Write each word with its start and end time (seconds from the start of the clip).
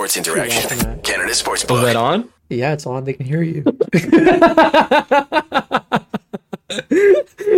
by 0.00 0.02
Sports 0.12 0.16
Interaction, 0.16 0.78
laughing 0.78 1.02
Canada 1.02 1.34
Sports 1.34 1.62
Was 1.64 1.68
Book. 1.68 1.84
that 1.84 1.96
on? 1.96 2.30
Yeah, 2.48 2.72
it's 2.72 2.86
on. 2.86 3.04
They 3.04 3.12
can 3.12 3.26
hear 3.26 3.42
you. 3.42 3.62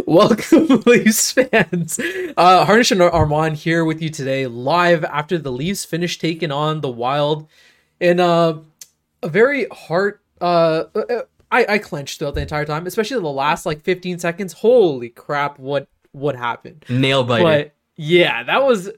Welcome, 0.06 0.82
Leafs 0.86 1.30
fans. 1.30 2.00
Uh, 2.36 2.64
Harnish 2.64 2.90
and 2.90 3.00
Armaan 3.00 3.54
here 3.54 3.84
with 3.84 4.02
you 4.02 4.10
today, 4.10 4.48
live 4.48 5.04
after 5.04 5.38
the 5.38 5.52
Leafs 5.52 5.84
finished 5.84 6.20
taking 6.20 6.50
on 6.50 6.80
the 6.80 6.88
Wild 6.88 7.46
in 8.00 8.18
uh, 8.18 8.58
a 9.22 9.28
very 9.28 9.68
hard. 9.70 10.18
Uh, 10.40 10.86
uh, 10.96 11.22
I 11.52 11.66
I 11.68 11.78
clenched 11.78 12.18
throughout 12.18 12.34
the 12.34 12.42
entire 12.42 12.64
time, 12.64 12.88
especially 12.88 13.20
the 13.20 13.28
last 13.28 13.66
like 13.66 13.82
15 13.82 14.18
seconds. 14.18 14.54
Holy 14.54 15.10
crap! 15.10 15.60
What 15.60 15.86
what 16.10 16.34
happened? 16.34 16.86
Nail 16.88 17.22
biter. 17.22 17.44
But 17.44 17.74
yeah, 17.96 18.42
that 18.42 18.64
was. 18.64 18.90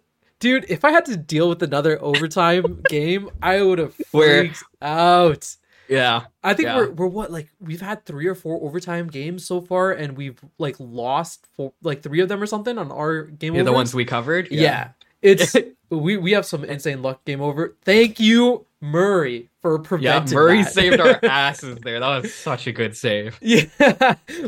Dude, 0.45 0.67
if 0.69 0.85
I 0.85 0.91
had 0.91 1.07
to 1.07 1.17
deal 1.17 1.49
with 1.49 1.63
another 1.63 1.99
overtime 2.03 2.83
game, 2.91 3.31
I 3.43 3.63
would 3.63 3.79
have 3.79 3.95
Where- 4.13 4.41
freaked 4.45 4.63
out. 4.83 5.57
yeah. 5.89 6.25
I 6.43 6.53
think 6.53 6.67
Yeah. 6.67 6.77
we're 6.77 6.91
we're 6.91 7.07
what 7.07 7.33
like 7.33 7.49
we've 7.61 7.81
had 7.81 8.05
three 8.05 8.27
or 8.27 8.35
four 8.35 8.63
overtime 8.63 9.07
games 9.09 9.47
so 9.47 9.61
far, 9.63 9.93
and 9.93 10.17
we've 10.19 10.39
like 10.59 10.77
lost 10.79 11.47
four, 11.57 11.73
like 11.83 12.03
three 12.03 12.21
of 12.21 12.29
them 12.29 12.43
or 12.43 12.47
something 12.47 12.77
on 12.77 12.93
our 12.93 13.23
game. 13.23 13.55
Yeah, 13.55 13.63
the 13.63 13.73
ones 13.73 13.95
we 13.95 14.05
covered. 14.05 14.49
Yeah, 14.51 14.91
it's 15.23 15.57
we 15.91 16.19
we 16.19 16.33
have 16.33 16.45
some 16.45 16.63
insane 16.65 17.01
luck 17.01 17.25
game 17.25 17.41
over. 17.41 17.75
Thank 17.83 18.21
you, 18.21 18.67
Murray, 18.83 19.49
for 19.63 19.79
Yeah, 19.79 19.89
preventing. 19.89 20.35
Murray 20.35 20.63
that. 20.63 20.73
saved 20.75 21.01
our 21.01 21.19
asses 21.25 21.79
there. 21.83 22.01
That 22.01 22.23
was 22.23 22.35
such 22.35 22.67
a 22.67 22.73
good 22.73 22.95
save. 22.95 23.39
Yeah, 23.41 23.65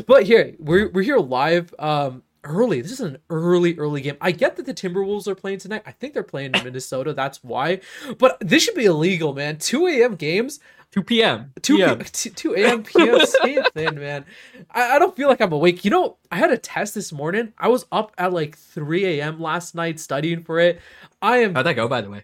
but 0.05 0.23
here 0.23 0.53
we're 0.59 0.89
we're 0.89 1.01
here 1.03 1.17
live. 1.17 1.73
Um, 1.79 2.21
early. 2.47 2.81
This 2.81 2.91
is 2.91 2.99
an 3.01 3.17
early 3.29 3.77
early 3.77 4.01
game. 4.01 4.17
I 4.21 4.31
get 4.31 4.55
that 4.55 4.65
the 4.65 4.73
Timberwolves 4.73 5.27
are 5.27 5.35
playing 5.35 5.59
tonight. 5.59 5.83
I 5.85 5.91
think 5.91 6.13
they're 6.13 6.23
playing 6.23 6.53
in 6.55 6.63
Minnesota. 6.63 7.13
That's 7.13 7.43
why. 7.43 7.81
But 8.17 8.37
this 8.39 8.63
should 8.63 8.75
be 8.75 8.85
illegal, 8.85 9.33
man. 9.33 9.57
Two 9.57 9.87
a.m. 9.87 10.15
games. 10.15 10.59
2 10.91 11.03
p.m. 11.03 11.51
2 11.61 11.77
p.m. 11.77 11.99
2 12.11 12.55
a.m. 12.55 12.83
p.m. 12.83 13.19
Same 13.43 13.63
thing, 13.73 13.95
man. 13.95 14.25
I, 14.71 14.95
I 14.95 14.99
don't 14.99 15.15
feel 15.15 15.27
like 15.27 15.41
I'm 15.41 15.51
awake. 15.51 15.83
You 15.83 15.91
know, 15.91 16.17
I 16.31 16.37
had 16.37 16.49
a 16.49 16.57
test 16.57 16.95
this 16.95 17.11
morning. 17.11 17.51
I 17.57 17.67
was 17.67 17.85
up 17.91 18.13
at 18.17 18.31
like 18.31 18.57
3 18.57 19.05
a.m. 19.05 19.39
last 19.41 19.75
night 19.75 19.99
studying 19.99 20.43
for 20.43 20.59
it. 20.59 20.79
I 21.21 21.39
am. 21.39 21.55
How'd 21.55 21.65
that 21.65 21.73
go, 21.73 21.87
by 21.87 22.01
the 22.01 22.09
way? 22.09 22.23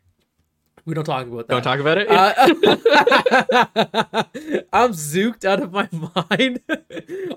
We 0.86 0.94
don't 0.94 1.06
talk 1.06 1.28
about 1.28 1.48
that. 1.48 1.54
Don't 1.54 1.64
talk 1.64 1.80
about 1.80 1.98
it. 1.98 2.10
Uh, 2.10 2.34
I'm 4.74 4.92
zooked 4.92 5.46
out 5.46 5.62
of 5.62 5.72
my 5.72 5.88
mind. 6.30 6.62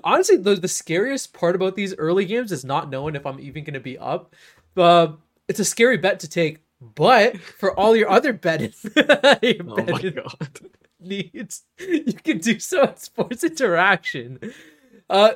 Honestly, 0.03 0.37
the, 0.37 0.55
the 0.55 0.67
scariest 0.67 1.33
part 1.33 1.55
about 1.55 1.75
these 1.75 1.95
early 1.95 2.25
games 2.25 2.51
is 2.51 2.65
not 2.65 2.89
knowing 2.89 3.15
if 3.15 3.25
I'm 3.25 3.39
even 3.39 3.63
going 3.63 3.73
to 3.75 3.79
be 3.79 3.97
up. 3.97 4.35
Uh, 4.75 5.13
it's 5.47 5.59
a 5.59 5.65
scary 5.65 5.97
bet 5.97 6.19
to 6.21 6.27
take, 6.27 6.59
but 6.81 7.39
for 7.39 7.77
all 7.79 7.95
your 7.95 8.09
other 8.09 8.33
betting, 8.33 8.73
your 9.41 9.55
oh 9.65 9.85
my 9.85 10.01
god. 10.01 10.59
needs, 10.99 11.63
you 11.79 12.13
can 12.13 12.39
do 12.39 12.59
so 12.59 12.83
at 12.83 12.99
Sports 12.99 13.43
Interaction. 13.45 14.39
Uh, 15.09 15.31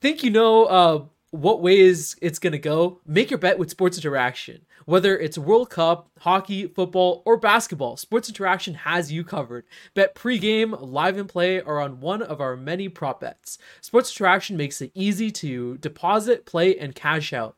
think 0.00 0.22
you 0.22 0.30
know 0.30 0.64
uh, 0.66 1.04
what 1.30 1.60
ways 1.60 2.14
it's 2.22 2.38
going 2.38 2.52
to 2.52 2.58
go? 2.58 3.00
Make 3.04 3.30
your 3.30 3.38
bet 3.38 3.58
with 3.58 3.70
Sports 3.70 3.98
Interaction. 3.98 4.64
Whether 4.88 5.18
it's 5.18 5.36
World 5.36 5.68
Cup, 5.68 6.08
hockey, 6.20 6.66
football, 6.66 7.22
or 7.26 7.36
basketball, 7.36 7.98
Sports 7.98 8.30
Interaction 8.30 8.72
has 8.72 9.12
you 9.12 9.22
covered. 9.22 9.66
Bet 9.92 10.14
pregame, 10.14 10.74
live 10.80 11.18
and 11.18 11.28
play 11.28 11.60
are 11.60 11.78
on 11.78 12.00
one 12.00 12.22
of 12.22 12.40
our 12.40 12.56
many 12.56 12.88
prop 12.88 13.20
bets. 13.20 13.58
Sports 13.82 14.10
Interaction 14.18 14.56
makes 14.56 14.80
it 14.80 14.90
easy 14.94 15.30
to 15.30 15.76
deposit, 15.76 16.46
play, 16.46 16.74
and 16.74 16.94
cash 16.94 17.34
out. 17.34 17.56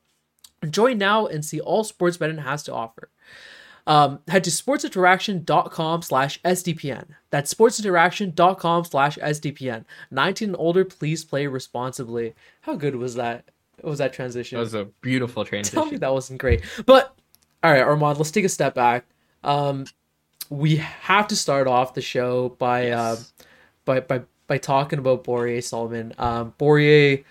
Join 0.68 0.98
now 0.98 1.24
and 1.26 1.44
see 1.44 1.60
all 1.60 1.84
sports 1.84 2.16
betting 2.16 2.38
has 2.38 2.64
to 2.64 2.74
offer. 2.74 3.10
Um, 3.86 4.18
head 4.26 4.42
to 4.42 4.50
sportsinteraction.com 4.50 6.02
slash 6.02 6.42
SDPN. 6.42 7.10
That's 7.30 7.54
sportsinteraction.com 7.54 8.84
slash 8.86 9.18
SDPN. 9.18 9.84
19 10.10 10.48
and 10.48 10.56
older, 10.58 10.84
please 10.84 11.24
play 11.24 11.46
responsibly. 11.46 12.34
How 12.62 12.74
good 12.74 12.96
was 12.96 13.14
that? 13.14 13.44
Was 13.84 13.98
that 13.98 14.12
transition? 14.12 14.56
That 14.56 14.64
was 14.64 14.74
a 14.74 14.86
beautiful 15.00 15.44
transition 15.44 15.80
Tell 15.80 15.90
me 15.90 15.96
that 15.98 16.12
wasn't 16.12 16.40
great. 16.40 16.62
But 16.86 17.16
all 17.62 17.72
right, 17.72 17.82
Armaan, 17.84 18.16
let's 18.18 18.30
take 18.30 18.44
a 18.44 18.48
step 18.48 18.74
back. 18.74 19.04
Um, 19.44 19.86
we 20.48 20.76
have 20.76 21.28
to 21.28 21.36
start 21.36 21.66
off 21.66 21.94
the 21.94 22.02
show 22.02 22.50
by 22.50 22.86
Yes. 22.88 23.32
uh, 23.38 23.44
by 23.84 24.00
by 24.00 24.22
by 24.46 24.58
talking 24.58 24.98
about 24.98 25.24
Borje 25.24 25.58
Salming. 25.62 26.12
Um, 26.18 26.54
Borje 26.58 27.24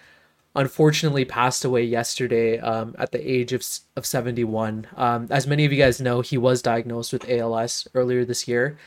unfortunately 0.56 1.26
passed 1.26 1.64
away 1.64 1.84
yesterday 1.84 2.58
um, 2.60 2.96
at 2.98 3.12
the 3.12 3.20
age 3.32 3.54
of 3.54 3.64
of 3.96 4.06
71. 4.06 4.88
Um, 4.96 5.28
as 5.30 5.46
many 5.48 5.66
of 5.66 5.72
you 5.72 5.78
guys 5.78 6.00
know, 6.02 6.22
he 6.22 6.38
was 6.38 6.62
diagnosed 6.62 7.14
with 7.14 7.30
ALS 7.30 7.88
earlier 7.94 8.26
this 8.26 8.48
year. 8.48 8.78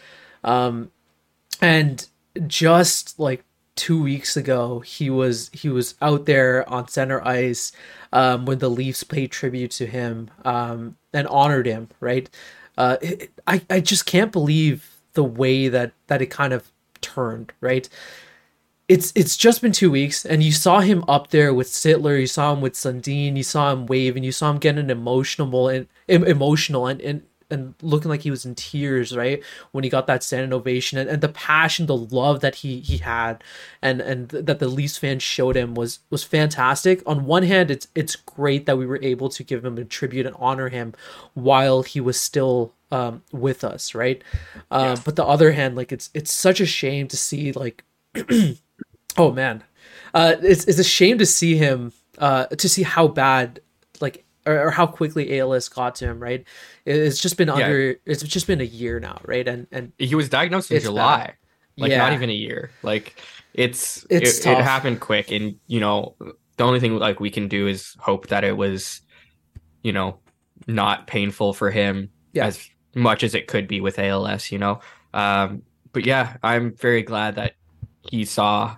Um, 0.45 0.91
and 1.61 2.07
just 2.47 3.19
like 3.21 3.45
two 3.77 4.03
weeks 4.03 4.37
ago 4.37 4.81
he 4.81 5.09
was 5.10 5.49
he 5.53 5.69
was 5.69 5.94
out 6.03 6.27
there 6.27 6.69
on 6.69 6.88
center 6.88 7.27
ice 7.27 7.72
um, 8.12 8.44
when 8.44 8.59
the 8.59 8.69
Leafs 8.71 9.03
paid 9.05 9.31
tribute 9.31 9.71
to 9.72 9.87
him 9.87 10.31
um, 10.44 10.97
and 11.12 11.27
honored 11.28 11.66
him 11.66 11.88
right? 12.00 12.28
Uh, 12.78 12.97
it- 13.03 13.31
I, 13.47 13.62
I 13.71 13.81
just 13.81 14.06
can't 14.06 14.32
believe 14.32 14.91
the 15.15 15.25
way 15.25 15.69
that 15.69 15.93
that 16.09 16.22
it 16.22 16.27
kind 16.27 16.53
of 16.53 16.71
turned 17.00 17.53
right? 17.61 17.88
It's 18.88 19.12
it's 19.16 19.37
just 19.38 19.62
been 19.62 19.72
two 19.72 19.91
weeks 19.91 20.27
and 20.27 20.43
you 20.43 20.53
saw 20.53 20.81
him 20.81 21.05
up 21.09 21.31
there 21.31 21.55
with 21.55 21.69
Sittler, 21.69 22.21
you 22.21 22.27
saw 22.27 22.53
him 22.53 22.61
with 22.61 22.75
Sundin, 22.75 23.37
you 23.37 23.43
saw 23.43 23.72
him 23.72 23.87
wave 23.87 24.16
and 24.16 24.25
you 24.25 24.32
saw 24.32 24.50
him 24.50 24.59
getting 24.59 24.91
emotional 24.91 25.69
and 25.69 25.87
em- 26.09 26.25
emotional 26.25 26.87
and, 26.87 27.00
and 27.00 27.22
and 27.53 27.75
looking 27.83 28.11
like 28.11 28.23
he 28.23 28.31
was 28.31 28.45
in 28.45 28.55
tears, 28.57 29.17
right? 29.17 29.43
When 29.73 29.85
he 29.85 29.91
got 29.91 30.07
that 30.09 30.25
standing 30.25 30.53
ovation 30.53 30.99
and, 30.99 31.09
and 31.09 31.21
the 31.23 31.29
passion, 31.29 31.87
the 31.87 31.97
love 31.97 32.41
that 32.41 32.57
he 32.57 32.81
he 32.81 32.99
had 32.99 33.45
and 33.81 34.01
and 34.01 34.31
th- 34.31 34.45
that 34.47 34.59
the 34.59 34.69
Leafs 34.69 34.99
fans 34.99 35.23
showed 35.23 35.57
him 35.57 35.75
was 35.75 36.01
was 36.11 36.25
fantastic. 36.25 37.03
On 37.07 37.27
one 37.27 37.45
hand, 37.45 37.71
it's 37.71 37.87
it's 37.95 38.17
great 38.17 38.67
that 38.67 38.79
we 38.79 38.87
were 38.87 39.01
able 39.03 39.29
to 39.29 39.45
give 39.45 39.65
him 39.65 39.79
a 39.79 39.85
tribute 39.85 40.27
and 40.27 40.37
honor 40.39 40.69
him 40.69 40.95
while 41.35 41.83
he 41.83 42.01
was 42.01 42.21
still 42.21 42.73
um, 42.91 43.23
with 43.33 43.65
us, 43.65 43.95
right? 43.95 44.23
Uh, 44.71 44.97
But 45.05 45.17
the 45.17 45.25
other 45.25 45.53
hand, 45.53 45.77
like 45.77 45.93
it's 45.93 46.11
it's 46.15 46.33
such 46.33 46.61
a 46.61 46.67
shame 46.67 47.09
to 47.09 47.17
see 47.17 47.53
like 47.53 47.85
oh 49.19 49.31
man 49.33 49.62
uh 50.15 50.37
it's, 50.43 50.65
it's 50.65 50.79
a 50.79 50.85
shame 50.85 51.19
to 51.19 51.27
see 51.27 51.57
him 51.57 51.93
uh 52.19 52.47
to 52.47 52.69
see 52.69 52.83
how 52.83 53.09
bad 53.09 53.61
or, 54.47 54.67
or 54.67 54.71
how 54.71 54.87
quickly 54.87 55.41
als 55.41 55.69
got 55.69 55.95
to 55.97 56.07
him 56.07 56.21
right 56.21 56.45
it's 56.85 57.19
just 57.19 57.37
been 57.37 57.49
under 57.49 57.97
it's 58.07 58.23
just 58.23 58.47
been 58.47 58.61
a 58.61 58.65
year 58.65 59.01
now 59.01 59.21
right 59.25 59.47
and 59.49 59.67
and 59.73 59.93
He 59.99 60.15
was 60.15 60.29
diagnosed 60.29 60.71
in 60.71 60.81
July. 60.81 61.35
Like 61.77 61.93
not 61.93 62.13
even 62.13 62.29
a 62.29 62.35
year. 62.35 62.71
Like 62.83 63.21
it's 63.55 64.07
It's 64.11 64.41
it, 64.45 64.51
it 64.51 64.59
happened 64.59 65.01
quick 65.01 65.31
and 65.31 65.57
you 65.67 65.81
know 65.81 66.17
the 66.57 66.65
only 66.65 66.81
thing 66.81 66.97
like 66.99 67.21
we 67.21 67.31
can 67.31 67.49
do 67.49 67.67
is 67.67 67.97
hope 67.99 68.29
that 68.29 68.45
it 68.45 68.57
was 68.57 69.01
you 69.83 69.93
know 69.93 70.19
not 70.67 71.07
painful 71.07 71.55
for 71.55 71.71
him 71.71 72.11
Yeah. 72.33 72.47
as 72.47 72.69
much 72.95 73.25
as 73.25 73.35
it 73.35 73.47
could 73.47 73.67
be 73.67 73.81
with 73.81 73.99
ALS, 73.99 74.53
you 74.53 74.59
know. 74.59 74.81
Um 75.15 75.63
but 75.93 76.07
yeah, 76.07 76.37
I'm 76.43 76.75
very 76.77 77.03
glad 77.03 77.37
that 77.37 77.55
he 78.11 78.25
saw 78.25 78.77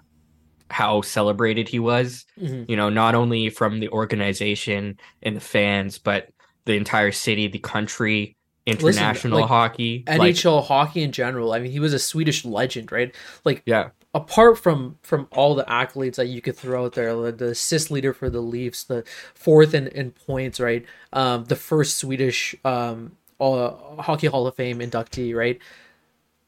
how 0.75 1.01
celebrated 1.03 1.69
he 1.69 1.79
was, 1.79 2.27
Mhm. 2.43 2.69
you 2.69 2.75
know, 2.75 2.91
not 2.91 3.15
only 3.15 3.49
from 3.49 3.79
the 3.79 3.89
organization 3.91 4.99
and 5.23 5.37
the 5.37 5.41
fans, 5.41 5.99
but 5.99 6.31
the 6.65 6.75
entire 6.75 7.13
city, 7.13 7.47
the 7.47 7.61
country, 7.61 8.35
international 8.67 9.39
like, 9.41 9.49
hockey. 9.49 10.03
like- 10.09 10.35
nhl 10.35 10.65
hockey 10.65 11.03
in 11.03 11.13
general 11.13 11.53
i 11.53 11.59
mean 11.61 11.71
he 11.71 11.79
was 11.79 11.93
a 11.93 11.99
swedish 11.99 12.47
legend 12.47 12.91
right 12.91 13.15
like 13.45 13.63
yeah. 13.67 13.91
apart 14.15 14.59
from 14.59 14.97
from 15.03 15.29
all 15.33 15.55
the 15.55 15.65
accolades 15.65 16.15
that 16.17 16.29
you 16.29 16.41
could 16.41 16.57
throw 16.57 16.87
out 16.87 16.95
there 16.95 17.15
the, 17.15 17.31
the 17.31 17.49
assist 17.51 17.91
leader 17.91 18.15
for 18.15 18.31
the 18.31 18.41
leafs 18.41 18.85
the 18.85 19.05
fourth 19.35 19.75
in, 19.75 19.89
in 19.89 20.11
points 20.13 20.59
right 20.61 20.87
um 21.13 21.45
the 21.45 21.57
first 21.57 21.99
swedish 21.99 22.57
um 22.65 23.13
all, 23.39 23.97
hockey 23.99 24.29
hall 24.29 24.47
of 24.47 24.55
fame 24.55 24.79
inductee 24.79 25.35
right 25.35 25.59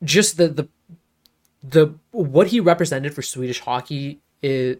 just 0.02 0.38
the 0.38 0.48
the 0.48 0.66
the 1.62 1.94
what 2.12 2.46
he 2.46 2.60
represented 2.60 3.12
for 3.12 3.20
swedish 3.20 3.60
hockey 3.60 4.20
is 4.42 4.78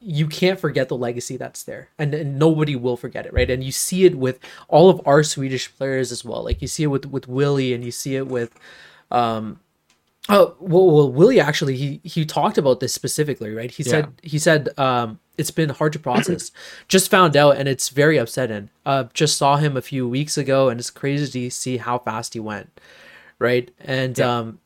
you 0.00 0.26
can't 0.26 0.58
forget 0.58 0.88
the 0.88 0.96
legacy 0.96 1.36
that's 1.36 1.64
there 1.64 1.90
and, 1.98 2.14
and 2.14 2.38
nobody 2.38 2.74
will 2.74 2.96
forget 2.96 3.26
it 3.26 3.32
right 3.32 3.50
and 3.50 3.62
you 3.62 3.70
see 3.72 4.04
it 4.04 4.16
with 4.16 4.38
all 4.68 4.88
of 4.88 5.00
our 5.06 5.22
swedish 5.22 5.74
players 5.76 6.10
as 6.10 6.24
well 6.24 6.42
like 6.42 6.62
you 6.62 6.68
see 6.68 6.84
it 6.84 6.86
with 6.86 7.06
with 7.06 7.28
willie 7.28 7.74
and 7.74 7.84
you 7.84 7.90
see 7.90 8.16
it 8.16 8.26
with 8.26 8.58
um 9.10 9.60
Oh 10.28 10.54
well, 10.60 10.90
well, 10.90 11.10
Willie 11.10 11.40
actually 11.40 11.76
he 11.76 12.00
he 12.04 12.24
talked 12.24 12.56
about 12.58 12.78
this 12.78 12.92
specifically, 12.94 13.52
right? 13.52 13.70
He 13.70 13.82
said 13.82 14.12
he 14.22 14.38
said 14.38 14.68
um, 14.78 15.18
it's 15.38 15.50
been 15.50 15.70
hard 15.70 15.92
to 15.94 15.98
process. 15.98 16.52
just 16.88 17.10
found 17.10 17.36
out, 17.36 17.56
and 17.56 17.68
it's 17.68 17.88
very 17.88 18.16
upsetting. 18.16 18.70
Uh, 18.86 19.04
just 19.12 19.36
saw 19.38 19.56
him 19.56 19.76
a 19.76 19.82
few 19.82 20.08
weeks 20.08 20.38
ago, 20.38 20.68
and 20.68 20.78
it's 20.78 20.90
crazy 20.90 21.48
to 21.48 21.50
see 21.50 21.78
how 21.78 21.98
fast 21.98 22.34
he 22.34 22.40
went, 22.40 22.80
right? 23.40 23.70
And 23.80 24.18
Yeah. 24.18 24.38
um, 24.38 24.60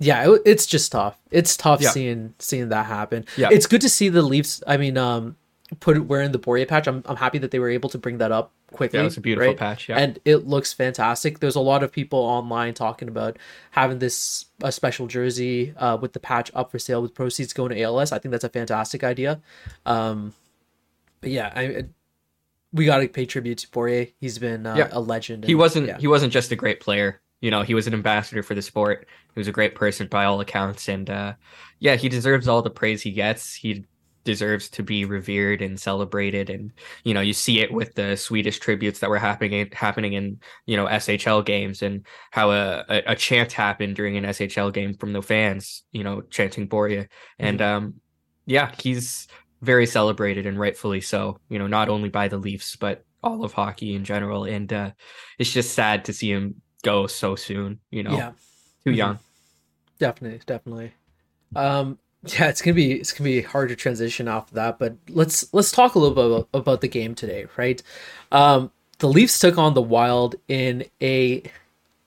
yeah, 0.00 0.28
it, 0.28 0.42
it's 0.44 0.66
just 0.66 0.90
tough. 0.90 1.16
It's 1.30 1.56
tough 1.56 1.80
Yeah. 1.80 1.90
seeing 1.90 2.34
seeing 2.38 2.70
that 2.70 2.86
happen. 2.86 3.24
Yeah. 3.36 3.50
it's 3.52 3.66
good 3.66 3.82
to 3.82 3.88
see 3.88 4.08
the 4.08 4.22
Leafs. 4.22 4.62
I 4.66 4.76
mean, 4.76 4.96
um, 4.98 5.36
put 5.78 6.04
wearing 6.06 6.32
the 6.32 6.38
Borje 6.38 6.66
patch. 6.66 6.88
I'm 6.88 7.02
I'm 7.06 7.16
happy 7.16 7.38
that 7.38 7.52
they 7.52 7.58
were 7.60 7.70
able 7.70 7.88
to 7.90 7.98
bring 7.98 8.18
that 8.18 8.32
up 8.32 8.52
quickly. 8.72 8.96
Yeah, 8.98 9.02
it 9.02 9.04
was 9.04 9.16
a 9.16 9.20
beautiful 9.20 9.48
right? 9.48 9.56
patch. 9.56 9.88
Yeah. 9.88 9.98
and 9.98 10.18
it 10.24 10.46
looks 10.46 10.72
fantastic. 10.72 11.38
There's 11.40 11.54
a 11.56 11.60
lot 11.60 11.82
of 11.82 11.92
people 11.92 12.18
online 12.18 12.74
talking 12.74 13.08
about 13.08 13.36
having 13.72 13.98
this 14.00 14.46
a 14.62 14.72
special 14.72 15.06
jersey 15.06 15.74
uh, 15.76 15.96
with 16.00 16.12
the 16.12 16.20
patch 16.20 16.50
up 16.54 16.70
for 16.70 16.78
sale 16.78 17.02
with 17.02 17.14
proceeds 17.14 17.52
going 17.52 17.70
to 17.70 17.80
ALS. 17.82 18.10
I 18.12 18.18
think 18.18 18.32
that's 18.32 18.44
a 18.44 18.48
fantastic 18.48 19.04
idea. 19.04 19.40
Um, 19.86 20.34
but 21.20 21.30
yeah, 21.30 21.52
I 21.54 21.84
we 22.72 22.84
got 22.86 22.98
to 22.98 23.08
pay 23.08 23.26
tribute 23.26 23.58
to 23.58 23.68
Borje. 23.68 24.12
He's 24.20 24.38
been 24.38 24.64
uh, 24.66 24.76
Yeah. 24.76 24.88
a 24.92 25.00
legend. 25.00 25.44
he 25.44 25.54
wasn't 25.54 26.00
he 26.00 26.06
wasn't 26.06 26.32
just 26.32 26.50
a 26.52 26.56
great 26.56 26.80
player 26.80 27.20
you 27.40 27.50
know 27.50 27.62
he 27.62 27.74
was 27.74 27.86
an 27.86 27.94
ambassador 27.94 28.42
for 28.42 28.54
the 28.54 28.62
sport. 28.62 29.06
He 29.34 29.40
was 29.40 29.48
a 29.48 29.52
great 29.52 29.74
person 29.74 30.06
by 30.08 30.24
all 30.24 30.40
accounts. 30.40 30.88
And 30.88 31.08
uh 31.08 31.34
yeah 31.78 31.96
he 31.96 32.08
deserves 32.08 32.48
all 32.48 32.62
the 32.62 32.70
praise 32.70 33.02
he 33.02 33.12
gets. 33.12 33.54
He 33.54 33.84
deserves 34.24 34.68
to 34.68 34.82
be 34.82 35.06
revered 35.06 35.62
and 35.62 35.80
celebrated. 35.80 36.50
And 36.50 36.72
you 37.04 37.14
know 37.14 37.20
you 37.20 37.32
see 37.32 37.60
it 37.60 37.72
with 37.72 37.94
the 37.94 38.16
swedish 38.16 38.58
tributes 38.58 39.00
that 39.00 39.10
were 39.10 39.18
happening 39.18 39.70
happening 39.72 40.12
in 40.14 40.40
you 40.66 40.76
know 40.76 40.86
shl 40.86 41.44
games 41.44 41.82
and 41.82 42.06
how 42.30 42.50
a, 42.50 42.84
a, 42.88 43.02
a 43.08 43.16
chant 43.16 43.52
happened 43.52 43.96
during 43.96 44.16
an 44.16 44.24
shl 44.24 44.72
game 44.72 44.94
from 44.94 45.12
the 45.12 45.22
fans 45.22 45.82
you 45.92 46.04
know 46.04 46.20
chanting 46.22 46.68
Borje 46.68 47.08
and 47.38 47.62
um 47.62 47.94
yeah 48.46 48.72
he's 48.82 49.28
very 49.62 49.86
celebrated 49.86 50.46
and 50.46 50.58
rightfully 50.58 51.00
so 51.00 51.38
you 51.48 51.58
know 51.58 51.66
not 51.66 51.88
only 51.88 52.08
by 52.08 52.28
the 52.28 52.38
leafs 52.38 52.76
but 52.76 53.04
all 53.22 53.44
of 53.44 53.52
hockey 53.52 53.94
in 53.94 54.04
general. 54.04 54.44
And 54.44 54.72
uh 54.72 54.90
it's 55.38 55.52
just 55.52 55.74
sad 55.74 56.04
to 56.06 56.12
see 56.12 56.30
him 56.30 56.62
go 56.82 57.06
so 57.06 57.36
soon 57.36 57.78
you 57.90 58.02
know 58.02 58.12
yeah, 58.16 58.32
too 58.84 58.90
Mhm. 58.90 58.96
young 58.96 59.18
definitely, 59.98 60.40
definitely. 60.46 60.92
Um, 61.54 61.98
yeah, 62.24 62.48
it's 62.48 62.62
gonna 62.62 62.74
be 62.74 62.92
it's 62.92 63.12
gonna 63.12 63.28
be 63.28 63.42
hard 63.42 63.68
to 63.70 63.76
transition 63.76 64.28
off 64.28 64.48
of 64.48 64.54
that, 64.54 64.78
but 64.78 64.94
let's 65.08 65.52
let's 65.52 65.70
talk 65.72 65.94
a 65.94 65.98
little 65.98 66.14
bit 66.14 66.24
about, 66.26 66.48
about 66.54 66.80
the 66.80 66.88
game 66.88 67.14
today, 67.14 67.46
right? 67.56 67.82
Um, 68.32 68.70
the 68.98 69.08
Leafs 69.08 69.38
took 69.38 69.58
on 69.58 69.74
the 69.74 69.82
Wild 69.82 70.36
in 70.48 70.84
a 71.02 71.42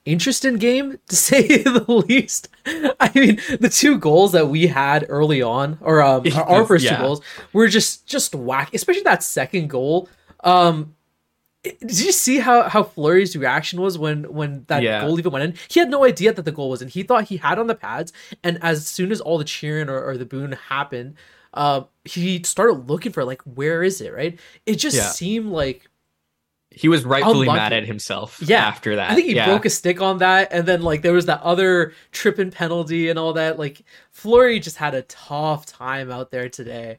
interesting 0.05 0.55
game 0.57 0.97
to 1.07 1.15
say 1.15 1.61
the 1.63 1.85
least. 2.07 2.47
I 2.65 3.11
mean, 3.15 3.39
the 3.59 3.69
two 3.69 3.97
goals 3.97 4.31
that 4.31 4.47
we 4.47 4.67
had 4.67 5.05
early 5.09 5.41
on, 5.41 5.77
or 5.81 6.01
um, 6.01 6.23
our, 6.35 6.43
our 6.43 6.65
first 6.67 6.85
Yeah. 6.85 6.97
two 6.97 7.03
goals, 7.03 7.21
were 7.51 7.67
just 7.67 8.05
just 8.07 8.33
whack. 8.35 8.73
Especially 8.73 9.03
that 9.03 9.23
second 9.23 9.69
goal. 9.69 10.09
Um, 10.43 10.95
did 11.63 11.99
you 11.99 12.11
see 12.11 12.39
how 12.39 12.63
how 12.63 12.83
Fleury's 12.83 13.35
reaction 13.37 13.79
was 13.81 13.97
when 13.97 14.23
when 14.33 14.65
that 14.67 14.83
Yeah. 14.83 15.01
goal 15.01 15.17
even 15.17 15.31
went 15.31 15.45
in? 15.45 15.53
He 15.69 15.79
had 15.79 15.89
no 15.89 16.03
idea 16.05 16.33
that 16.33 16.43
the 16.43 16.51
goal 16.51 16.69
was 16.69 16.81
in. 16.81 16.89
He 16.89 17.03
thought 17.03 17.25
he 17.25 17.37
had 17.37 17.57
on 17.59 17.67
the 17.67 17.75
pads, 17.75 18.11
and 18.43 18.59
as 18.61 18.85
soon 18.87 19.11
as 19.11 19.21
all 19.21 19.37
the 19.37 19.43
cheering 19.45 19.89
or, 19.89 20.01
or 20.03 20.17
the 20.17 20.25
boon 20.25 20.51
happened, 20.69 21.15
uh, 21.53 21.81
he 22.03 22.43
started 22.43 22.89
looking 22.89 23.11
for 23.11 23.21
it, 23.21 23.25
like 23.25 23.41
where 23.43 23.81
is 23.83 24.01
it? 24.01 24.13
Right? 24.13 24.39
It 24.65 24.75
just 24.75 24.97
Yeah. 24.97 25.03
seemed 25.09 25.51
like 25.51 25.89
he 26.75 26.87
was 26.89 27.05
rightfully 27.05 27.41
Unlucky. 27.47 27.59
mad 27.59 27.73
at 27.73 27.85
himself 27.85 28.39
Yeah. 28.43 28.65
after 28.65 28.95
that 28.95 29.11
I 29.11 29.13
think 29.15 29.27
he 29.27 29.35
yeah. 29.35 29.45
broke 29.45 29.63
a 29.63 29.69
stick 29.69 30.01
on 30.01 30.17
that, 30.17 30.49
and 30.51 30.67
then 30.67 30.81
like 30.81 31.01
there 31.03 31.13
was 31.13 31.27
that 31.27 31.41
other 31.43 31.93
tripping 32.11 32.49
penalty 32.51 33.09
and 33.09 33.17
all 33.19 33.33
that. 33.33 33.57
Like 33.59 33.83
Flurry 34.11 34.59
just 34.59 34.77
had 34.77 34.95
a 34.95 35.03
tough 35.03 35.65
time 35.67 36.11
out 36.11 36.31
there 36.31 36.49
today. 36.49 36.97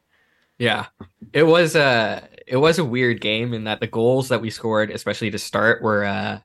Yeah, 0.59 0.87
it 1.33 1.43
was 1.43 1.75
a 1.75 2.29
it 2.47 2.57
was 2.57 2.79
a 2.79 2.85
weird 2.85 3.21
game 3.21 3.55
in 3.55 3.65
that 3.65 3.81
the 3.81 3.87
goals 3.87 4.29
that 4.29 4.41
we 4.41 4.51
scored, 4.51 4.91
especially 4.91 5.31
to 5.31 5.39
start, 5.39 5.83
were 5.83 6.05
uh 6.05 6.41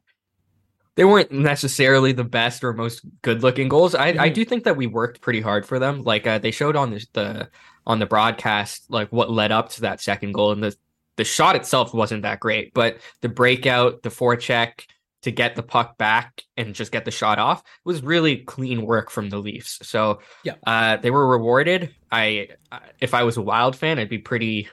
they 0.95 1.05
weren't 1.05 1.31
necessarily 1.31 2.11
the 2.11 2.23
best 2.25 2.63
or 2.63 2.73
most 2.73 3.01
good 3.21 3.41
looking 3.43 3.69
goals. 3.69 3.95
I 3.95 4.09
I 4.09 4.29
Mhm. 4.29 4.33
do 4.33 4.45
think 4.45 4.63
that 4.65 4.75
we 4.77 4.87
worked 4.87 5.21
pretty 5.21 5.41
hard 5.41 5.65
for 5.65 5.79
them. 5.79 6.01
Like 6.03 6.27
uh, 6.27 6.39
they 6.39 6.51
showed 6.51 6.75
on 6.75 6.91
the, 6.91 7.05
the 7.13 7.49
on 7.87 7.99
the 7.99 8.05
broadcast 8.05 8.89
like 8.89 9.09
what 9.11 9.31
led 9.31 9.51
up 9.51 9.69
to 9.71 9.81
that 9.81 10.01
second 10.01 10.33
goal, 10.33 10.51
and 10.51 10.63
the 10.63 10.75
the 11.15 11.23
shot 11.23 11.55
itself 11.55 11.93
wasn't 11.93 12.23
that 12.23 12.39
great, 12.39 12.73
but 12.73 12.97
the 13.21 13.29
breakout, 13.29 14.03
the 14.03 14.09
forecheck 14.09 14.85
to 15.23 15.31
get 15.31 15.55
the 15.55 15.63
puck 15.63 15.97
back 15.97 16.43
and 16.55 16.73
just 16.73 16.91
get 16.91 17.03
the 17.05 17.11
shot 17.11 17.39
off 17.39 17.61
was 17.83 18.01
really 18.01 18.37
clean 18.37 18.85
work 18.85 19.09
from 19.09 19.29
the 19.29 19.37
Leafs. 19.37 19.79
So 19.83 20.19
Yeah. 20.43 20.53
uh, 20.65 20.97
they 20.97 21.11
were 21.11 21.27
rewarded. 21.27 21.93
I 22.11 22.49
I- 22.71 22.79
if 22.99 23.13
I 23.13 23.23
was 23.23 23.35
a 23.37 23.41
Wild 23.41 23.75
fan, 23.75 23.99
I'd 23.99 24.09
be 24.09 24.17
pretty 24.19 24.69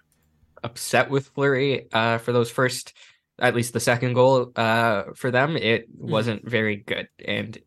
upset 0.63 1.11
with 1.11 1.29
Fleury 1.29 1.89
uh, 1.93 2.19
for 2.19 2.33
those 2.33 2.51
first, 2.51 2.93
at 3.39 3.55
least 3.55 3.73
the 3.73 3.81
second 3.81 4.15
goal 4.15 4.53
uh, 4.57 5.05
for 5.15 5.31
them. 5.31 5.57
It 5.57 5.91
Mm-hmm. 5.93 6.11
wasn't 6.11 6.49
very 6.49 6.77
good, 6.77 7.09
and 7.25 7.59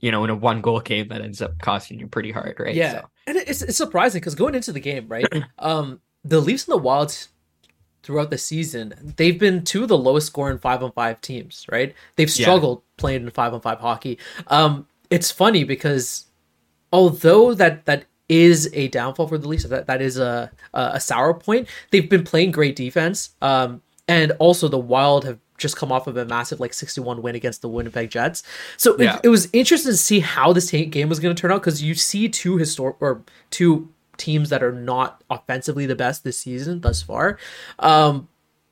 you 0.00 0.12
know, 0.12 0.22
in 0.24 0.30
a 0.30 0.34
one 0.36 0.60
goal 0.60 0.78
game, 0.80 1.08
that 1.08 1.22
ends 1.22 1.42
up 1.42 1.58
costing 1.60 1.98
you 1.98 2.06
pretty 2.06 2.30
hard, 2.30 2.56
right? 2.60 2.74
Yeah, 2.74 2.92
So, 2.92 3.08
and 3.26 3.36
it's 3.38 3.62
it's 3.62 3.76
surprising 3.76 4.20
because 4.20 4.34
going 4.36 4.54
into 4.54 4.70
the 4.72 4.80
game, 4.80 5.08
right? 5.08 5.26
um, 5.58 6.00
the 6.24 6.40
Leafs 6.40 6.68
and 6.68 6.74
the 6.74 6.78
Wilds 6.82 7.28
throughout 8.02 8.30
the 8.30 8.38
season, 8.38 8.94
they've 9.16 9.38
been 9.38 9.64
two 9.64 9.82
of 9.82 9.88
the 9.88 9.98
lowest 9.98 10.28
scoring 10.28 10.58
five 10.58 10.82
on 10.82 10.92
five 10.92 11.20
teams, 11.20 11.66
right? 11.70 11.94
They've 12.16 12.28
Yeah. 12.34 12.44
struggled 12.44 12.82
playing 12.96 13.22
in 13.24 13.30
five 13.30 13.52
on 13.54 13.60
five 13.60 13.80
hockey. 13.80 14.18
Um, 14.46 14.86
it's 15.10 15.30
funny 15.30 15.64
because 15.64 16.24
although 16.92 17.54
that 17.54 17.86
that 17.86 18.04
is 18.28 18.68
a 18.74 18.88
downfall 18.88 19.26
for 19.28 19.38
the 19.38 19.48
Leafs, 19.48 19.64
that 19.64 19.86
that 19.86 20.02
is 20.02 20.18
a 20.18 20.50
a, 20.74 21.00
sour 21.00 21.34
point. 21.34 21.66
They've 21.90 22.08
been 22.08 22.24
playing 22.24 22.50
great 22.52 22.76
defense, 22.76 23.30
um, 23.42 23.82
and 24.06 24.32
also 24.32 24.68
the 24.68 24.78
Wild 24.78 25.24
have 25.24 25.38
just 25.56 25.76
come 25.76 25.90
off 25.90 26.06
of 26.06 26.16
a 26.16 26.24
massive 26.24 26.60
like 26.60 26.72
61 26.72 27.20
win 27.20 27.34
against 27.34 27.62
the 27.62 27.68
Winnipeg 27.68 28.10
Jets. 28.10 28.44
So 28.76 28.94
it- 28.94 29.00
Yeah. 29.02 29.18
it, 29.24 29.28
was 29.28 29.48
interesting 29.52 29.90
to 29.90 29.96
see 29.96 30.20
how 30.20 30.52
this 30.52 30.70
game 30.70 31.08
was 31.08 31.18
going 31.18 31.34
to 31.34 31.40
turn 31.40 31.50
out 31.50 31.60
because 31.62 31.82
you 31.82 31.94
see 31.96 32.28
two 32.28 32.58
historic 32.58 32.94
or 33.00 33.22
two 33.50 33.88
teams 34.18 34.50
that 34.50 34.62
are 34.62 34.72
not 34.72 35.24
offensively 35.30 35.86
the 35.86 35.96
best 35.96 36.24
this 36.24 36.38
season 36.38 36.80
thus 36.82 37.00
far. 37.02 37.38
Um, 37.78 38.28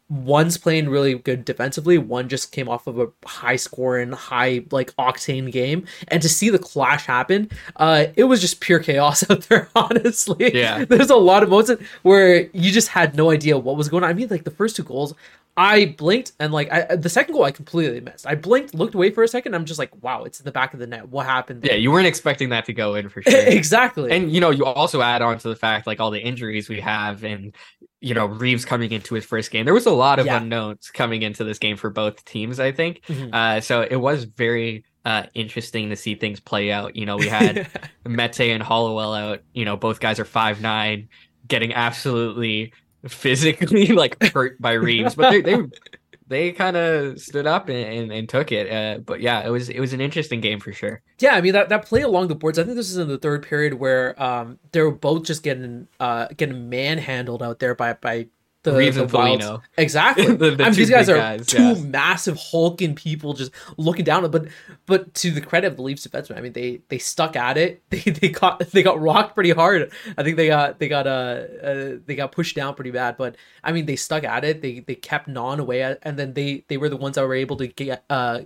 one's 0.09 0.57
playing 0.57 0.89
really 0.89 1.15
good 1.19 1.45
defensively 1.45 1.99
one 1.99 2.29
just 2.29 2.53
came 2.53 2.69
off 2.69 2.87
of 2.87 2.97
a 3.01 3.09
high 3.25 3.57
scoring 3.57 4.13
high 4.13 4.65
like 4.71 4.95
octane 4.95 5.51
game 5.51 5.85
and 6.07 6.23
to 6.23 6.29
see 6.29 6.49
the 6.49 6.61
clash 6.61 7.07
happen 7.07 7.51
uh 7.75 8.05
it 8.15 8.23
was 8.23 8.41
just 8.41 8.61
pure 8.61 8.79
chaos 8.79 9.29
out 9.31 9.43
there 9.49 9.69
honestly 9.75 10.55
Yeah. 10.57 10.85
there's 10.85 11.11
a 11.11 11.17
lot 11.17 11.43
of 11.43 11.49
moments 11.49 11.73
where 12.03 12.43
you 12.53 12.71
just 12.71 12.87
had 12.87 13.17
no 13.17 13.33
idea 13.33 13.59
what 13.59 13.77
was 13.77 13.89
going 13.89 14.05
on 14.05 14.11
i 14.11 14.13
mean 14.13 14.29
like 14.29 14.45
the 14.45 14.51
first 14.53 14.77
two 14.77 14.85
goals 14.85 15.13
i 15.57 15.87
blinked 15.99 16.33
and 16.39 16.53
like 16.53 16.71
I, 16.71 16.97
the 16.97 17.09
second 17.09 17.35
goal 17.35 17.45
i 17.45 17.51
completely 17.51 18.01
missed 18.01 18.27
i 18.27 18.35
blinked 18.35 18.75
looked 18.75 18.95
away 18.95 19.11
for 19.11 19.23
a 19.25 19.29
second 19.29 19.55
i'm 19.55 19.65
just 19.65 19.79
like 19.79 19.91
wow 20.03 20.25
it's 20.25 20.39
in 20.41 20.45
the 20.45 20.53
back 20.53 20.75
of 20.75 20.81
the 20.81 20.87
net 20.87 21.09
what 21.09 21.25
happened 21.27 21.65
yeah, 21.65 21.75
you 21.75 21.91
weren't 21.91 22.07
expecting 22.07 22.51
that 22.51 22.65
to 22.67 22.73
go 22.73 22.95
in 22.95 23.09
for 23.09 23.23
sure. 23.27 23.33
exactly 23.41 24.11
and 24.13 24.31
you 24.33 24.41
know, 24.41 24.51
you 24.51 24.65
also 24.65 25.01
add 25.01 25.23
on 25.23 25.39
to 25.39 25.49
the 25.49 25.57
fact 25.57 25.87
like 25.87 25.99
all 26.01 26.11
the 26.11 26.21
injuries 26.21 26.69
we 26.69 26.81
have, 26.81 27.25
and 27.25 27.55
you 28.01 28.13
know, 28.15 28.27
Reaves 28.27 28.65
coming 28.65 28.93
into 28.93 29.15
his 29.15 29.25
first 29.25 29.51
game. 29.51 29.65
There 29.65 29.75
was 29.75 29.87
a 29.87 29.91
lot 29.91 30.19
of 30.19 30.27
Yeah. 30.27 30.37
unknowns 30.37 30.91
coming 30.91 31.23
into 31.23 31.43
this 31.45 31.59
game 31.59 31.77
for 31.77 31.89
both 31.91 32.25
teams. 32.25 32.61
I 32.61 32.71
think. 32.73 33.01
Mhm. 33.09 33.35
Uh, 33.35 33.61
so 33.61 33.81
it 33.83 33.97
was 33.97 34.25
very 34.25 34.85
uh, 35.05 35.25
interesting 35.35 35.89
to 35.91 35.97
see 35.97 36.15
things 36.15 36.39
play 36.41 36.71
out. 36.71 36.95
You 36.97 37.07
know, 37.07 37.17
we 37.17 37.29
had 37.29 37.69
Mete 38.05 38.41
and 38.41 38.63
Hollowell 38.63 39.15
out. 39.15 39.41
You 39.55 39.65
know, 39.65 39.77
both 39.77 39.99
guys 40.01 40.21
are 40.21 40.25
five 40.25 40.61
nine, 40.61 41.09
getting 41.49 41.73
absolutely 41.75 42.73
physically 43.09 43.87
like 43.89 44.23
hurt 44.33 44.61
by 44.61 44.73
Reaves, 44.73 45.15
but 45.15 45.31
they 45.31 45.41
they 45.41 45.63
they 46.29 46.53
kind 46.53 46.77
of 46.77 47.21
stood 47.21 47.47
up 47.47 47.69
and, 47.69 47.79
and, 47.79 48.13
and 48.13 48.29
took 48.29 48.51
it. 48.51 48.71
Uh, 48.71 48.99
but 48.99 49.21
yeah, 49.21 49.47
it 49.47 49.51
was 49.51 49.69
it 49.69 49.81
was 49.81 49.93
an 49.93 50.01
interesting 50.01 50.41
game 50.41 50.61
for 50.61 50.73
sure. 50.73 51.03
Yeah, 51.19 51.35
I 51.35 51.41
mean 51.41 51.53
that, 51.53 51.69
that 51.69 51.87
play 51.87 52.03
along 52.03 52.29
the 52.29 52.35
boards. 52.35 52.59
I 52.59 52.65
think 52.65 52.77
this 52.77 52.91
is 52.91 52.97
in 52.97 53.09
the 53.09 53.19
third 53.19 53.43
period 53.43 53.75
where 53.75 54.21
um 54.23 54.59
they 54.73 54.83
were 54.83 54.93
both 54.93 55.25
just 55.25 55.43
getting 55.43 55.89
uh 56.01 56.29
getting 56.37 56.69
manhandled 56.69 57.43
out 57.43 57.59
there 57.59 57.75
by 57.75 57.95
by 57.95 58.27
the, 58.73 58.77
Reaves 58.77 58.97
the. 58.97 59.09
Foligno. 59.09 59.63
Exactly. 59.79 60.27
The- 60.27 60.51
the 60.57 60.65
I 60.65 60.69
mean 60.69 60.75
these 60.75 60.91
guys 60.91 61.09
are 61.09 61.17
guys, 61.17 61.47
two 61.47 61.63
yeah. 61.63 61.75
massive 61.75 62.37
hulking 62.39 62.95
people 62.95 63.33
just 63.33 63.53
looking 63.77 64.05
down. 64.05 64.31
But 64.31 64.49
but 64.87 65.15
to 65.15 65.31
the 65.31 65.41
credit 65.41 65.69
of 65.69 65.77
the 65.77 65.83
Leafs 65.83 66.07
defensemen, 66.07 66.37
I 66.37 66.41
mean 66.41 66.53
they 66.53 66.83
they 66.89 66.99
stuck 66.99 67.37
at 67.37 67.57
it. 67.57 67.83
They 67.97 68.01
they 68.01 68.29
got 68.29 68.59
they 68.59 68.83
got 68.83 69.01
rocked 69.01 69.35
pretty 69.35 69.53
hard. 69.53 69.93
I 70.19 70.23
think 70.23 70.37
they 70.37 70.49
got 70.49 70.79
they 70.79 70.89
got 70.89 71.07
uh, 71.07 71.45
uh 71.63 71.97
they 72.05 72.15
got 72.15 72.33
pushed 72.33 72.57
down 72.57 72.75
pretty 72.75 72.91
bad. 72.91 73.17
But 73.17 73.37
I 73.65 73.73
mean 73.73 73.87
they 73.87 73.97
stuck 73.97 74.25
at 74.25 74.45
it. 74.45 74.61
They 74.61 74.81
they 74.81 74.95
kept 74.95 75.29
gnawing 75.29 75.61
away 75.61 75.83
at, 75.83 75.99
and 76.03 76.19
then 76.19 76.35
they 76.35 76.65
they 76.69 76.77
were 76.77 76.89
the 76.89 76.97
ones 76.97 77.15
that 77.15 77.27
were 77.27 77.35
able 77.35 77.57
to 77.57 77.69
get 77.69 78.05
uh 78.11 78.41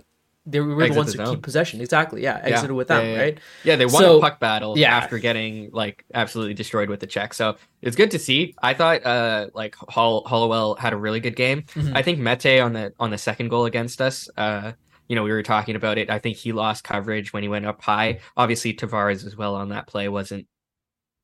they 0.45 0.59
were 0.59 0.73
the 0.75 0.83
Exit 0.85 0.97
ones 0.97 1.11
the 1.13 1.23
zone. 1.25 1.35
keep 1.35 1.43
possession. 1.43 1.81
Exactly. 1.81 2.23
Yeah, 2.23 2.37
Yeah, 2.39 2.55
exited 2.55 2.71
with 2.75 2.87
them. 2.87 3.05
yeah, 3.05 3.11
yeah. 3.13 3.19
Right. 3.19 3.39
Yeah, 3.63 3.75
they 3.75 3.85
won 3.85 4.01
So- 4.01 4.17
a 4.17 4.21
puck 4.21 4.39
battle 4.39 4.77
yeah. 4.77 4.95
after 4.97 5.19
getting 5.19 5.69
like 5.71 6.03
absolutely 6.13 6.55
destroyed 6.55 6.89
with 6.89 6.99
the 6.99 7.07
check. 7.07 7.33
So 7.33 7.57
it's 7.81 7.95
good 7.95 8.09
to 8.11 8.19
see. 8.19 8.55
I 8.61 8.73
thought 8.73 9.05
uh 9.05 9.47
like 9.53 9.75
Hol- 9.75 10.23
Hollowell 10.25 10.75
had 10.75 10.93
a 10.93 10.97
really 10.97 11.19
good 11.19 11.35
game. 11.35 11.63
Mhm. 11.73 11.95
I 11.95 12.01
think 12.01 12.17
Mete 12.19 12.59
on 12.59 12.73
the 12.73 12.93
on 12.99 13.11
the 13.11 13.17
second 13.19 13.49
goal 13.49 13.65
against 13.65 14.01
us, 14.01 14.29
uh, 14.37 14.71
you 15.07 15.15
know, 15.15 15.23
we 15.23 15.31
were 15.31 15.43
talking 15.43 15.75
about 15.75 15.97
it. 15.97 16.09
I 16.09 16.17
think 16.19 16.37
he 16.37 16.53
lost 16.53 16.83
coverage 16.83 17.33
when 17.33 17.43
he 17.43 17.49
went 17.49 17.65
up 17.65 17.81
high. 17.81 18.19
Obviously 18.37 18.73
Tavares 18.73 19.25
as 19.27 19.35
well 19.37 19.55
on 19.55 19.69
that 19.69 19.85
play 19.85 20.07
wasn't 20.09 20.47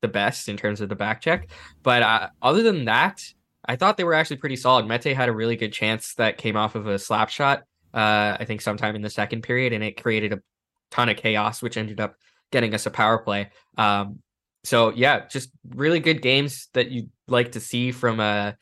the 0.04 0.08
best 0.08 0.48
in 0.48 0.58
terms 0.58 0.80
of 0.80 0.90
the 0.90 0.96
back 0.96 1.22
check. 1.22 1.48
But 1.82 2.04
uh, 2.04 2.28
other 2.42 2.62
than 2.62 2.86
that, 2.86 3.24
I 3.66 3.78
thought 3.78 3.98
they 3.98 4.04
were 4.04 4.14
actually 4.14 4.38
pretty 4.38 4.58
solid. 4.58 4.86
Mete 4.88 5.16
had 5.16 5.28
a 5.28 5.34
really 5.34 5.56
good 5.56 5.74
chance 5.74 6.14
that 6.16 6.38
came 6.38 6.56
off 6.56 6.76
of 6.76 6.86
a 6.86 7.00
slap 7.00 7.30
shot. 7.30 7.64
Uh, 7.94 8.38
I 8.40 8.46
think 8.46 8.62
sometime 8.62 8.96
in 8.96 9.02
the 9.02 9.10
second 9.10 9.44
period, 9.44 9.74
and 9.74 9.84
it 9.84 10.02
created 10.02 10.34
a 10.34 10.42
ton 10.92 11.10
of 11.10 11.18
chaos, 11.18 11.62
which 11.62 11.78
ended 11.78 12.00
up 12.00 12.16
getting 12.52 12.74
us 12.74 12.86
a 12.86 12.92
power 12.92 13.18
play. 13.18 13.50
Um, 13.78 14.20
so 14.64 14.92
yeah, 14.94 15.28
just 15.28 15.50
really 15.70 16.00
good 16.00 16.22
games 16.22 16.68
that 16.74 16.92
you'd 16.92 17.10
like 17.28 17.54
to 17.54 17.60
see 17.60 17.92
from 17.92 18.20
a 18.20 18.58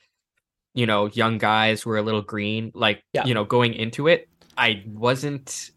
you 0.75 0.85
know, 0.85 1.07
young 1.07 1.37
guys 1.37 1.85
were 1.85 1.97
a 1.97 2.01
little 2.01 2.21
green. 2.21 2.69
Like, 2.75 3.01
Yeah. 3.13 3.25
you 3.25 3.33
know, 3.33 3.45
going 3.45 3.73
into 3.73 4.07
it, 4.07 4.27
I 4.57 4.83
wasn't 4.85 5.71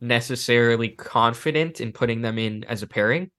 necessarily 0.00 0.90
confident 0.90 1.80
in 1.80 1.92
putting 1.92 2.22
them 2.22 2.38
in 2.38 2.62
as 2.64 2.82
a 2.82 2.86
pairing 2.86 3.30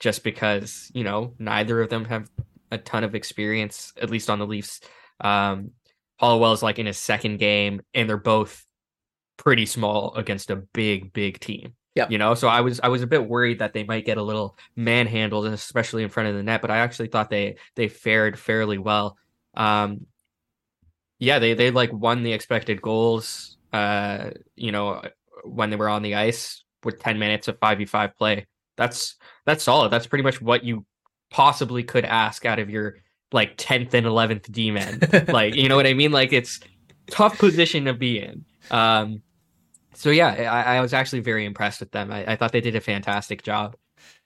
just 0.00 0.24
because, 0.24 0.90
you 0.92 1.04
know, 1.04 1.34
neither 1.38 1.80
of 1.80 1.88
them 1.88 2.04
have 2.06 2.28
a 2.72 2.78
ton 2.78 3.04
of 3.04 3.14
experience, 3.14 3.92
at 4.02 4.10
least 4.10 4.28
on 4.28 4.40
the 4.40 4.46
Leafs. 4.46 4.80
Um, 5.20 5.70
Hollowell's 6.18 6.64
like 6.64 6.80
in 6.80 6.86
his 6.86 6.98
second 6.98 7.38
game, 7.38 7.80
and 7.94 8.08
they're 8.08 8.16
both 8.16 8.66
pretty 9.36 9.66
small 9.66 10.14
against 10.14 10.50
a 10.50 10.56
big, 10.56 11.12
big 11.12 11.40
team. 11.40 11.74
Yeah. 11.94 12.06
You 12.08 12.18
know, 12.18 12.34
so 12.34 12.48
I 12.48 12.60
was 12.60 12.80
I 12.82 12.88
was 12.88 13.02
a 13.02 13.06
bit 13.06 13.28
worried 13.28 13.60
that 13.60 13.72
they 13.72 13.84
might 13.84 14.04
get 14.04 14.18
a 14.18 14.22
little 14.22 14.56
manhandled, 14.74 15.46
especially 15.46 16.02
in 16.02 16.08
front 16.08 16.28
of 16.28 16.34
the 16.34 16.42
net. 16.42 16.60
But 16.60 16.72
I 16.72 16.78
actually 16.78 17.08
thought 17.08 17.30
they 17.30 17.56
they 17.76 17.88
fared 17.88 18.38
fairly 18.38 18.78
well. 18.78 19.16
Um, 19.54 20.06
yeah, 21.20 21.38
they 21.38 21.54
they 21.54 21.70
like 21.70 21.92
won 21.92 22.24
the 22.24 22.32
expected 22.32 22.82
goals. 22.82 23.56
Uh, 23.72 24.30
you 24.56 24.72
know, 24.72 25.02
when 25.44 25.70
they 25.70 25.76
were 25.76 25.88
on 25.88 26.02
the 26.02 26.16
ice 26.16 26.64
with 26.82 26.98
ten 26.98 27.18
minutes 27.18 27.46
of 27.46 27.58
five 27.60 27.78
v 27.78 27.84
five 27.84 28.16
play. 28.18 28.46
That's 28.76 29.14
that's 29.46 29.62
solid. 29.62 29.90
That's 29.90 30.08
pretty 30.08 30.24
much 30.24 30.42
what 30.42 30.64
you 30.64 30.84
possibly 31.30 31.84
could 31.84 32.04
ask 32.04 32.44
out 32.44 32.58
of 32.58 32.70
your 32.70 32.96
like 33.32 33.54
tenth 33.56 33.94
and 33.94 34.06
eleventh 34.06 34.50
D 34.50 34.72
men. 34.72 35.00
like 35.28 35.54
you 35.54 35.68
know 35.68 35.76
what 35.76 35.86
I 35.86 35.94
mean? 35.94 36.10
Like 36.10 36.32
it's 36.32 36.58
tough 37.08 37.38
position 37.38 37.84
to 37.84 37.94
be 37.94 38.18
in. 38.18 38.44
Um, 38.70 39.22
so 39.94 40.10
yeah, 40.10 40.28
I, 40.28 40.76
I 40.76 40.80
was 40.80 40.92
actually 40.92 41.20
very 41.20 41.44
impressed 41.44 41.80
with 41.80 41.90
them. 41.92 42.10
I, 42.10 42.32
I 42.32 42.36
thought 42.36 42.52
they 42.52 42.60
did 42.60 42.76
a 42.76 42.80
fantastic 42.80 43.42
job 43.42 43.76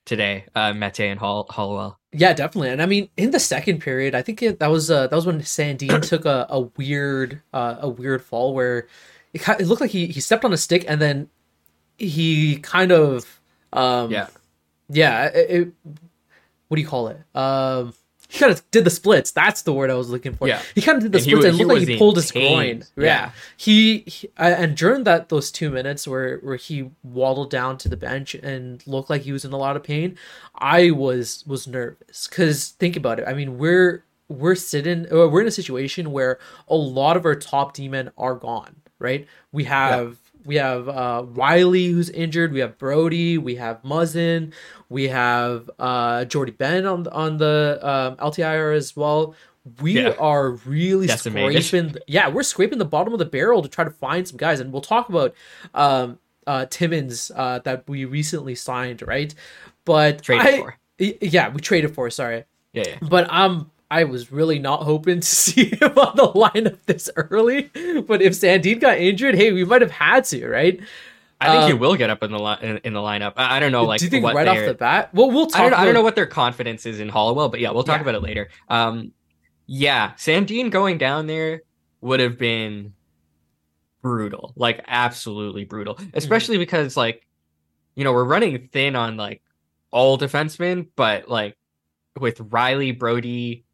today, 0.04 0.47
uh, 0.54 0.73
Mete 0.73 1.00
and 1.00 1.21
Hall, 1.21 1.47
Hollowell. 1.50 1.99
Yeah, 2.12 2.33
definitely. 2.33 2.71
And 2.71 2.80
I 2.80 2.87
mean, 2.87 3.11
in 3.16 3.30
the 3.30 3.40
second 3.40 3.80
period, 3.80 4.14
I 4.14 4.23
think 4.23 4.42
it, 4.42 4.59
that 4.61 4.71
was 4.71 4.90
uh, 4.90 5.07
that 5.09 5.14
was 5.16 5.26
when 5.26 5.40
Sandin 5.40 6.00
took 6.09 6.25
a, 6.25 6.47
a 6.49 6.61
weird 6.61 7.42
uh, 7.52 7.76
a 7.80 7.88
weird 7.88 8.23
fall 8.23 8.54
where 8.54 8.88
it, 9.35 9.47
it 9.47 9.66
looked 9.66 9.83
like 9.83 9.90
he 9.90 10.07
he 10.07 10.21
stepped 10.21 10.45
on 10.45 10.52
a 10.52 10.57
stick 10.57 10.85
and 10.88 11.00
then 11.00 11.28
he 11.99 12.59
kind 12.59 12.92
of 12.92 13.40
um 13.73 14.11
Yeah. 14.11 14.28
yeah 14.88 15.25
it- 15.26 15.73
what 16.68 16.76
do 16.76 16.80
you 16.80 16.88
call 16.88 17.09
it 17.09 17.18
um 17.35 17.92
he 18.28 18.38
kind 18.38 18.52
of 18.52 18.62
did 18.70 18.85
the 18.85 18.90
splits. 18.90 19.30
That's 19.30 19.62
the 19.62 19.73
word 19.73 19.90
i 19.90 19.94
was 19.94 20.11
looking 20.11 20.35
for. 20.35 20.47
Yeah. 20.47 20.61
he 20.75 20.82
kind 20.82 20.97
of 20.97 21.02
did 21.02 21.12
the 21.12 21.18
And 21.18 21.25
splits 21.25 21.44
wa- 21.44 21.49
and 21.49 21.56
he 21.58 21.64
looked 21.64 21.80
like 21.80 21.88
he 21.88 21.99
pulled 21.99 22.16
his 22.16 22.30
groin. 22.30 22.85
Yeah. 22.97 23.30
he, 23.56 24.00
he 24.00 24.28
uh, 24.38 24.54
and 24.58 24.76
during 24.76 25.04
that 25.04 25.30
those 25.30 25.50
two 25.50 25.70
minutes 25.70 26.06
where 26.06 26.38
where 26.38 26.56
he 26.56 26.90
waddled 27.02 27.50
down 27.50 27.78
to 27.78 27.88
the 27.88 27.97
bench 27.97 28.35
and 28.35 28.87
looked 28.87 29.08
like 29.11 29.23
he 29.23 29.32
was 29.32 29.44
in 29.44 29.52
a 29.52 29.56
lot 29.56 29.76
of 29.76 29.82
pain 29.82 30.16
i 30.56 30.90
was 30.90 31.42
was 31.47 31.66
nervous. 31.66 32.28
Because 32.28 32.68
think 32.68 32.97
about 32.97 33.18
it. 33.18 33.25
I 33.26 33.32
mean 33.32 33.58
we're 33.58 34.04
we're 34.28 34.54
sitting 34.54 35.06
uh, 35.12 35.26
we're 35.26 35.40
in 35.40 35.47
a 35.49 35.50
situation 35.50 36.12
where 36.12 36.38
a 36.68 36.76
lot 36.76 37.16
of 37.16 37.25
our 37.25 37.35
top 37.35 37.73
D 37.73 37.88
men 37.88 38.11
are 38.18 38.35
gone 38.35 38.76
right? 39.00 39.26
We 39.52 39.64
have 39.64 40.16
we 40.49 40.57
have 40.57 40.88
uh 40.88 41.23
Rielly 41.35 41.90
who's 41.93 42.11
injured 42.11 42.52
we 42.52 42.61
have 42.61 42.76
Brodie 42.78 43.38
we 43.38 43.55
have 43.57 43.83
Muzzin 43.83 44.52
we 44.88 45.09
have 45.09 45.71
uh 45.78 46.25
Jordie 46.25 46.52
Benn 46.57 46.87
on 46.87 47.02
the- 47.05 47.12
on 47.12 47.37
the 47.37 47.78
um 47.83 48.17
LTIR 48.17 48.75
as 48.75 48.97
well 48.97 49.35
we 49.83 50.00
Yeah. 50.00 50.14
are 50.19 50.50
really 50.50 51.07
Decimated. 51.07 51.62
scraping 51.62 51.97
yeah 52.07 52.28
we're 52.28 52.43
scraping 52.43 52.78
the 52.78 52.85
bottom 52.87 53.12
of 53.12 53.19
the 53.19 53.26
barrel 53.26 53.62
to 53.62 53.69
try 53.69 53.85
to 53.85 53.90
find 53.90 54.26
some 54.26 54.38
guys 54.38 54.59
and 54.61 54.73
we'll 54.73 54.81
talk 54.83 55.09
about 55.11 55.35
um 55.75 56.19
uh 56.47 56.64
Timmins 56.71 57.31
uh 57.37 57.59
that 57.61 57.85
we 57.87 58.07
recently 58.07 58.55
signed 58.55 59.02
right 59.07 59.35
but 59.85 60.23
Traded 60.23 60.47
I- 60.47 60.59
for. 60.59 60.78
yeah 61.21 61.50
we 61.50 61.61
traded 61.61 61.95
for 61.95 62.09
sorry 62.11 62.45
Yeah, 62.73 62.85
yeah. 62.88 62.99
but 63.02 63.31
um 63.31 63.71
I 63.90 64.04
was 64.04 64.30
really 64.30 64.59
not 64.59 64.83
hoping 64.83 65.21
to 65.21 65.26
see 65.26 65.66
him 65.71 65.97
on 65.99 66.16
the 66.16 66.28
lineup 66.33 66.78
this 66.87 67.09
early. 67.16 67.71
But 68.07 68.21
if 68.23 68.33
Sandin 68.35 68.80
got 68.80 68.99
injured, 68.99 69.35
hey, 69.35 69.52
we 69.52 69.64
might 69.64 69.80
have 69.83 69.90
had 69.90 70.25
to, 70.26 70.47
right? 70.49 70.80
I 71.40 71.52
think 71.52 71.64
he 71.66 71.73
Um, 71.73 71.78
will 71.78 71.95
get 71.97 72.11
up 72.11 72.23
in 72.25 72.33
the 72.33 72.38
li- 72.38 72.59
in, 72.62 72.78
in 72.78 72.92
the 72.92 73.00
lineup. 73.00 73.35
I, 73.37 73.57
I 73.57 73.61
don't 73.61 73.71
know, 73.73 73.85
like 73.85 74.00
Do 74.00 74.07
you 74.07 74.11
think 74.11 74.25
right 74.26 74.49
off 74.49 74.64
the 74.66 74.75
bat? 74.75 75.11
Well, 75.14 75.30
we'll 75.30 75.47
talk. 75.47 75.61
I 75.61 75.62
don't, 75.62 75.71
know, 75.71 75.76
I 75.76 75.80
don't 75.83 75.90
about- 75.90 76.00
know 76.00 76.04
what 76.04 76.16
their 76.16 76.26
confidence 76.26 76.85
is 76.85 76.99
in 77.00 77.09
Hollowell, 77.09 77.49
but 77.49 77.61
yeah, 77.61 77.71
we'll 77.71 77.85
talk 77.85 77.99
Yeah. 77.99 78.02
about 78.02 78.14
it 78.16 78.23
later. 78.23 78.49
Um, 78.68 79.12
yeah, 79.66 80.12
Sandin 80.14 80.71
going 80.71 80.99
down 80.99 81.26
there 81.28 81.62
would 82.00 82.18
have 82.21 82.38
been 82.38 82.92
brutal, 84.02 84.52
like 84.57 84.83
absolutely 84.87 85.64
brutal, 85.64 85.95
Mm-hmm. 85.95 86.11
especially 86.16 86.59
because 86.59 86.97
like, 86.97 87.26
you 87.95 88.04
know, 88.04 88.12
we're 88.12 88.25
running 88.25 88.68
thin 88.73 88.97
on 88.97 89.16
like 89.16 89.42
all 89.90 90.18
defensemen, 90.18 90.88
but 90.97 91.28
like 91.28 91.57
with 92.18 92.38
Rielly, 92.38 92.97
Brodie, 92.99 93.64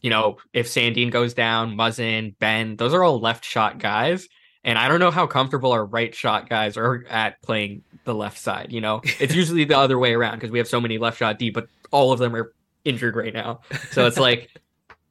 you 0.00 0.10
know, 0.10 0.38
if 0.52 0.68
Sandin 0.68 1.10
goes 1.10 1.34
down, 1.34 1.76
Muzzin, 1.76 2.38
Benn, 2.38 2.76
those 2.76 2.94
are 2.94 3.02
all 3.02 3.18
left 3.20 3.44
shot 3.44 3.78
guys. 3.78 4.28
And 4.62 4.78
I 4.78 4.88
don't 4.88 4.98
know 4.98 5.12
how 5.12 5.26
comfortable 5.26 5.72
our 5.72 5.84
right 5.84 6.14
shot 6.14 6.48
guys 6.48 6.76
are 6.76 7.04
at 7.08 7.40
playing 7.40 7.82
the 8.04 8.14
left 8.14 8.38
side. 8.38 8.72
You 8.72 8.80
know, 8.80 9.00
it's 9.20 9.34
usually 9.42 9.64
the 9.64 9.78
other 9.78 9.98
way 9.98 10.12
around 10.12 10.36
because 10.36 10.50
we 10.50 10.58
have 10.58 10.68
so 10.68 10.80
many 10.80 10.98
left 10.98 11.18
shot 11.18 11.38
D, 11.38 11.50
but 11.50 11.68
all 11.92 12.12
of 12.12 12.18
them 12.18 12.34
are 12.34 12.52
injured 12.84 13.14
right 13.14 13.32
now. 13.32 13.60
So 13.92 14.06
it's 14.06 14.18
like, 14.18 14.50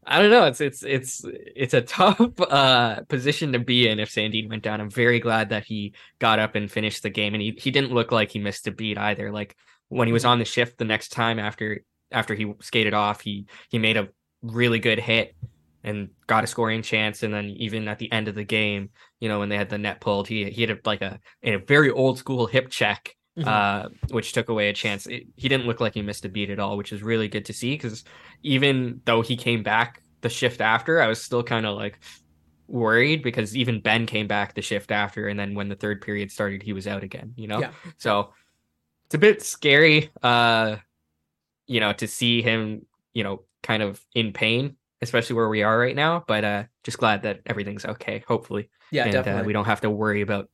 I 0.07 0.21
don't 0.21 0.29
know. 0.29 0.45
It's 0.45 0.61
it's 0.61 0.83
it's 0.83 1.25
it's 1.27 1.73
a 1.73 1.81
tough 1.81 2.39
uh, 2.39 3.01
position 3.07 3.53
to 3.53 3.59
be 3.59 3.87
in 3.87 3.99
if 3.99 4.11
Sandin 4.11 4.49
went 4.49 4.61
down. 4.63 4.79
I'm 4.79 4.89
very 4.89 5.19
glad 5.19 5.49
that 5.49 5.65
he 5.65 5.93
got 6.19 6.37
up 6.37 6.55
and 6.55 6.69
finished 6.69 7.01
the 7.01 7.09
game, 7.09 7.33
and 7.33 7.41
he 7.41 7.55
he 7.57 7.71
didn't 7.71 7.91
look 7.91 8.11
like 8.11 8.29
he 8.31 8.39
missed 8.39 8.67
a 8.67 8.71
beat 8.71 8.97
either. 8.97 9.31
Like 9.31 9.55
when 9.89 10.07
he 10.07 10.13
was 10.13 10.25
on 10.25 10.37
the 10.37 10.45
shift 10.45 10.77
the 10.77 10.85
next 10.85 11.09
time 11.09 11.39
after 11.39 11.81
after 12.11 12.35
he 12.35 12.53
skated 12.61 12.93
off, 12.93 13.21
he 13.21 13.47
he 13.69 13.79
made 13.79 13.97
a 13.97 14.09
really 14.53 14.79
good 14.79 14.99
hit 14.99 15.35
and 15.83 16.09
got 16.27 16.43
a 16.43 16.47
scoring 16.47 16.81
chance. 16.81 17.23
And 17.23 17.33
then 17.33 17.45
even 17.57 17.87
at 17.87 17.99
the 17.99 18.11
end 18.11 18.27
of 18.27 18.35
the 18.35 18.43
game, 18.43 18.89
you 19.19 19.29
know, 19.29 19.39
when 19.39 19.49
they 19.49 19.57
had 19.57 19.69
the 19.69 19.77
net 19.77 20.01
pulled, 20.01 20.27
he 20.27 20.49
he 20.49 20.61
had 20.61 20.71
a, 20.71 20.77
like 20.85 21.01
a 21.01 21.19
a 21.43 21.57
very 21.57 21.91
old 21.91 22.17
school 22.17 22.47
hip 22.47 22.69
check, 22.69 23.15
Mhm. 23.37 23.47
uh, 23.47 23.89
which 24.09 24.33
took 24.33 24.49
away 24.49 24.69
a 24.69 24.73
chance. 24.73 25.05
It, 25.07 25.27
he 25.35 25.49
didn't 25.49 25.67
look 25.67 25.79
like 25.81 25.93
he 25.93 26.01
missed 26.01 26.25
a 26.25 26.29
beat 26.29 26.49
at 26.49 26.59
all, 26.59 26.77
which 26.77 26.93
is 26.93 27.03
really 27.03 27.27
good 27.27 27.45
to 27.45 27.53
see. 27.53 27.73
Because 27.75 28.03
even 28.43 29.01
though 29.05 29.21
he 29.21 29.35
came 29.35 29.61
back 29.61 30.01
the 30.21 30.29
shift 30.29 30.61
after, 30.61 31.01
I 31.01 31.07
was 31.07 31.21
still 31.21 31.43
kind 31.43 31.65
of 31.65 31.75
like 31.77 31.99
worried 32.67 33.21
because 33.21 33.55
even 33.55 33.79
Benn 33.81 34.05
came 34.07 34.27
back 34.27 34.55
the 34.55 34.61
shift 34.61 34.91
after, 34.91 35.27
and 35.27 35.39
then 35.39 35.53
when 35.53 35.69
the 35.69 35.75
third 35.75 36.01
period 36.01 36.31
started, 36.31 36.63
he 36.63 36.73
was 36.73 36.87
out 36.87 37.03
again. 37.03 37.33
You 37.35 37.47
know, 37.47 37.59
Yeah. 37.59 37.71
so 37.97 38.33
it's 39.05 39.15
a 39.15 39.19
bit 39.19 39.43
scary, 39.43 40.09
uh, 40.23 40.77
you 41.67 41.79
know, 41.79 41.93
to 41.93 42.07
see 42.07 42.41
him, 42.41 42.85
you 43.13 43.23
know, 43.23 43.43
kind 43.65 43.84
of 43.84 44.01
in 44.13 44.31
pain, 44.31 44.77
especially 45.01 45.36
where 45.36 45.50
we 45.50 45.63
are 45.63 45.77
right 45.77 45.95
now. 45.95 46.24
But 46.27 46.43
uh, 46.43 46.63
just 46.84 46.98
glad 46.98 47.24
that 47.24 47.41
everything's 47.45 47.86
okay. 47.86 48.24
Hopefully, 48.27 48.69
yeah, 48.91 49.05
and 49.05 49.15
uh, 49.15 49.24
definitely. 49.24 49.48
we 49.48 49.53
don't 49.53 49.65
have 49.65 49.81
to 49.81 49.89
worry 49.89 50.22
about 50.22 50.50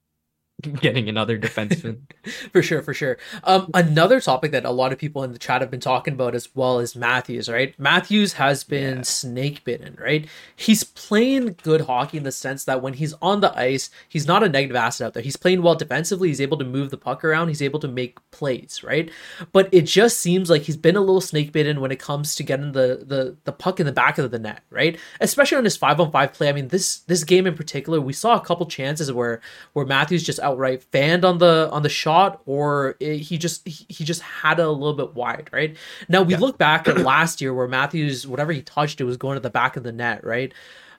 getting 0.81 1.09
another 1.09 1.39
defenseman. 1.39 2.01
for 2.51 2.61
sure, 2.61 2.83
for 2.83 2.93
sure. 2.93 3.17
Um, 3.43 3.71
another 3.73 4.21
topic 4.21 4.51
that 4.51 4.63
a 4.65 4.69
lot 4.69 4.93
of 4.93 4.99
people 4.99 5.23
in 5.23 5.31
the 5.33 5.39
chat 5.39 5.61
have 5.61 5.71
been 5.71 5.79
talking 5.79 6.13
about 6.13 6.35
as 6.35 6.53
well 6.55 6.77
is 6.79 6.95
Matthews, 6.95 7.49
right? 7.49 7.73
Matthews 7.79 8.33
has 8.33 8.63
been 8.63 8.97
Yeah. 8.97 9.01
snake 9.03 9.63
bitten, 9.63 9.97
right? 9.99 10.27
He's 10.55 10.83
playing 10.83 11.55
good 11.63 11.81
hockey 11.81 12.17
in 12.17 12.23
the 12.23 12.31
sense 12.31 12.63
that 12.65 12.81
when 12.81 12.93
he's 12.93 13.13
on 13.23 13.41
the 13.41 13.57
ice, 13.57 13.89
he's 14.07 14.27
not 14.27 14.43
a 14.43 14.49
negative 14.49 14.75
asset 14.75 15.07
out 15.07 15.13
there. 15.15 15.23
He's 15.23 15.35
playing 15.37 15.63
well 15.63 15.73
defensively. 15.75 16.27
He's 16.27 16.41
able 16.41 16.57
to 16.57 16.65
move 16.65 16.91
the 16.91 16.97
puck 16.97 17.23
around. 17.23 17.47
He's 17.47 17.61
able 17.63 17.79
to 17.79 17.87
make 17.87 18.19
plays, 18.29 18.83
right? 18.83 19.09
But 19.53 19.67
it 19.71 19.81
just 19.87 20.19
seems 20.19 20.49
like 20.49 20.63
he's 20.63 20.77
been 20.77 20.95
a 20.95 20.99
little 21.01 21.21
snake 21.21 21.51
bitten 21.51 21.81
when 21.81 21.91
it 21.91 21.99
comes 21.99 22.35
to 22.35 22.43
getting 22.43 22.73
the 22.73 23.03
the 23.07 23.35
the 23.45 23.51
puck 23.51 23.79
in 23.79 23.87
the 23.87 23.91
back 23.91 24.19
of 24.19 24.29
the 24.29 24.37
net, 24.39 24.61
right? 24.69 24.99
Especially 25.21 25.57
on 25.57 25.63
his 25.63 25.77
five 25.77 25.99
on 25.99 26.11
five 26.11 26.33
play. 26.33 26.49
I 26.49 26.51
mean, 26.53 26.67
this 26.67 26.99
this 26.99 27.23
game 27.23 27.47
in 27.47 27.55
particular, 27.55 27.99
we 27.99 28.13
saw 28.13 28.35
a 28.35 28.41
couple 28.41 28.67
chances 28.67 29.11
where 29.11 29.41
where 29.73 29.85
Matthews 29.85 30.23
just 30.23 30.39
outright 30.51 30.83
fanned 30.83 31.25
on 31.25 31.37
the 31.39 31.69
on 31.71 31.83
the 31.83 31.89
shot, 31.89 32.41
or 32.45 32.95
it, 32.99 33.17
he 33.19 33.37
just 33.37 33.67
he, 33.67 34.03
just 34.05 34.21
had 34.21 34.59
it 34.59 34.65
a 34.65 34.69
little 34.71 34.93
bit 34.95 35.15
wide, 35.15 35.49
right? 35.53 35.77
Now 36.09 36.21
we 36.23 36.33
Yeah. 36.33 36.39
look 36.39 36.57
back 36.57 36.87
at 36.87 36.99
last 37.01 37.41
year 37.41 37.53
where 37.53 37.67
Matthews, 37.67 38.27
whatever 38.27 38.51
he 38.51 38.61
touched, 38.61 39.01
it 39.01 39.05
was 39.05 39.17
going 39.17 39.35
to 39.35 39.41
the 39.41 39.49
back 39.49 39.77
of 39.77 39.83
the 39.83 39.91
net, 39.91 40.23
right? 40.25 40.53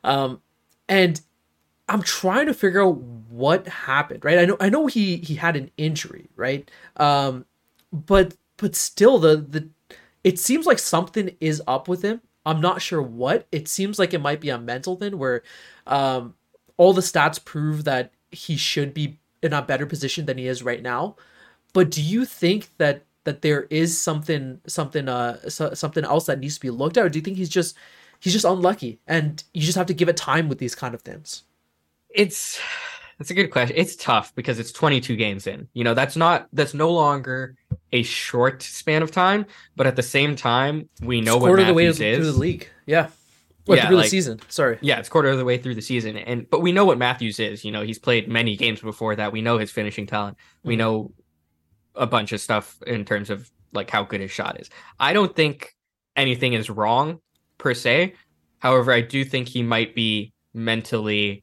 Um, 0.04 0.40
and 0.88 1.20
I'm 1.88 2.02
trying 2.02 2.46
to 2.46 2.54
figure 2.54 2.82
out 2.82 2.96
what 2.98 3.66
happened, 3.68 4.24
right? 4.24 4.38
I 4.38 4.44
know 4.44 4.56
I 4.60 4.68
know 4.70 4.86
he 4.86 5.16
he 5.18 5.34
had 5.34 5.56
an 5.56 5.70
injury, 5.76 6.28
right? 6.36 6.70
Um, 6.96 7.44
but 7.92 8.34
but 8.56 8.74
still 8.76 9.18
the 9.18 9.36
the 9.36 9.68
it 10.24 10.38
seems 10.38 10.66
like 10.66 10.78
something 10.78 11.36
is 11.40 11.62
up 11.66 11.88
with 11.88 12.02
him. 12.02 12.20
I'm 12.46 12.60
not 12.60 12.82
sure 12.82 13.02
what. 13.02 13.46
It 13.52 13.68
seems 13.68 13.98
like 13.98 14.14
it 14.14 14.20
might 14.20 14.40
be 14.40 14.50
a 14.50 14.58
mental 14.58 14.96
thing 14.96 15.18
where 15.18 15.42
um 15.86 16.34
all 16.76 16.92
the 16.92 17.00
stats 17.02 17.44
prove 17.44 17.84
that 17.84 18.12
he 18.30 18.56
should 18.56 18.94
be 18.94 19.18
in 19.42 19.52
a 19.52 19.62
better 19.62 19.86
position 19.86 20.26
than 20.26 20.38
he 20.38 20.46
is 20.46 20.62
right 20.62 20.82
now. 20.82 21.16
But 21.72 21.90
do 21.90 22.02
you 22.02 22.24
think 22.24 22.70
that 22.78 23.04
that 23.24 23.42
there 23.42 23.64
is 23.70 23.98
something 23.98 24.60
something 24.66 25.08
uh 25.08 25.48
so, 25.48 25.74
something 25.74 26.04
else 26.04 26.26
that 26.26 26.40
needs 26.40 26.56
to 26.56 26.60
be 26.60 26.70
looked 26.70 26.96
at 26.96 27.04
or 27.04 27.08
do 27.08 27.18
you 27.18 27.22
think 27.22 27.36
he's 27.36 27.48
just 27.48 27.76
he's 28.18 28.32
just 28.32 28.44
unlucky 28.44 29.00
and 29.06 29.44
you 29.54 29.62
just 29.62 29.78
have 29.78 29.86
to 29.86 29.94
give 29.94 30.08
it 30.08 30.16
time 30.16 30.48
with 30.48 30.58
these 30.58 30.74
kind 30.74 30.94
of 30.94 31.02
things? 31.02 31.44
it's 32.14 32.60
that's 33.18 33.30
a 33.30 33.34
good 33.34 33.50
question. 33.50 33.76
It's 33.76 33.94
tough 33.94 34.34
because 34.34 34.58
it's 34.58 34.72
22 34.72 35.16
games 35.16 35.46
in. 35.46 35.68
You 35.74 35.84
know, 35.84 35.94
that's 35.94 36.16
not 36.16 36.48
that's 36.52 36.74
no 36.74 36.90
longer 36.90 37.56
a 37.92 38.02
short 38.02 38.62
span 38.62 39.02
of 39.02 39.10
time, 39.10 39.46
but 39.76 39.86
at 39.86 39.96
the 39.96 40.02
same 40.02 40.34
time, 40.34 40.88
we 41.02 41.20
know 41.20 41.36
what 41.36 41.54
the 41.56 41.74
way 41.74 41.86
Matthews 41.86 41.98
through 41.98 42.28
is. 42.28 42.34
the 42.34 42.40
league. 42.40 42.68
Yeah. 42.86 43.08
Well, 43.66 43.78
Yeah, 43.78 43.86
through 43.88 43.96
like- 43.96 44.06
the 44.06 44.10
season. 44.10 44.40
Sorry. 44.48 44.78
Yeah, 44.80 44.98
it's 44.98 45.08
quarter 45.08 45.28
of 45.28 45.38
the 45.38 45.44
way 45.44 45.56
through 45.58 45.74
the 45.76 45.82
season, 45.82 46.16
and 46.16 46.48
but 46.50 46.60
we 46.60 46.72
know 46.72 46.84
what 46.84 46.98
Matthews 46.98 47.38
is. 47.38 47.64
You 47.64 47.70
know, 47.70 47.82
he's 47.82 47.98
played 47.98 48.28
many 48.28 48.56
games 48.56 48.80
before 48.80 49.14
that. 49.16 49.32
We 49.32 49.40
know 49.40 49.58
his 49.58 49.70
finishing 49.70 50.06
talent. 50.06 50.36
We 50.64 50.74
Mhm. 50.74 50.78
know 50.78 51.12
a 51.94 52.06
bunch 52.06 52.32
of 52.32 52.40
stuff 52.40 52.78
in 52.86 53.04
terms 53.04 53.30
of 53.30 53.50
like 53.72 53.88
how 53.90 54.02
good 54.02 54.20
his 54.20 54.30
shot 54.30 54.60
is. 54.60 54.68
I 54.98 55.12
don't 55.12 55.34
think 55.36 55.74
anything 56.16 56.54
is 56.54 56.68
wrong 56.70 57.20
per 57.58 57.72
se. 57.74 58.14
However, 58.58 58.92
I 58.92 59.00
do 59.00 59.24
think 59.24 59.48
he 59.48 59.62
might 59.62 59.94
be 59.94 60.32
mentally 60.54 61.42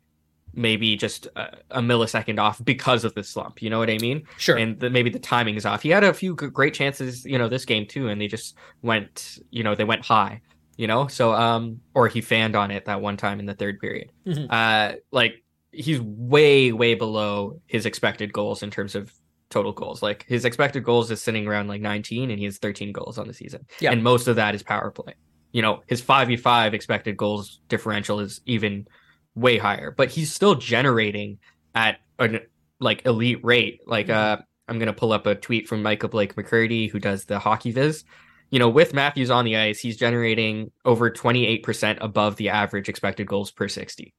maybe 0.54 0.96
just 0.96 1.28
a, 1.36 1.58
a 1.72 1.80
millisecond 1.82 2.40
off 2.40 2.64
because 2.66 3.04
of 3.06 3.14
the 3.14 3.24
slump. 3.24 3.62
You 3.62 3.70
know 3.70 3.78
what 3.80 3.90
I 3.90 3.98
mean? 4.00 4.24
Sure. 4.38 4.58
and 4.58 4.80
the, 4.80 4.90
maybe 4.90 5.10
the 5.10 5.20
timing 5.20 5.56
is 5.56 5.66
off. 5.66 5.84
He 5.84 5.90
had 5.90 6.04
a 6.04 6.14
few 6.14 6.34
great 6.36 6.74
chances, 6.74 7.24
you 7.24 7.38
know, 7.38 7.48
this 7.48 7.66
game 7.66 7.86
too, 7.86 8.10
and 8.10 8.20
they 8.20 8.28
just 8.28 8.56
went, 8.82 9.38
you 9.52 9.64
know, 9.64 9.76
they 9.76 9.84
went 9.84 10.04
high, 10.04 10.42
you 10.80 10.88
know. 10.88 11.08
So, 11.08 11.34
um, 11.34 11.82
or 11.94 12.08
he 12.08 12.22
fanned 12.22 12.56
on 12.56 12.72
it 12.72 12.86
that 12.86 13.02
one 13.02 13.18
time 13.18 13.40
in 13.42 13.46
the 13.46 13.54
third 13.54 13.80
period. 13.80 14.12
Mhm. 14.26 14.48
Uh, 14.50 14.96
like 15.12 15.44
he's 15.74 16.00
way, 16.02 16.72
way 16.72 16.96
below 16.96 17.60
his 17.68 17.86
expected 17.86 18.32
goals 18.32 18.64
in 18.64 18.72
terms 18.72 18.96
of 18.96 19.14
total 19.50 19.74
goals. 19.74 20.02
Like 20.02 20.24
his 20.28 20.46
expected 20.46 20.84
goals 20.86 21.12
is 21.12 21.22
sitting 21.22 21.48
around 21.48 21.68
like 21.68 21.82
19, 21.82 22.32
and 22.32 22.40
he 22.40 22.46
has 22.46 22.58
13 22.60 22.92
goals 22.94 23.18
on 23.18 23.28
the 23.28 23.34
season, 23.34 23.66
Yeah. 23.82 23.92
and 23.92 24.04
most 24.04 24.28
of 24.28 24.38
that 24.38 24.56
is 24.56 24.64
power 24.64 24.90
play. 24.90 25.16
You 25.52 25.62
know, 25.62 25.82
his 25.88 26.00
five 26.02 26.28
v 26.30 26.38
five 26.38 26.74
expected 26.74 27.18
goals 27.18 27.60
differential 27.68 28.20
is 28.22 28.40
even 28.46 28.88
way 29.36 29.58
higher, 29.58 29.92
but 29.92 30.10
he's 30.10 30.32
still 30.32 30.56
generating 30.56 31.40
at 31.76 31.98
an 32.20 32.40
like 32.80 33.06
elite 33.06 33.44
rate. 33.44 33.82
Like 33.86 34.08
Mhm. 34.08 34.14
uh 34.16 34.38
I'm 34.70 34.78
gonna 34.80 34.94
pull 34.94 35.12
up 35.12 35.26
a 35.26 35.36
tweet 35.36 35.68
from 35.68 35.82
Micah 35.84 36.08
Blake 36.08 36.36
McCurdy, 36.36 36.90
who 36.92 37.00
does 37.00 37.26
the 37.26 37.40
HockeyViz. 37.40 38.04
You 38.51 38.60
know, 38.60 38.70
with 38.70 38.94
Matthews 38.94 39.29
on 39.29 39.46
the 39.46 39.58
ice, 39.58 39.79
he's 39.79 39.98
generating 39.98 40.72
over 40.86 41.12
28% 41.12 41.98
above 42.01 42.36
the 42.38 42.50
average 42.50 42.89
expected 42.89 43.27
goals 43.27 43.51
per 43.51 43.68
60. 43.68 44.13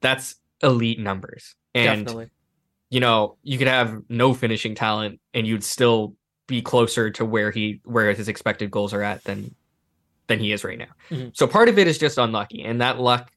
That's 0.00 0.34
elite 0.62 0.98
numbers. 0.98 1.54
And 1.74 2.04
Definitely. 2.04 2.30
you 2.90 3.00
know, 3.00 3.36
you 3.42 3.58
could 3.58 3.68
have 3.68 4.02
no 4.08 4.34
finishing 4.34 4.74
talent 4.74 5.20
and 5.34 5.46
you'd 5.46 5.62
still 5.64 6.16
be 6.48 6.60
closer 6.62 7.10
to 7.12 7.24
where 7.24 7.52
he 7.52 7.80
where 7.84 8.12
his 8.12 8.28
expected 8.28 8.72
goals 8.72 8.92
are 8.92 9.02
at 9.02 9.22
than 9.22 9.54
than 10.26 10.40
he 10.40 10.50
is 10.52 10.64
right 10.64 10.78
now. 10.78 10.86
Mhm. 11.10 11.36
So 11.36 11.46
part 11.46 11.68
of 11.68 11.78
it 11.78 11.86
is 11.86 11.96
just 11.96 12.18
unlucky, 12.18 12.62
and 12.64 12.80
that 12.80 12.98
luck 12.98 13.30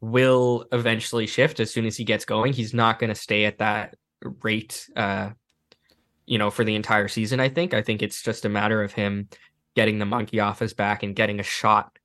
will 0.00 0.66
eventually 0.72 1.26
shift 1.26 1.58
as 1.58 1.72
soon 1.72 1.84
as 1.84 1.96
he 1.96 2.04
gets 2.04 2.24
going. 2.24 2.52
He's 2.52 2.72
not 2.72 2.98
going 3.00 3.08
to 3.08 3.14
stay 3.20 3.44
at 3.44 3.58
that 3.58 3.96
rate, 4.42 4.88
uh, 4.96 5.30
you 6.26 6.38
know, 6.38 6.48
for 6.50 6.62
the 6.64 6.74
entire 6.76 7.08
season. 7.08 7.40
I 7.40 7.48
think. 7.48 7.74
I 7.74 7.82
think 7.82 8.02
it's 8.02 8.22
just 8.22 8.44
a 8.44 8.48
matter 8.48 8.82
of 8.84 8.92
him 8.92 9.28
getting 9.74 9.98
the 9.98 10.06
monkey 10.06 10.40
off 10.40 10.58
his 10.58 10.74
back 10.74 11.02
and 11.02 11.14
getting 11.14 11.40
a 11.40 11.44
shot, 11.44 11.98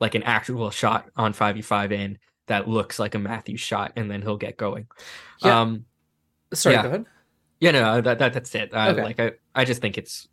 like 0.00 0.14
an 0.14 0.22
actual 0.22 0.70
shot 0.70 1.08
on 1.16 1.32
five 1.32 1.56
v 1.56 1.62
five 1.62 1.92
in 1.92 2.18
that 2.46 2.68
looks 2.68 2.98
like 2.98 3.14
a 3.14 3.18
Matthews 3.18 3.60
shot, 3.60 3.92
and 3.96 4.10
then 4.10 4.22
he'll 4.22 4.36
get 4.36 4.56
going. 4.56 4.86
Yeah. 5.42 5.60
Um, 5.60 5.84
Sorry, 6.54 6.76
yeah. 6.76 6.82
go 6.82 6.88
ahead. 6.88 7.06
yeah, 7.60 7.70
no, 7.72 8.00
that, 8.00 8.18
that 8.18 8.32
that's 8.32 8.54
it. 8.54 8.72
I, 8.72 8.90
Okay. 8.90 9.02
Like 9.02 9.20
I, 9.20 9.32
I 9.54 9.64
just 9.64 9.80
think 9.80 9.98
it's 9.98 10.28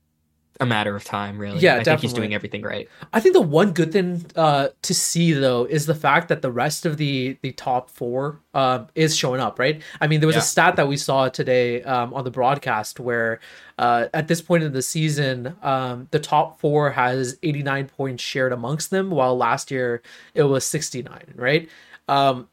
a 0.60 0.66
matter 0.66 0.96
of 0.96 1.04
time, 1.04 1.38
really. 1.38 1.60
Yeah, 1.60 1.76
I 1.76 1.84
think 1.84 2.00
he's 2.00 2.14
doing 2.14 2.34
everything 2.34 2.62
right. 2.62 2.88
I 3.14 3.20
think 3.20 3.34
the 3.34 3.42
one 3.42 3.72
good 3.74 3.92
thing 3.92 4.26
uh, 4.36 4.70
to 4.84 4.94
see 4.94 5.34
though 5.34 5.66
is 5.66 5.86
the 5.86 5.96
fact 5.96 6.30
that 6.30 6.42
the 6.42 6.52
rest 6.52 6.86
of 6.86 6.98
the 6.98 7.38
the 7.42 7.52
top 7.52 7.90
four 7.90 8.40
um, 8.54 8.88
is 8.96 9.16
showing 9.16 9.42
up. 9.42 9.60
Right. 9.60 9.82
I 10.00 10.08
mean, 10.08 10.20
there 10.22 10.28
was 10.28 10.36
Yeah. 10.36 10.42
a 10.42 10.46
stat 10.46 10.76
that 10.78 10.88
we 10.88 10.98
saw 10.98 11.28
today 11.30 11.84
um, 11.84 12.14
on 12.14 12.24
the 12.24 12.32
broadcast 12.32 13.00
where 13.00 13.40
uh, 13.78 14.08
at 14.14 14.28
this 14.30 14.42
point 14.42 14.64
in 14.64 14.72
the 14.72 14.82
season, 14.82 15.56
um, 15.62 16.08
the 16.12 16.20
top 16.20 16.60
four 16.60 16.92
has 16.92 17.38
89 17.44 17.88
points 17.88 18.24
shared 18.24 18.54
amongst 18.54 18.90
them, 18.92 19.10
while 19.12 19.36
last 19.38 19.72
year 19.72 20.02
it 20.34 20.44
was 20.44 20.64
69. 20.66 21.34
Right. 21.36 21.70
Um, 22.08 22.48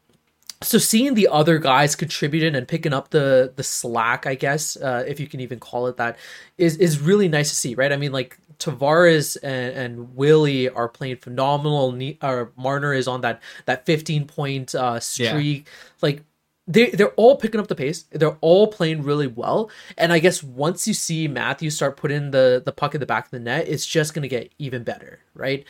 so 0.63 0.77
seeing 0.77 1.13
the 1.13 1.27
other 1.27 1.59
guys 1.59 1.95
contributing 1.95 2.55
and 2.55 2.67
picking 2.67 2.93
up 2.93 3.09
the 3.09 3.53
the 3.55 3.63
slack, 3.63 4.25
I 4.25 4.35
guess, 4.35 4.75
uh, 4.77 5.03
if 5.07 5.19
you 5.19 5.27
can 5.27 5.39
even 5.39 5.59
call 5.59 5.87
it 5.87 5.97
that, 5.97 6.17
is 6.57 6.77
is 6.77 6.99
really 6.99 7.27
nice 7.27 7.49
to 7.49 7.55
see, 7.55 7.75
right? 7.75 7.91
I 7.91 7.97
mean, 7.97 8.11
like 8.11 8.37
Tavares 8.59 9.37
and, 9.43 9.75
and 9.75 10.15
Willie 10.15 10.69
are 10.69 10.87
playing 10.87 11.17
phenomenal. 11.17 11.97
Or 12.21 12.51
Marner 12.55 12.93
is 12.93 13.07
on 13.07 13.21
that 13.21 13.41
that 13.65 13.85
15 13.85 14.25
point 14.25 14.73
uh, 14.75 14.99
streak. 14.99 15.67
Like 16.01 16.23
they 16.67 16.91
they're 16.91 17.11
all 17.11 17.35
picking 17.35 17.59
up 17.59 17.67
the 17.67 17.75
pace. 17.75 18.03
They're 18.11 18.37
all 18.41 18.67
playing 18.67 19.03
really 19.03 19.27
well. 19.27 19.69
And 19.97 20.13
I 20.13 20.19
guess 20.19 20.41
once 20.41 20.87
you 20.87 20.93
see 20.93 21.27
Matthew 21.27 21.69
start 21.69 21.97
putting 21.97 22.31
the 22.31 22.61
the 22.63 22.71
puck 22.71 22.93
in 22.95 22.99
the 22.99 23.05
back 23.05 23.25
of 23.25 23.31
the 23.31 23.39
net, 23.39 23.67
it's 23.67 23.85
just 23.85 24.13
gonna 24.13 24.27
get 24.27 24.51
even 24.59 24.83
better, 24.83 25.19
right? 25.33 25.65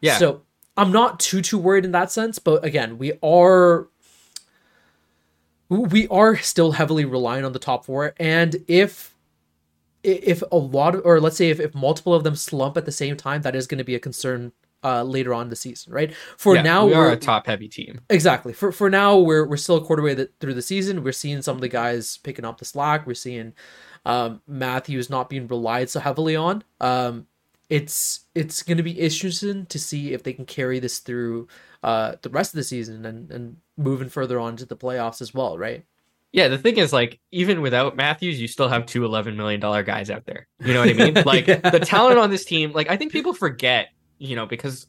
Yeah. 0.00 0.18
So 0.18 0.42
I'm 0.76 0.90
not 0.90 1.20
too 1.20 1.42
too 1.42 1.58
worried 1.58 1.84
in 1.84 1.92
that 1.92 2.10
sense, 2.10 2.38
but 2.38 2.64
again, 2.64 2.98
we 2.98 3.12
are 3.22 3.88
we 5.80 6.08
are 6.08 6.36
still 6.36 6.72
heavily 6.72 7.04
relying 7.04 7.44
on 7.44 7.52
the 7.52 7.58
top 7.58 7.84
four, 7.84 8.14
and 8.18 8.56
if 8.68 9.14
if 10.02 10.42
a 10.50 10.56
lot 10.56 10.96
of, 10.96 11.02
or 11.04 11.20
let's 11.20 11.36
say 11.36 11.50
if, 11.50 11.60
if 11.60 11.74
multiple 11.74 12.12
of 12.14 12.24
them 12.24 12.34
slump 12.34 12.76
at 12.76 12.84
the 12.86 12.92
same 12.92 13.16
time, 13.16 13.42
that 13.42 13.54
is 13.54 13.66
going 13.66 13.78
to 13.78 13.84
be 13.84 13.94
a 13.94 14.00
concern 14.00 14.52
uh, 14.84 15.04
later 15.04 15.32
on 15.32 15.42
in 15.44 15.48
the 15.48 15.54
season, 15.56 15.92
right? 15.92 16.12
For 16.36 16.56
Yeah, 16.56 16.62
now, 16.62 16.86
we 16.86 16.94
are 16.94 16.98
we're 17.06 17.12
a 17.12 17.16
top 17.16 17.46
heavy 17.46 17.68
team. 17.68 18.00
exactly 18.10 18.52
for 18.52 18.72
for 18.72 18.90
now 18.90 19.16
we're 19.16 19.46
we're 19.46 19.56
still 19.56 19.76
a 19.76 19.84
quarter 19.84 20.02
way 20.02 20.14
th- 20.14 20.30
through 20.40 20.54
the 20.54 20.62
season. 20.62 21.04
We're 21.04 21.12
seeing 21.12 21.40
some 21.42 21.56
of 21.56 21.60
the 21.60 21.68
guys 21.68 22.16
picking 22.18 22.44
up 22.44 22.58
the 22.58 22.64
slack. 22.64 23.06
We're 23.06 23.14
seeing 23.14 23.52
um, 24.04 24.42
Matthews 24.48 25.08
not 25.08 25.30
being 25.30 25.46
relied 25.46 25.88
so 25.90 26.00
heavily 26.00 26.34
on. 26.34 26.64
Um, 26.80 27.26
it's 27.70 28.26
it's 28.34 28.62
going 28.62 28.76
to 28.76 28.82
be 28.82 28.90
interesting 28.92 29.66
to 29.66 29.78
see 29.78 30.12
if 30.12 30.24
they 30.24 30.32
can 30.32 30.44
carry 30.46 30.80
this 30.80 30.98
through 30.98 31.46
uh, 31.84 32.16
the 32.22 32.28
rest 32.30 32.52
of 32.52 32.56
the 32.56 32.64
season 32.64 33.06
and 33.06 33.30
and 33.30 33.56
moving 33.76 34.08
further 34.08 34.38
on 34.40 34.56
to 34.56 34.66
the 34.66 34.76
playoffs 34.76 35.20
as 35.20 35.32
well, 35.34 35.56
right? 35.58 35.84
Yeah, 36.32 36.48
the 36.48 36.56
thing 36.58 36.78
is, 36.78 36.92
like, 36.92 37.20
even 37.30 37.60
without 37.60 37.94
Matthews, 37.94 38.40
you 38.40 38.48
still 38.48 38.68
have 38.68 38.86
two 38.86 39.02
$11 39.02 39.36
million 39.36 39.60
guys 39.60 40.08
out 40.10 40.24
there. 40.24 40.48
You 40.64 40.72
know 40.72 40.80
what 40.80 40.88
I 40.88 40.92
mean? 40.94 41.14
Like, 41.26 41.46
Yeah. 41.46 41.68
the 41.70 41.80
talent 41.80 42.18
on 42.18 42.30
this 42.30 42.44
team, 42.46 42.72
like, 42.72 42.88
I 42.88 42.96
think 42.96 43.12
people 43.12 43.34
forget, 43.34 43.88
you 44.18 44.34
know, 44.36 44.46
because 44.46 44.86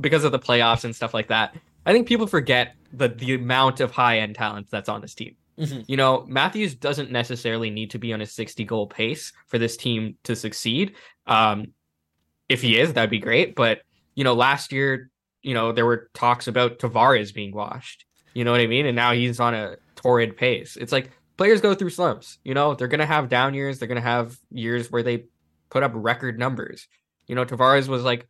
because 0.00 0.24
of 0.24 0.32
the 0.32 0.38
playoffs 0.38 0.84
and 0.84 0.94
stuff 0.94 1.14
like 1.14 1.28
that. 1.28 1.56
I 1.86 1.92
think 1.92 2.08
people 2.08 2.26
forget 2.26 2.74
the 2.92 3.08
the 3.08 3.34
amount 3.34 3.78
of 3.80 3.90
high 3.92 4.18
end 4.18 4.34
talent 4.34 4.68
that's 4.70 4.88
on 4.88 5.00
this 5.00 5.14
team. 5.14 5.36
Mhm. 5.58 5.84
You 5.86 5.96
know, 5.96 6.24
Matthews 6.28 6.74
doesn't 6.74 7.12
necessarily 7.12 7.70
need 7.70 7.90
to 7.92 7.98
be 7.98 8.12
on 8.12 8.20
a 8.20 8.26
60 8.26 8.64
goal 8.64 8.88
pace 8.88 9.32
for 9.46 9.58
this 9.58 9.76
team 9.76 10.16
to 10.24 10.34
succeed. 10.34 10.94
Um, 11.28 11.72
if 12.48 12.60
he 12.60 12.78
is, 12.78 12.92
that'd 12.92 13.08
be 13.10 13.20
great. 13.20 13.54
But, 13.54 13.82
you 14.16 14.24
know, 14.24 14.34
last 14.34 14.72
year, 14.72 15.10
you 15.44 15.54
know, 15.54 15.72
there 15.72 15.86
were 15.86 16.10
talks 16.14 16.48
about 16.48 16.78
Tavares 16.78 17.32
being 17.32 17.54
washed. 17.54 18.04
You 18.32 18.44
know 18.44 18.50
what 18.50 18.60
I 18.60 18.66
mean? 18.66 18.86
And 18.86 18.96
now 18.96 19.12
he's 19.12 19.38
on 19.38 19.54
a 19.54 19.76
torrid 19.94 20.36
pace. 20.36 20.76
It's 20.76 20.90
like 20.90 21.10
players 21.36 21.60
go 21.60 21.74
through 21.74 21.90
slumps. 21.90 22.38
You 22.44 22.54
know, 22.54 22.74
they're 22.74 22.88
going 22.88 23.00
to 23.00 23.06
have 23.06 23.28
down 23.28 23.54
years. 23.54 23.78
They're 23.78 23.88
going 23.88 23.96
to 23.96 24.02
have 24.02 24.36
years 24.50 24.90
where 24.90 25.02
they 25.02 25.26
put 25.70 25.82
up 25.82 25.92
record 25.94 26.38
numbers. 26.38 26.88
You 27.28 27.34
know, 27.34 27.44
Tavares 27.44 27.86
was 27.86 28.02
like 28.02 28.26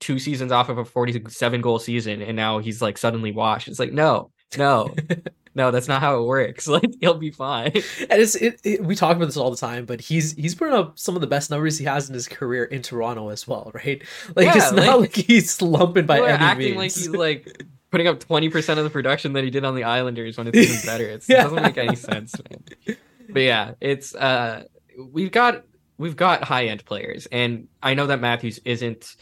two 0.00 0.18
seasons 0.18 0.52
off 0.52 0.68
of 0.68 0.78
a 0.78 0.84
47 0.84 1.60
goal 1.60 1.78
season 1.78 2.20
and 2.20 2.36
now 2.36 2.58
he's 2.58 2.82
like 2.82 2.98
suddenly 2.98 3.30
washed. 3.30 3.68
It's 3.68 3.78
like, 3.78 3.92
no, 3.92 4.30
no, 4.56 4.94
no, 5.54 5.70
that's 5.70 5.86
not 5.88 6.00
how 6.00 6.18
it 6.20 6.26
works. 6.26 6.66
Like, 6.74 6.94
he'll 7.00 7.14
be 7.14 7.30
fine. 7.30 7.72
and 7.74 8.20
it's 8.20 8.34
it, 8.34 8.60
it, 8.64 8.84
we 8.84 8.94
talk 8.96 9.16
about 9.16 9.26
this 9.26 9.36
all 9.36 9.50
the 9.50 9.56
time, 9.56 9.84
but 9.84 10.00
he's 10.00 10.32
he's 10.32 10.54
putting 10.54 10.74
up 10.74 10.98
some 10.98 11.14
of 11.14 11.20
the 11.20 11.26
best 11.26 11.50
numbers 11.50 11.78
he 11.78 11.84
has 11.84 12.08
in 12.08 12.14
his 12.14 12.26
career 12.28 12.64
in 12.64 12.82
Toronto 12.82 13.28
as 13.28 13.46
well, 13.46 13.70
right? 13.74 14.02
Like 14.36 14.46
Yeah, 14.46 14.56
it's 14.56 14.72
not 14.72 14.86
like- 15.00 15.16
like, 15.16 15.26
he's 15.26 15.50
slumping 15.54 16.06
by 16.06 16.18
any 16.18 16.28
acting 16.28 16.76
means. 16.76 16.76
like 16.76 16.92
he's 16.92 17.08
like 17.08 17.62
putting 17.90 18.08
up 18.08 18.18
20% 18.18 18.78
of 18.78 18.82
the 18.84 18.90
production 18.90 19.34
that 19.34 19.44
he 19.44 19.50
did 19.50 19.64
on 19.64 19.76
the 19.76 19.84
Islanders 19.84 20.36
when 20.36 20.48
it's 20.48 20.58
even 20.58 20.80
better. 20.86 21.04
It's, 21.04 21.30
It 21.30 21.34
Yeah. 21.34 21.42
doesn't 21.44 21.62
make 21.62 21.78
any 21.78 21.94
sense, 21.94 22.34
man. 22.50 22.96
But 23.30 23.40
yeah, 23.42 23.74
it's 23.80 24.14
uh 24.14 24.64
we've 25.12 25.30
got 25.30 25.64
we've 25.98 26.16
got 26.16 26.42
high 26.42 26.66
end 26.66 26.84
players, 26.84 27.26
and 27.30 27.68
I 27.82 27.94
know 27.94 28.06
that 28.08 28.20
Matthews 28.20 28.58
isn't 28.64 29.14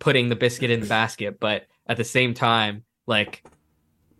putting 0.00 0.28
the 0.28 0.36
biscuit 0.36 0.70
in 0.70 0.80
the 0.80 0.86
basket, 0.86 1.38
but 1.38 1.66
at 1.86 1.96
the 1.96 2.04
same 2.04 2.34
time, 2.34 2.82
like 3.06 3.44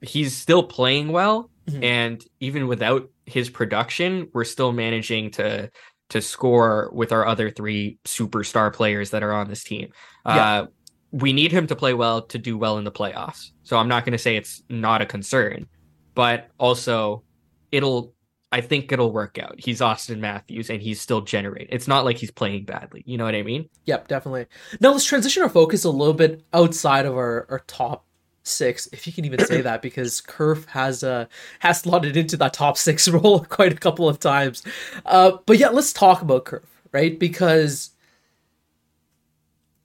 he's 0.03 0.37
still 0.37 0.63
playing 0.63 1.09
well, 1.09 1.51
Mhm. 1.69 1.83
and 1.85 2.25
even 2.41 2.67
without 2.69 3.11
his 3.27 3.51
production, 3.51 4.29
we're 4.33 4.45
still 4.45 4.73
managing 4.73 5.31
to 5.33 5.71
to 6.11 6.21
score 6.23 6.89
with 6.93 7.11
our 7.11 7.27
other 7.27 7.51
three 7.51 7.99
superstar 8.05 8.73
players 8.73 9.11
that 9.11 9.25
are 9.25 9.33
on 9.33 9.49
this 9.49 9.65
team. 9.65 9.89
Yeah. 10.25 10.61
Uh, 10.63 10.67
we 11.11 11.33
need 11.33 11.51
him 11.51 11.67
to 11.67 11.75
play 11.75 11.95
well 11.95 12.23
to 12.23 12.39
do 12.39 12.57
well 12.57 12.79
in 12.79 12.85
the 12.85 12.93
playoffs. 12.93 13.51
So 13.65 13.77
I'm 13.77 13.89
not 13.89 14.05
going 14.05 14.13
to 14.13 14.19
say 14.19 14.37
it's 14.37 14.63
not 14.69 15.03
a 15.03 15.07
concern, 15.07 15.67
but 16.15 16.49
also 16.59 17.25
it'll. 17.73 18.15
I 18.53 18.61
think 18.61 18.93
it'll 18.93 19.13
work 19.13 19.39
out. 19.41 19.57
He's 19.59 19.81
Auston 19.81 20.21
Matthews 20.21 20.71
and 20.71 20.81
he's 20.81 21.01
still 21.01 21.21
generating. 21.21 21.69
It's 21.73 21.89
not 21.89 22.05
like 22.05 22.17
he's 22.17 22.31
playing 22.31 22.65
badly. 22.65 23.03
You 23.05 23.19
know 23.19 23.25
what 23.25 23.35
I 23.35 23.43
mean? 23.43 23.69
Yep, 23.87 24.07
definitely. 24.07 24.47
Now 24.81 24.93
let's 24.93 25.05
transition 25.05 25.43
our 25.43 25.49
focus 25.49 25.83
a 25.85 25.91
little 25.91 26.15
bit 26.15 26.45
outside 26.53 27.07
of 27.07 27.15
our, 27.17 27.47
our 27.51 27.59
top 27.67 28.06
six, 28.47 28.87
if 28.93 29.07
you 29.07 29.13
can 29.13 29.25
even 29.25 29.45
say 29.45 29.61
that, 29.61 29.83
because 29.83 30.21
Kerf 30.21 30.67
has 30.67 31.03
uh 31.03 31.27
has 31.61 31.81
slotted 31.81 32.17
into 32.17 32.37
that 32.39 32.53
top 32.55 32.79
six 32.79 33.09
role 33.17 33.41
quite 33.45 33.73
a 33.73 33.77
couple 33.77 34.09
of 34.09 34.19
times. 34.19 34.63
Uh, 35.05 35.33
but 35.47 35.59
yeah, 35.59 35.69
let's 35.69 35.93
talk 35.93 36.23
about 36.23 36.45
Kerf, 36.45 36.83
right? 36.93 37.19
Because 37.19 37.91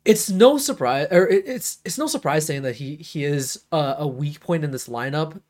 it's 0.04 0.30
no 0.30 0.58
surprise, 0.58 1.08
or 1.12 1.28
it's 1.28 1.80
it's 1.86 1.98
no 1.98 2.08
surprise 2.08 2.46
saying 2.46 2.64
that 2.64 2.78
he 2.78 2.96
he 2.96 3.24
is 3.24 3.64
a, 3.72 3.96
a 4.00 4.08
weak 4.08 4.40
point 4.40 4.64
in 4.64 4.72
this 4.72 4.88
lineup. 4.88 5.42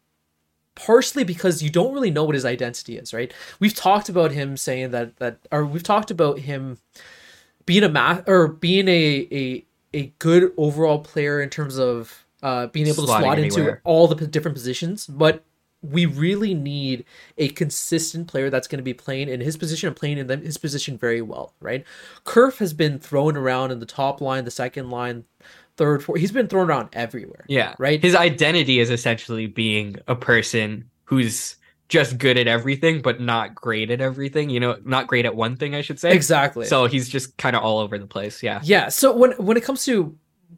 Partially 0.74 1.26
because 1.26 1.62
you 1.62 1.69
don't 1.69 1.93
really 1.93 2.12
know 2.12 2.24
what 2.24 2.34
his 2.34 2.45
identity 2.45 2.97
is, 2.97 3.13
right? 3.13 3.34
We've 3.60 3.76
talked 3.76 4.08
about 4.08 4.32
him 4.32 4.56
saying 4.56 4.91
that 4.91 5.17
that, 5.17 5.39
or 5.52 5.65
we've 5.65 5.84
talked 5.84 6.12
about 6.12 6.39
him 6.39 6.78
being 7.65 7.84
a 7.84 7.89
math 7.89 8.28
or 8.28 8.47
being 8.47 8.88
a 8.88 9.28
a 9.32 9.65
a 9.93 10.13
good 10.19 10.54
overall 10.58 11.00
player 11.00 11.41
in 11.41 11.50
terms 11.50 11.78
of 11.78 12.26
uh, 12.41 12.67
being 12.67 12.88
able 12.88 13.04
to 13.04 13.08
slot 13.08 13.38
anywhere. 13.38 13.43
into 13.43 13.77
all 13.84 14.08
the 14.08 14.27
different 14.27 14.56
positions, 14.56 15.08
but 15.08 15.43
we 15.82 16.06
really 16.06 16.54
need 16.54 17.06
a 17.38 17.49
consistent 17.49 18.27
player 18.27 18.49
that's 18.49 18.67
going 18.67 18.77
to 18.77 18.84
be 18.84 18.93
playing 18.93 19.30
in 19.30 19.41
his 19.41 19.58
position 19.58 19.88
and 19.88 19.95
playing 19.95 20.19
in 20.19 20.27
them, 20.27 20.41
his 20.43 20.58
position 20.58 20.97
very 20.97 21.21
well, 21.21 21.54
right? 21.60 21.84
Kerf 22.23 22.60
has 22.60 22.73
been 22.73 22.99
thrown 22.99 23.36
around 23.36 23.71
in 23.71 23.80
the 23.80 23.86
top 23.86 24.21
line, 24.21 24.45
the 24.45 24.51
second 24.51 24.91
line, 24.91 25.25
third, 25.77 26.04
fourth. 26.04 26.19
He's 26.19 26.32
been 26.32 26.47
thrown 26.47 26.69
around 26.69 26.89
everywhere. 26.93 27.45
Yeah. 27.47 27.73
Right. 27.80 28.01
His 28.01 28.15
identity 28.15 28.80
is 28.80 28.91
essentially 28.91 29.47
being 29.47 29.95
a 30.08 30.15
person 30.15 30.89
who's 31.06 31.56
just 31.89 32.17
good 32.17 32.38
at 32.38 32.47
everything, 32.47 33.01
but 33.01 33.19
not 33.19 33.56
great 33.56 33.89
at 33.89 34.01
everything. 34.01 34.49
You 34.49 34.60
know, 34.60 34.77
not 34.86 35.08
great 35.08 35.25
at 35.25 35.36
one 35.36 35.58
thing, 35.58 35.73
I 35.73 35.82
should 35.82 35.99
say. 35.99 36.13
Exactly. 36.13 36.65
So 36.65 36.86
he's 36.86 37.10
just 37.10 37.36
kind 37.38 37.56
of 37.56 37.63
all 37.63 37.80
over 37.80 37.97
the 37.97 38.08
place. 38.08 38.43
Yeah. 38.43 38.62
Yeah. 38.63 38.89
So 38.89 39.15
when 39.15 39.32
when 39.34 39.58
it 39.58 39.63
comes 39.63 39.84
to 39.86 40.15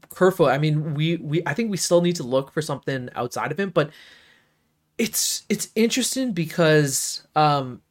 Kerfoot, 0.10 0.50
I 0.50 0.58
mean, 0.58 0.94
we 0.96 1.18
we 1.18 1.42
I 1.46 1.54
think 1.54 1.72
we 1.72 1.78
still 1.78 2.02
need 2.02 2.16
to 2.18 2.24
look 2.24 2.52
for 2.52 2.62
something 2.62 3.10
outside 3.16 3.52
of 3.52 3.60
him, 3.60 3.70
but 3.72 3.92
it's 4.98 5.44
it's 5.50 5.70
interesting 5.76 6.34
because 6.34 7.28
um 7.36 7.82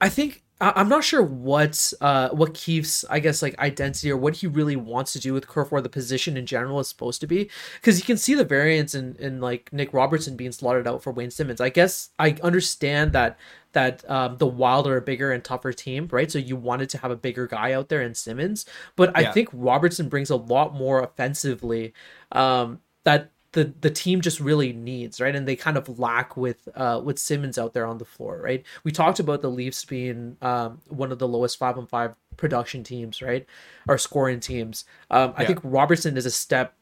I 0.00 0.08
think 0.08 0.43
I, 0.64 0.80
am 0.80 0.88
not 0.88 1.04
sure 1.04 1.22
what 1.22 1.92
uh 2.00 2.30
what 2.30 2.54
Keefe's 2.54 3.04
I 3.10 3.20
guess 3.20 3.42
like 3.42 3.58
identity 3.58 4.10
or 4.10 4.16
what 4.16 4.36
he 4.36 4.46
really 4.46 4.76
wants 4.76 5.12
to 5.12 5.18
do 5.18 5.32
with 5.32 5.46
Kerf 5.46 5.72
or 5.72 5.80
the 5.80 5.88
position 5.88 6.36
in 6.36 6.46
general 6.46 6.80
is 6.80 6.88
supposed 6.88 7.20
to 7.20 7.26
be 7.26 7.50
because 7.74 7.98
you 7.98 8.04
can 8.04 8.16
see 8.16 8.34
the 8.34 8.44
variance 8.44 8.94
in 8.94 9.16
in 9.18 9.40
like 9.40 9.72
Nick 9.72 9.92
Robertson 9.92 10.36
being 10.36 10.52
slotted 10.52 10.86
out 10.86 11.02
for 11.02 11.12
Wayne 11.12 11.30
Simmonds. 11.30 11.60
I 11.60 11.68
guess 11.68 12.10
I 12.18 12.36
understand 12.42 13.12
that 13.12 13.38
that 13.72 14.08
um, 14.08 14.38
the 14.38 14.46
Wild 14.46 14.86
are 14.86 14.96
a 14.96 15.02
bigger 15.02 15.32
and 15.32 15.44
tougher 15.44 15.72
team, 15.72 16.08
right? 16.10 16.30
So 16.30 16.38
you 16.38 16.56
wanted 16.56 16.88
to 16.90 16.98
have 16.98 17.10
a 17.10 17.16
bigger 17.16 17.46
guy 17.46 17.72
out 17.72 17.88
there 17.88 18.02
in 18.02 18.14
Simmons, 18.14 18.64
but 18.96 19.16
I 19.16 19.32
think 19.32 19.48
Robertson 19.52 20.08
brings 20.08 20.30
a 20.30 20.36
lot 20.36 20.74
more 20.74 21.02
offensively 21.02 21.92
um, 22.32 22.80
that 23.02 23.32
the 23.54 23.72
the 23.80 23.90
team 23.90 24.20
just 24.20 24.40
really 24.40 24.72
needs 24.72 25.20
right? 25.20 25.34
And 25.34 25.48
they 25.48 25.56
kind 25.56 25.76
of 25.76 25.98
lack 25.98 26.36
with 26.36 26.68
uh 26.74 27.00
with 27.02 27.18
Simmonds 27.18 27.56
out 27.56 27.72
there 27.72 27.86
on 27.86 27.98
the 27.98 28.04
floor 28.04 28.40
right? 28.42 28.64
We 28.82 28.92
talked 28.92 29.20
about 29.20 29.40
the 29.40 29.50
Leafs 29.50 29.84
being 29.84 30.36
um 30.42 30.80
one 30.88 31.10
of 31.10 31.18
the 31.18 31.28
lowest 31.28 31.58
5 31.58 31.78
on 31.78 31.86
5 31.86 32.14
production 32.36 32.84
teams 32.84 33.22
right? 33.22 33.46
Or 33.88 33.96
scoring 33.96 34.40
teams. 34.40 34.84
Um 35.10 35.32
I 35.36 35.46
think 35.46 35.60
Robertson 35.62 36.16
is 36.16 36.26
a 36.26 36.30
step 36.30 36.74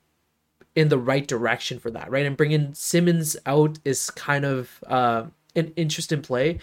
in 0.75 0.89
the 0.89 0.99
right 0.99 1.29
direction 1.29 1.79
for 1.79 1.91
that 1.91 2.11
right? 2.11 2.27
And 2.27 2.37
bringing 2.37 2.75
Simmonds 2.75 3.37
out 3.47 3.79
is 3.85 4.11
kind 4.11 4.45
of 4.45 4.83
uh 4.87 5.27
an 5.55 5.73
interesting 5.77 6.23
play 6.23 6.59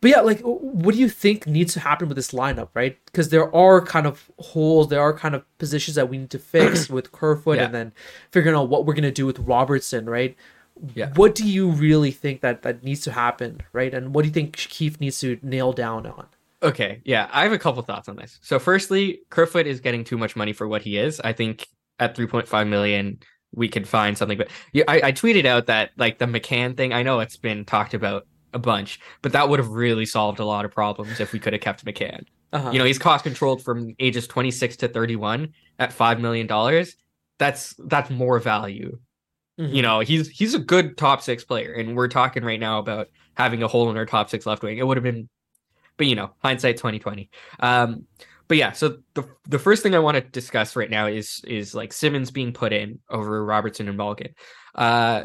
but 0.00 0.10
yeah, 0.10 0.20
like, 0.20 0.40
what 0.40 0.94
do 0.94 1.00
you 1.00 1.08
think 1.08 1.46
needs 1.46 1.72
to 1.74 1.80
happen 1.80 2.08
with 2.08 2.16
this 2.16 2.32
lineup, 2.32 2.68
right? 2.74 2.98
Because 3.06 3.30
there 3.30 3.54
are 3.54 3.80
kind 3.80 4.06
of 4.06 4.30
holes, 4.38 4.88
there 4.88 5.00
are 5.00 5.16
kind 5.16 5.34
of 5.34 5.44
positions 5.58 5.94
that 5.94 6.08
we 6.08 6.18
need 6.18 6.30
to 6.30 6.38
fix 6.38 6.90
with 6.90 7.12
Kerfoot, 7.12 7.56
yeah. 7.56 7.64
and 7.64 7.74
then 7.74 7.92
figuring 8.30 8.56
out 8.56 8.68
what 8.68 8.86
we're 8.86 8.94
gonna 8.94 9.10
do 9.10 9.26
with 9.26 9.38
Robertson, 9.38 10.08
right? 10.08 10.36
Yeah. 10.94 11.10
What 11.14 11.34
do 11.34 11.48
you 11.48 11.70
really 11.70 12.10
think 12.10 12.42
that 12.42 12.62
that 12.62 12.82
needs 12.82 13.00
to 13.02 13.12
happen, 13.12 13.62
right? 13.72 13.94
And 13.94 14.14
what 14.14 14.22
do 14.22 14.28
you 14.28 14.34
think 14.34 14.56
Keefe 14.56 15.00
needs 15.00 15.18
to 15.20 15.38
nail 15.42 15.72
down 15.72 16.06
on? 16.06 16.26
Okay, 16.62 17.00
yeah, 17.04 17.28
I 17.32 17.42
have 17.42 17.52
a 17.52 17.58
couple 17.58 17.82
thoughts 17.82 18.08
on 18.08 18.16
this. 18.16 18.38
So, 18.42 18.58
firstly, 18.58 19.20
Kerfoot 19.30 19.66
is 19.66 19.80
getting 19.80 20.04
too 20.04 20.18
much 20.18 20.36
money 20.36 20.52
for 20.52 20.66
what 20.66 20.82
he 20.82 20.98
is. 20.98 21.20
I 21.20 21.32
think 21.32 21.68
at 21.98 22.16
3.5 22.16 22.68
million, 22.68 23.18
we 23.54 23.68
could 23.68 23.86
find 23.88 24.16
something. 24.16 24.38
But 24.38 24.48
yeah, 24.72 24.84
I, 24.88 25.00
I 25.04 25.12
tweeted 25.12 25.46
out 25.46 25.66
that 25.66 25.90
like 25.96 26.18
the 26.18 26.26
McCann 26.26 26.76
thing. 26.76 26.92
I 26.92 27.02
know 27.02 27.20
it's 27.20 27.36
been 27.36 27.64
talked 27.64 27.94
about 27.94 28.26
a 28.56 28.58
bunch, 28.58 28.98
but 29.22 29.32
that 29.32 29.48
would 29.48 29.60
have 29.60 29.68
really 29.68 30.06
solved 30.06 30.40
a 30.40 30.44
lot 30.44 30.64
of 30.64 30.72
problems 30.72 31.20
if 31.20 31.32
we 31.32 31.38
could 31.38 31.52
have 31.52 31.62
kept 31.62 31.84
McCann. 31.84 32.24
Uh-huh. 32.52 32.70
You 32.70 32.78
know, 32.78 32.86
he's 32.86 32.98
cost 32.98 33.22
controlled 33.22 33.62
from 33.62 33.94
ages 33.98 34.26
26 34.26 34.78
to 34.78 34.88
31 34.88 35.52
at 35.78 35.92
five 35.92 36.18
million 36.18 36.46
dollars. 36.46 36.96
That's 37.38 37.74
that's 37.78 38.10
more 38.10 38.40
value. 38.40 38.98
Mm-hmm. 39.60 39.74
You 39.74 39.82
know, 39.82 40.00
he's 40.00 40.28
he's 40.28 40.54
a 40.54 40.58
good 40.58 40.96
top 40.96 41.22
six 41.22 41.44
player, 41.44 41.74
and 41.74 41.94
we're 41.94 42.08
talking 42.08 42.44
right 42.44 42.58
now 42.58 42.78
about 42.78 43.08
having 43.34 43.62
a 43.62 43.68
hole 43.68 43.90
in 43.90 43.96
our 43.96 44.06
top 44.06 44.30
six 44.30 44.46
left 44.46 44.62
wing. 44.62 44.78
It 44.78 44.86
would 44.86 44.96
have 44.96 45.04
been, 45.04 45.28
but 45.98 46.06
you 46.06 46.14
know, 46.14 46.30
hindsight 46.42 46.78
2020. 46.78 47.28
Um, 47.60 48.06
but 48.48 48.56
yeah, 48.56 48.72
so 48.72 48.98
the 49.14 49.28
the 49.46 49.58
first 49.58 49.82
thing 49.82 49.94
I 49.94 49.98
want 49.98 50.14
to 50.14 50.22
discuss 50.22 50.76
right 50.76 50.90
now 50.90 51.06
is 51.06 51.42
is 51.46 51.74
like 51.74 51.92
Simmonds 51.92 52.30
being 52.30 52.52
put 52.52 52.72
in 52.72 53.00
over 53.10 53.44
Robertson 53.44 53.88
and 53.88 53.98
Malgin. 53.98 54.32
Uh, 54.74 55.24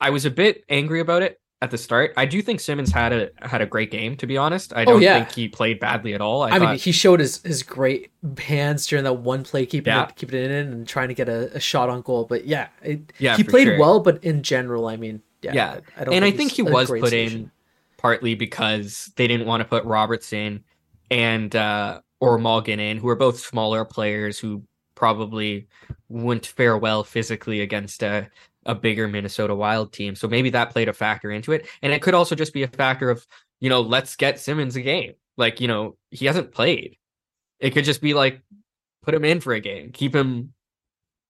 I 0.00 0.10
was 0.10 0.24
a 0.24 0.30
bit 0.30 0.64
angry 0.68 1.00
about 1.00 1.22
it 1.22 1.38
at 1.62 1.70
the 1.70 1.78
start. 1.78 2.12
I 2.16 2.26
do 2.26 2.42
think 2.42 2.60
Simmonds 2.60 2.90
had 2.90 3.12
a 3.12 3.30
had 3.40 3.62
a 3.62 3.66
great 3.66 3.92
game. 3.92 4.16
To 4.16 4.26
be 4.26 4.36
honest, 4.36 4.72
I 4.74 4.82
oh, 4.82 4.86
don't 4.86 4.96
oh, 4.96 4.98
yeah. 4.98 5.14
think 5.22 5.32
he 5.32 5.48
played 5.48 5.78
badly 5.78 6.12
at 6.12 6.20
all. 6.20 6.42
I, 6.42 6.48
I 6.48 6.58
thought... 6.58 6.70
mean, 6.70 6.78
he 6.78 6.90
showed 6.90 7.20
his, 7.20 7.40
his 7.42 7.62
great 7.62 8.10
hands 8.36 8.86
during 8.86 9.04
that 9.04 9.14
one 9.14 9.44
play, 9.44 9.64
keeping 9.64 9.92
yeah. 9.92 10.08
it 10.08 10.16
keeping 10.16 10.40
it 10.40 10.50
in 10.50 10.72
and 10.72 10.88
trying 10.88 11.08
to 11.08 11.14
get 11.14 11.28
a, 11.28 11.56
a 11.56 11.60
shot 11.60 11.88
on 11.88 12.02
goal. 12.02 12.24
But 12.24 12.46
yeah, 12.46 12.68
it, 12.82 13.12
yeah, 13.18 13.36
he 13.36 13.44
played 13.44 13.68
sure. 13.68 13.78
well. 13.78 14.00
But 14.00 14.22
in 14.24 14.42
general, 14.42 14.88
I 14.88 14.96
mean, 14.96 15.22
yeah, 15.40 15.52
yeah. 15.54 15.80
I 15.96 16.04
don't 16.04 16.14
and 16.14 16.24
I 16.24 16.32
think 16.32 16.50
he 16.50 16.62
was 16.62 16.90
put 16.90 17.12
in 17.12 17.50
partly 17.96 18.34
because 18.34 19.12
they 19.14 19.28
didn't 19.28 19.46
want 19.46 19.60
to 19.60 19.64
put 19.64 19.84
Robertson 19.84 20.64
and 21.12 21.54
uh, 21.54 22.00
or 22.18 22.38
Malgin 22.38 22.80
in, 22.80 22.98
who 22.98 23.08
are 23.08 23.16
both 23.16 23.38
smaller 23.38 23.84
players 23.84 24.38
who 24.40 24.64
probably 24.96 25.68
wouldn't 26.08 26.46
fare 26.46 26.76
well 26.76 27.04
physically 27.04 27.60
against 27.60 28.02
a 28.02 28.28
a 28.66 28.74
bigger 28.74 29.08
Minnesota 29.08 29.54
Wild 29.54 29.92
team. 29.92 30.14
So 30.14 30.28
maybe 30.28 30.50
that 30.50 30.70
played 30.70 30.88
a 30.88 30.92
factor 30.92 31.30
into 31.30 31.52
it. 31.52 31.66
And 31.82 31.92
it 31.92 32.02
could 32.02 32.14
also 32.14 32.34
just 32.34 32.52
be 32.52 32.62
a 32.62 32.68
factor 32.68 33.10
of, 33.10 33.26
you 33.60 33.68
know, 33.68 33.80
let's 33.80 34.16
get 34.16 34.38
Simmonds 34.38 34.76
a 34.76 34.82
game. 34.82 35.14
Like, 35.36 35.60
you 35.60 35.68
know, 35.68 35.96
he 36.10 36.26
hasn't 36.26 36.52
played. 36.52 36.96
It 37.58 37.70
could 37.70 37.84
just 37.84 38.00
be 38.00 38.14
like 38.14 38.40
put 39.02 39.14
him 39.14 39.24
in 39.24 39.40
for 39.40 39.52
a 39.52 39.60
game. 39.60 39.92
Keep 39.92 40.14
him 40.14 40.52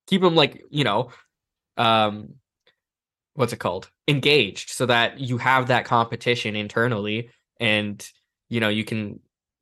keep 0.07 0.21
him 0.23 0.35
like, 0.35 0.63
you 0.69 0.83
know, 0.83 1.11
um 1.77 2.35
what's 3.35 3.53
it 3.53 3.59
called? 3.59 3.89
Engaged 4.07 4.69
so 4.69 4.85
that 4.85 5.19
you 5.19 5.37
have 5.37 5.67
that 5.67 5.85
competition 5.85 6.55
internally 6.55 7.29
and 7.59 8.07
you 8.49 8.59
know, 8.59 8.69
you 8.69 8.83
can 8.83 9.19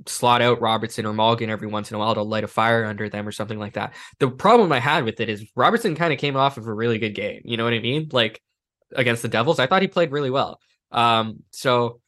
slot 0.08 0.42
out 0.42 0.62
Robertson 0.62 1.06
or 1.06 1.14
Malgin 1.14 1.50
every 1.50 1.68
once 1.68 1.92
in 1.92 1.96
a 1.96 2.00
while 2.00 2.16
to 2.16 2.22
light 2.22 2.44
a 2.44 2.48
fire 2.48 2.86
under 2.86 3.10
them 3.10 3.28
or 3.28 3.32
something 3.32 3.60
like 3.60 3.74
that. 3.74 3.94
The 4.20 4.30
problem 4.30 4.72
I 4.72 4.80
had 4.80 5.06
with 5.06 5.20
it 5.20 5.30
is 5.30 5.46
Robertson 5.56 5.96
kind 5.96 6.14
of 6.14 6.20
came 6.20 6.36
off 6.36 6.58
of 6.58 6.68
a 6.68 6.74
really 6.74 6.98
good 6.98 7.16
game. 7.16 7.42
You 7.46 7.58
know 7.58 7.64
what 7.64 7.74
I 7.74 7.80
mean? 7.80 8.10
Like 8.12 8.42
against 8.94 9.22
the 9.22 9.28
Devils, 9.28 9.60
I 9.60 9.68
thought 9.68 9.82
he 9.82 9.88
played 9.88 10.12
really 10.12 10.30
well. 10.30 10.60
Um, 10.92 11.44
so 11.52 12.02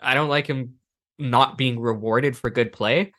I 0.00 0.14
don't 0.14 0.28
like 0.28 0.46
him 0.46 0.74
not 1.18 1.56
being 1.56 1.80
rewarded 1.80 2.36
for 2.36 2.50
good 2.50 2.72
play. 2.72 3.12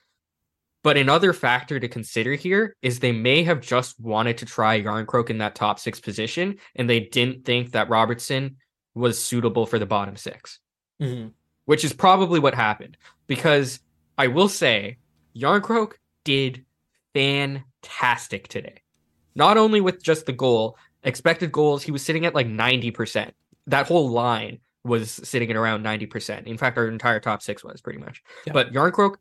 But 0.83 0.97
another 0.97 1.31
factor 1.31 1.79
to 1.79 1.87
consider 1.87 2.33
here 2.33 2.75
is 2.81 2.99
they 2.99 3.13
may 3.13 3.43
have 3.43 3.61
just 3.61 3.97
wanted 4.01 4.39
to 4.39 4.45
try 4.45 4.81
Jarnkrok 4.81 5.29
in 5.29 5.37
that 5.37 5.55
top 5.55 5.79
six 5.79 6.01
position, 6.01 6.57
and 6.75 6.89
they 6.89 6.99
didn't 6.99 7.45
think 7.45 7.71
that 7.71 7.87
Robertson 7.87 8.57
was 8.95 9.21
suitable 9.21 9.65
for 9.65 9.79
the 9.79 9.85
bottom 9.85 10.15
6 10.15 10.59
mm-hmm. 11.01 11.29
which 11.65 11.83
is 11.83 11.93
probably 11.93 12.39
what 12.39 12.53
happened 12.53 12.97
because 13.27 13.79
I 14.17 14.27
will 14.27 14.49
say, 14.49 14.97
Jarnkrok 15.35 15.93
did 16.23 16.65
fantastic 17.13 18.47
today. 18.47 18.81
Not 19.35 19.57
only 19.57 19.81
with 19.81 20.03
just 20.03 20.25
the 20.25 20.33
goal, 20.33 20.77
expected 21.03 21.51
goals, 21.51 21.83
he 21.83 21.91
was 21.91 22.03
sitting 22.03 22.25
at 22.25 22.35
like 22.35 22.47
90%. 22.47 23.31
That 23.67 23.87
whole 23.87 24.09
line 24.09 24.59
was 24.83 25.11
sitting 25.11 25.49
at 25.49 25.55
around 25.55 25.83
90%. 25.83 26.45
In 26.45 26.57
fact, 26.57 26.77
our 26.77 26.87
entire 26.87 27.19
top 27.19 27.41
six 27.41 27.63
was 27.63 27.81
pretty 27.81 27.99
much. 27.99 28.21
Yeah. 28.45 28.53
But 28.53 28.73
Jarnkrok 28.73 29.15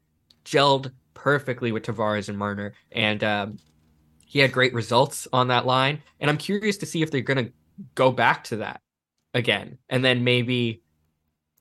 gelled 0.44 0.92
perfectly 1.14 1.72
with 1.72 1.84
Tavares 1.84 2.28
and 2.28 2.36
Marner. 2.36 2.74
And 2.90 3.22
um, 3.22 3.58
he 4.26 4.40
had 4.40 4.52
great 4.52 4.74
results 4.74 5.28
on 5.32 5.48
that 5.48 5.66
line. 5.66 6.02
And 6.20 6.28
I'm 6.28 6.38
curious 6.38 6.76
to 6.78 6.86
see 6.86 7.02
if 7.02 7.10
they're 7.10 7.20
going 7.20 7.46
to 7.46 7.52
go 7.94 8.10
back 8.10 8.44
to 8.44 8.56
that 8.56 8.80
again. 9.34 9.78
And 9.88 10.04
then 10.04 10.24
maybe 10.24 10.82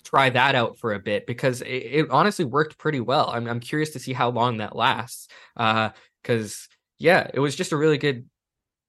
try 0.03 0.29
that 0.29 0.55
out 0.55 0.77
for 0.77 0.93
a 0.93 0.99
bit 0.99 1.25
because 1.25 1.61
it, 1.61 1.67
it 1.67 2.09
honestly 2.09 2.45
worked 2.45 2.77
pretty 2.77 2.99
well. 2.99 3.29
I'm, 3.29 3.47
I'm 3.47 3.59
curious 3.59 3.91
to 3.91 3.99
see 3.99 4.13
how 4.13 4.29
long 4.29 4.57
that 4.57 4.75
lasts. 4.75 5.27
Uh, 5.55 5.89
because, 6.21 6.67
uh, 6.69 6.75
yeah, 6.99 7.27
it 7.33 7.39
was 7.39 7.55
just 7.55 7.71
a 7.71 7.77
really 7.77 7.97
good 7.97 8.29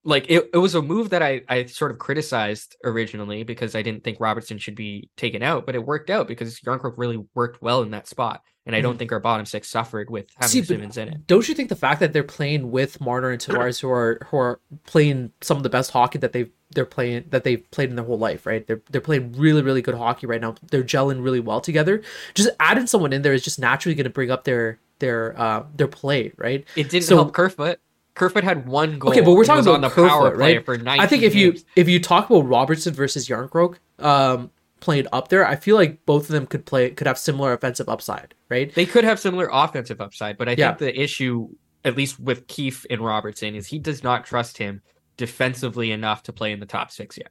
like 0.05 0.27
it, 0.29 0.51
it 0.53 0.59
was 0.59 0.75
a 0.75 0.83
move 0.83 1.11
that 1.11 1.23
I, 1.23 1.43
I 1.49 1.67
sort 1.67 1.91
of 1.91 1.99
criticized 1.99 2.77
originally 2.85 3.45
because 3.45 3.75
I 3.75 3.83
didn't 3.83 4.03
think 4.03 4.19
Robertson 4.21 4.59
should 4.59 4.75
be 4.75 5.11
taken 5.17 5.43
out, 5.43 5.67
but 5.67 5.75
it 5.75 5.85
worked 5.85 6.11
out 6.11 6.27
because 6.27 6.59
Jarnkrok 6.61 6.95
really 6.97 7.25
worked 7.35 7.63
well 7.63 7.83
in 7.83 7.91
that 7.93 8.09
spot. 8.09 8.43
And 8.65 8.77
I 8.77 8.81
don't 8.81 8.93
mm-hmm. 8.93 8.99
think 8.99 9.13
our 9.13 9.19
bottom 9.19 9.45
six 9.45 9.69
suffered 9.69 10.09
with 10.09 10.27
having 10.37 10.49
See, 10.49 10.63
Simmonds 10.63 10.97
in 10.97 11.09
it. 11.09 11.27
Don't 11.27 11.49
you 11.49 11.55
think 11.55 11.69
the 11.69 11.75
fact 11.75 11.99
that 11.99 12.13
they're 12.13 12.23
playing 12.23 12.71
with 12.71 13.01
Marner 13.01 13.31
and 13.31 13.41
Tavares 13.41 13.81
who 13.81 13.91
are 13.91 14.25
who 14.31 14.37
are 14.37 14.61
playing 14.87 15.33
some 15.41 15.57
of 15.57 15.65
the 15.65 15.69
best 15.69 15.91
hockey 15.91 16.19
that 16.19 16.33
they've 16.33 16.51
they're 16.71 16.87
playing 16.87 17.25
that 17.31 17.43
they've 17.43 17.69
played 17.73 17.91
in 17.91 17.97
their 17.97 18.05
whole 18.05 18.19
life, 18.19 18.47
right? 18.47 18.65
They're 18.65 18.81
they're 18.91 19.01
playing 19.01 19.33
really, 19.33 19.63
really 19.63 19.83
good 19.83 19.97
hockey 19.97 20.29
right 20.29 20.41
now. 20.41 20.55
They're 20.71 20.85
gelling 20.85 21.25
really 21.25 21.41
well 21.41 21.61
together. 21.61 22.03
Just 22.35 22.51
adding 22.61 22.87
someone 22.87 23.13
in 23.13 23.23
there 23.23 23.33
is 23.33 23.43
just 23.43 23.59
naturally 23.59 23.97
gonna 23.97 24.11
bring 24.11 24.31
up 24.31 24.45
their 24.45 24.79
their 25.01 25.39
uh 25.41 25.65
their 25.75 25.89
play, 25.89 26.33
right? 26.37 26.65
It 26.77 26.89
didn't 26.89 27.05
So- 27.05 27.17
help 27.17 27.35
Kerfoot. 27.35 27.81
Kerfoot 28.15 28.45
had 28.45 28.67
one 28.67 28.99
goal. 28.99 29.11
Okay, 29.11 29.21
but 29.23 29.33
we're 29.33 29.45
talking 29.45 29.63
about 29.63 29.77
on 29.77 29.81
the 29.81 29.89
Kerfoot, 29.89 30.09
power 30.11 30.37
play 30.37 30.57
right? 30.57 30.65
for 30.65 30.77
19 30.77 31.01
I 31.01 31.07
think 31.07 31.23
if 31.23 31.35
you 31.35 31.57
if 31.77 31.89
you 31.89 31.99
talk 32.01 32.29
about 32.29 32.43
Robertson 32.47 32.93
versus 32.95 33.27
Jarnkrok, 33.29 33.77
um, 33.99 34.51
playing 34.81 35.07
up 35.13 35.29
there, 35.29 35.47
I 35.47 35.57
feel 35.57 35.77
like 35.77 36.05
both 36.05 36.25
of 36.25 36.29
them 36.29 36.47
could 36.47 36.67
play 36.67 36.91
could 36.91 37.07
have 37.07 37.19
similar 37.19 37.53
offensive 37.53 37.89
upside, 37.89 38.35
right? 38.51 38.75
They 38.75 38.85
could 38.87 39.05
have 39.05 39.19
similar 39.19 39.49
offensive 39.51 40.01
upside, 40.01 40.37
but 40.37 40.49
I 40.49 40.55
Yeah. 40.59 40.69
think 40.69 40.79
the 40.79 41.01
issue, 41.01 41.49
at 41.85 41.97
least 41.97 42.21
with 42.21 42.47
Keefe 42.49 42.85
and 42.91 43.01
Robertson, 43.01 43.55
is 43.55 43.67
he 43.69 43.79
does 43.79 44.03
not 44.03 44.25
trust 44.27 44.59
him 44.59 44.83
defensively 45.17 45.91
enough 45.93 46.23
to 46.25 46.33
play 46.33 46.53
in 46.53 46.61
the 46.61 46.67
top 46.67 46.91
six 46.91 47.17
yet. 47.17 47.31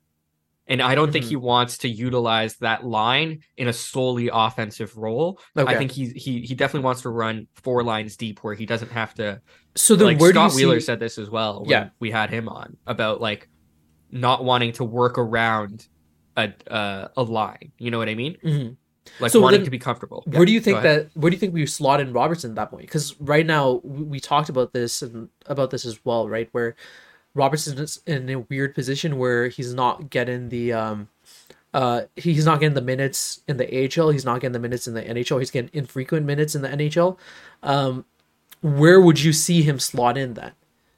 And 0.72 0.82
I 0.82 0.96
don't 0.96 1.12
think 1.12 1.26
Mhm. 1.26 1.30
he 1.30 1.36
wants 1.36 1.78
to 1.80 1.90
utilize 1.90 2.56
that 2.58 2.86
line 2.86 3.42
in 3.58 3.68
a 3.68 3.74
solely 3.74 4.30
offensive 4.32 4.96
role. 4.96 5.38
Okay. 5.58 5.72
I 5.72 5.78
think 5.78 5.92
he 5.92 6.06
he 6.16 6.40
he 6.42 6.56
definitely 6.56 6.86
wants 6.86 7.02
to 7.02 7.10
run 7.10 7.48
four 7.54 7.84
lines 7.84 8.16
deep 8.16 8.40
where 8.44 8.54
he 8.56 8.66
doesn't 8.66 8.90
have 8.92 9.14
to 9.16 9.42
So 9.76 9.96
then 9.98 10.08
like 10.08 10.20
where 10.22 10.32
Scott 10.32 10.54
Wheeler 10.54 10.80
see? 10.80 10.86
said 10.86 11.00
this 11.02 11.18
as 11.18 11.30
well 11.30 11.62
when 11.62 11.70
Yeah. 11.70 11.90
we 12.00 12.10
had 12.10 12.30
him 12.30 12.48
on 12.48 12.78
about 12.88 13.20
like 13.20 13.50
not 14.12 14.46
wanting 14.46 14.72
to 14.74 14.84
work 14.86 15.18
around 15.18 15.88
a 16.38 16.54
uh, 16.74 17.10
a 17.18 17.24
line. 17.24 17.74
You 17.78 17.92
know 17.92 17.98
what 17.98 18.08
I 18.08 18.16
mean? 18.16 18.38
Mhm. 18.44 18.78
Like 19.20 19.32
So 19.32 19.42
wanting 19.42 19.60
then 19.62 19.66
to 19.66 19.72
be 19.72 19.80
comfortable. 19.80 20.24
Where 20.26 20.46
do 20.46 20.54
you 20.54 20.62
think 20.62 20.84
that? 20.84 21.10
Where 21.16 21.30
do 21.30 21.36
you 21.36 21.40
think 21.40 21.54
we 21.54 21.66
slot 21.66 22.00
in 22.00 22.14
Robertson 22.14 22.52
at 22.52 22.56
that 22.56 22.70
point? 22.72 22.84
Because 22.84 23.20
right 23.20 23.46
now 23.46 23.82
we, 23.84 24.04
we 24.04 24.20
talked 24.22 24.48
about 24.48 24.72
this 24.72 25.02
and 25.02 25.28
about 25.48 25.70
this 25.72 25.86
as 25.86 26.00
well, 26.06 26.30
right? 26.30 26.48
Where 26.54 26.76
Robertson 27.34 27.78
is 27.80 28.02
in 28.06 28.30
a 28.30 28.40
weird 28.40 28.76
position 28.76 29.18
where 29.18 29.48
he's 29.48 29.74
not 29.74 30.10
getting 30.10 30.50
the 30.50 30.74
um, 30.74 31.08
uh, 31.74 32.02
he's 32.16 32.46
not 32.46 32.60
getting 32.60 32.76
the 32.76 32.82
minutes 32.82 33.42
in 33.48 33.58
the 33.58 33.66
AHL. 33.66 34.10
He's 34.10 34.26
not 34.26 34.42
getting 34.42 34.52
the 34.54 34.60
minutes 34.60 34.88
in 34.88 34.94
the 34.94 35.02
NHL. 35.02 35.40
He's 35.40 35.52
getting 35.52 35.70
infrequent 35.74 36.26
minutes 36.26 36.56
in 36.56 36.62
the 36.62 36.68
NHL. 36.70 37.18
Um, 37.64 38.06
where 38.62 39.00
would 39.02 39.22
you 39.22 39.34
see 39.34 39.62
him 39.62 39.80
slot 39.80 40.18
in 40.18 40.34
then? 40.34 40.52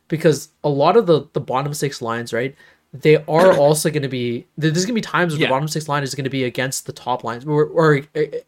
Because 0.07 0.49
a 0.63 0.69
lot 0.69 0.97
of 0.97 1.05
the 1.05 1.27
the 1.33 1.39
bottom 1.39 1.73
six 1.73 2.01
lines, 2.01 2.33
right? 2.33 2.55
They 2.91 3.17
are 3.17 3.53
also 3.57 3.89
going 3.89 4.03
to 4.03 4.09
be. 4.09 4.45
There's 4.57 4.73
going 4.85 4.87
to 4.87 4.93
be 4.93 5.01
times 5.01 5.33
where 5.33 5.41
Yeah. 5.41 5.47
the 5.47 5.51
bottom 5.51 5.67
six 5.67 5.87
line 5.87 6.03
is 6.03 6.15
going 6.15 6.25
to 6.25 6.29
be 6.29 6.43
against 6.43 6.87
the 6.87 6.91
top 6.93 7.23
lines, 7.23 7.45
or, 7.45 7.65
or 7.65 8.01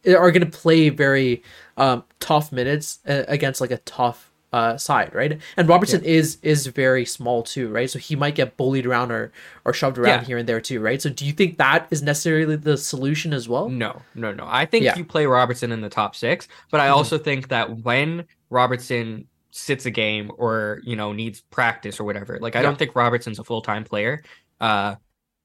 are 0.08 0.30
going 0.32 0.40
to 0.44 0.46
play 0.58 0.88
very 0.88 1.42
um, 1.76 2.02
tough 2.20 2.50
minutes 2.52 2.98
uh, 3.08 3.22
against 3.28 3.60
like 3.60 3.70
a 3.70 3.78
tough 3.78 4.30
uh, 4.52 4.76
side, 4.76 5.14
right? 5.14 5.38
And 5.56 5.68
Robertson 5.68 6.02
is 6.04 6.38
is 6.42 6.66
very 6.68 7.04
small 7.04 7.42
too, 7.42 7.68
right? 7.68 7.90
So 7.90 7.98
he 7.98 8.16
might 8.16 8.34
get 8.34 8.56
bullied 8.56 8.86
around 8.86 9.10
or 9.10 9.32
or 9.64 9.72
shoved 9.72 9.98
around 9.98 10.20
Yeah. 10.20 10.24
here 10.24 10.38
and 10.38 10.48
there 10.48 10.60
too, 10.60 10.80
right? 10.80 11.00
So 11.02 11.10
do 11.10 11.26
you 11.26 11.32
think 11.32 11.58
that 11.58 11.86
is 11.90 12.02
necessarily 12.02 12.56
the 12.56 12.76
solution 12.78 13.32
as 13.32 13.48
well? 13.48 13.68
No, 13.68 14.02
no, 14.14 14.32
no. 14.32 14.44
I 14.46 14.64
think 14.64 14.84
Yeah. 14.84 14.92
Mm-hmm. 14.92 14.98
you 15.00 15.04
play 15.04 15.26
Robertson 15.26 15.72
in 15.72 15.80
the 15.80 15.88
top 15.90 16.14
six, 16.16 16.48
but 16.70 16.80
I 16.80 16.88
also 16.88 17.18
think 17.18 17.48
that 17.48 17.78
when 17.84 18.24
Robertson 18.50 19.26
sits 19.50 19.86
a 19.86 19.90
game 19.90 20.30
or 20.38 20.80
you 20.84 20.96
know 20.96 21.12
needs 21.12 21.40
practice 21.50 21.98
or 22.00 22.04
whatever, 22.04 22.38
like 22.40 22.54
I 22.56 22.60
Yeah. 22.60 22.62
don't 22.62 22.78
think 22.78 22.94
Robertson's 22.94 23.38
a 23.38 23.44
full 23.44 23.62
time 23.62 23.84
player 23.84 24.22
uh, 24.60 24.94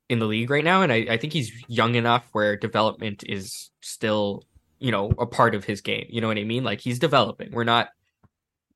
in 0.10 0.20
the 0.20 0.26
league 0.26 0.50
right 0.50 0.64
now, 0.64 0.84
and 0.84 0.92
I, 0.92 1.08
I 1.10 1.18
think 1.18 1.34
he's 1.34 1.52
young 1.68 1.96
enough 1.96 2.24
where 2.34 2.56
development 2.56 3.24
is 3.28 3.72
still 3.82 4.44
you 4.80 4.92
know 4.92 5.12
a 5.18 5.26
part 5.26 5.54
of 5.56 5.66
his 5.66 5.82
game. 5.82 6.06
You 6.10 6.22
know 6.22 6.28
what 6.28 6.38
I 6.38 6.44
mean? 6.44 6.64
Like 6.64 6.80
he's 6.82 7.00
developing. 7.00 7.52
We're 7.52 7.64
not. 7.66 7.90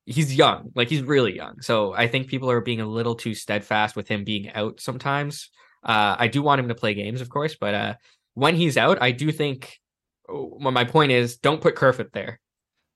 He's 0.05 0.35
young, 0.35 0.71
like 0.75 0.87
he's 0.89 1.01
really 1.01 1.35
young. 1.35 1.61
So 1.61 1.93
I 1.93 2.07
think 2.07 2.27
people 2.27 2.51
are 2.51 2.61
being 2.61 2.79
a 2.81 2.85
little 2.85 3.15
too 3.15 3.33
steadfast 3.33 3.95
with 3.95 4.07
him 4.07 4.23
being 4.23 4.51
out 4.53 4.79
sometimes. 4.79 5.49
Uh, 5.83 6.15
I 6.19 6.27
do 6.27 6.41
want 6.43 6.59
him 6.59 6.67
to 6.67 6.75
play 6.75 6.93
games, 6.93 7.21
of 7.21 7.29
course, 7.29 7.55
but 7.55 7.73
uh, 7.73 7.93
when 8.35 8.55
he's 8.55 8.77
out, 8.77 9.01
I 9.01 9.11
do 9.11 9.31
think. 9.31 9.79
Well, 10.27 10.71
my 10.71 10.83
point 10.83 11.11
is, 11.11 11.37
don't 11.37 11.61
put 11.61 11.75
Kerfoot 11.75 12.11
there. 12.13 12.39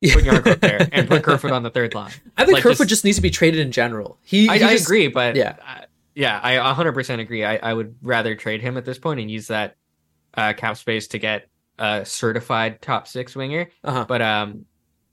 Put 0.04 0.24
Jarnkrok 0.24 0.60
there 0.62 0.88
and 0.92 1.08
put 1.08 1.24
Kerfoot 1.28 1.52
on 1.52 1.62
the 1.62 1.70
third 1.70 1.94
line. 1.94 2.12
I 2.38 2.46
think 2.46 2.54
Like, 2.56 2.64
Kerfoot 2.64 2.88
just- 2.88 2.90
just, 2.90 3.06
needs 3.06 3.18
to 3.18 3.22
be 3.22 3.30
traded 3.30 3.60
in 3.60 3.72
general. 3.72 4.18
He, 4.24 4.48
I, 4.50 4.58
he 4.58 4.64
I 4.64 4.70
just- 4.72 4.86
agree, 4.86 5.08
but 5.10 5.36
yeah. 5.36 5.56
uh, 5.68 5.82
yeah, 6.16 6.40
I 6.42 6.56
100% 6.56 7.20
agree. 7.20 7.44
I, 7.46 7.58
I 7.58 7.74
would 7.74 7.96
rather 8.02 8.34
trade 8.36 8.62
him 8.62 8.78
at 8.78 8.86
this 8.86 8.98
point 8.98 9.20
and 9.20 9.30
use 9.30 9.48
that 9.48 9.76
uh, 10.36 10.54
cap 10.54 10.78
space 10.78 11.08
to 11.10 11.20
get 11.20 11.50
a 11.78 12.04
certified 12.06 12.82
top 12.82 13.08
six 13.08 13.36
winger, 13.36 13.70
Uh-huh. 13.84 14.06
but 14.08 14.22
um, 14.22 14.66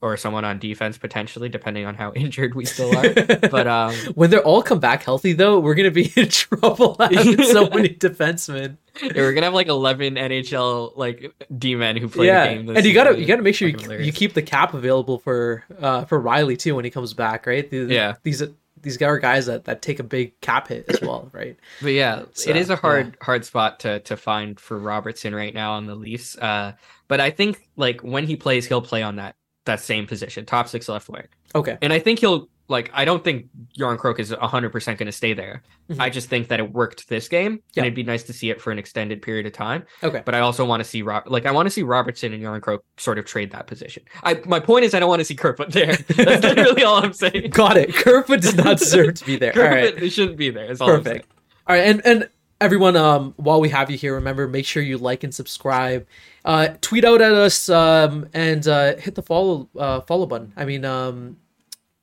or 0.02 0.16
someone 0.16 0.44
on 0.44 0.58
defense 0.58 0.98
potentially, 0.98 1.48
depending 1.48 1.86
on 1.86 1.94
how 1.94 2.12
injured 2.16 2.54
we 2.54 2.64
still 2.64 2.96
are. 2.96 3.12
but 3.48 3.66
um, 3.66 3.94
when 4.14 4.30
they 4.30 4.38
all 4.38 4.62
come 4.62 4.78
back 4.78 5.02
healthy, 5.02 5.32
though, 5.32 5.58
we're 5.58 5.74
gonna 5.74 5.90
be 5.90 6.12
in 6.16 6.28
trouble 6.30 6.96
having 7.00 7.42
so 7.42 7.68
many 7.70 7.90
defensemen. 7.90 8.76
yeah, 9.02 9.12
we're 9.16 9.32
gonna 9.32 9.46
have 9.46 9.54
like 9.54 9.68
11 9.68 10.14
NHL 10.14 10.92
like 10.96 11.32
D 11.58 11.74
men 11.74 11.96
who 11.96 12.08
play 12.08 12.26
yeah, 12.26 12.46
the 12.48 12.54
game. 12.54 12.66
This 12.66 12.76
and 12.78 12.86
you 12.86 12.94
gotta 12.94 13.18
you 13.18 13.26
gotta 13.26 13.42
make 13.42 13.54
sure 13.54 13.68
you, 13.68 13.98
you 13.98 14.12
keep 14.12 14.34
the 14.34 14.42
cap 14.42 14.74
available 14.74 15.18
for 15.18 15.64
uh 15.80 16.04
for 16.04 16.20
Rielly 16.20 16.58
too 16.58 16.74
when 16.74 16.84
he 16.84 16.90
comes 16.90 17.14
back, 17.14 17.46
right? 17.46 17.68
These, 17.68 17.88
Yeah. 17.90 18.14
these 18.22 18.42
these 18.82 19.00
are 19.02 19.18
guys 19.18 19.46
that 19.46 19.64
that 19.64 19.82
take 19.82 19.98
a 19.98 20.04
big 20.04 20.38
cap 20.40 20.68
hit 20.68 20.84
as 20.88 21.00
well, 21.00 21.28
right? 21.32 21.56
But 21.82 21.88
yeah, 21.92 22.22
So, 22.34 22.50
it 22.50 22.56
is 22.56 22.70
a 22.70 22.76
hard 22.76 23.16
hard 23.20 23.44
spot 23.44 23.80
to 23.80 24.00
to 24.00 24.16
find 24.16 24.60
for 24.60 24.78
Robertson 24.78 25.34
right 25.34 25.52
now 25.52 25.72
on 25.72 25.86
the 25.86 25.94
Leafs. 25.96 26.36
Uh, 26.38 26.72
but 27.08 27.20
I 27.20 27.30
think 27.30 27.68
like 27.76 28.02
when 28.02 28.26
he 28.26 28.36
plays, 28.36 28.66
he'll 28.66 28.82
play 28.82 29.02
on 29.02 29.16
that 29.16 29.34
that 29.66 29.80
same 29.80 30.06
position, 30.06 30.46
top 30.46 30.68
six 30.68 30.88
left 30.88 31.08
wing, 31.08 31.26
Okay, 31.54 31.76
and 31.82 31.92
I 31.92 31.98
think 31.98 32.18
he'll 32.20 32.48
like. 32.68 32.90
I 32.92 33.04
don't 33.04 33.22
think 33.22 33.46
Jarnkrok 33.78 34.18
is 34.18 34.30
hundred 34.40 34.70
percent 34.70 34.98
going 34.98 35.06
to 35.06 35.12
stay 35.12 35.32
there. 35.34 35.62
Mhm. 35.90 36.00
I 36.00 36.10
just 36.10 36.28
think 36.28 36.48
that 36.48 36.58
it 36.58 36.72
worked 36.72 37.08
this 37.08 37.28
game, 37.28 37.60
Yeah. 37.74 37.82
and 37.82 37.86
it'd 37.86 37.94
be 37.94 38.02
nice 38.02 38.24
to 38.24 38.32
see 38.32 38.50
it 38.50 38.60
for 38.60 38.72
an 38.72 38.78
extended 38.78 39.22
period 39.22 39.46
of 39.46 39.52
time. 39.52 39.84
okay. 40.02 40.22
But 40.24 40.34
I 40.34 40.40
also 40.40 40.64
want 40.64 40.80
to 40.82 40.84
see 40.88 41.02
Rob, 41.02 41.24
like 41.28 41.46
I 41.46 41.52
want 41.52 41.66
to 41.66 41.70
see 41.70 41.82
Robertson 41.84 42.32
and 42.32 42.42
Jarnkrok 42.42 42.80
sort 42.96 43.18
of 43.18 43.24
trade 43.24 43.52
that 43.52 43.66
position. 43.68 44.02
I 44.24 44.40
my 44.46 44.58
point 44.58 44.84
is 44.84 44.94
I 44.94 45.00
don't 45.00 45.08
want 45.08 45.20
to 45.20 45.24
see 45.24 45.36
Kerfoot 45.36 45.70
there. 45.72 45.94
That's 46.08 46.42
literally 46.42 46.82
all 46.82 46.96
I'm 47.04 47.12
saying. 47.12 47.50
Got 47.50 47.76
it. 47.76 47.94
Kerfoot 47.94 48.40
does 48.40 48.56
not 48.56 48.78
deserve 48.78 49.14
to 49.14 49.24
be 49.24 49.36
there. 49.36 49.52
All 49.56 49.62
right. 49.62 49.94
Kerfoot 49.94 50.12
shouldn't 50.12 50.36
be 50.36 50.50
there. 50.50 50.70
Is 50.70 50.80
all 50.80 50.90
I'm 50.90 51.04
saying. 51.04 51.16
Perfect. 51.20 51.32
All 51.68 51.76
right, 51.76 51.84
and 51.86 52.00
and 52.06 52.28
everyone, 52.60 52.96
um, 52.96 53.34
while 53.36 53.60
we 53.60 53.68
have 53.70 53.90
you 53.90 53.98
here, 53.98 54.14
remember 54.14 54.48
make 54.48 54.66
sure 54.66 54.82
you 54.82 54.98
like 54.98 55.24
and 55.24 55.34
subscribe, 55.34 56.06
uh, 56.44 56.68
tweet 56.80 57.04
out 57.04 57.20
at 57.20 57.32
us, 57.32 57.68
um, 57.68 58.28
and 58.32 58.66
uh, 58.66 58.96
hit 58.96 59.14
the 59.14 59.22
follow 59.22 59.68
uh 59.78 60.00
follow 60.02 60.26
button. 60.26 60.52
I 60.56 60.64
mean, 60.64 60.84
um, 60.84 61.38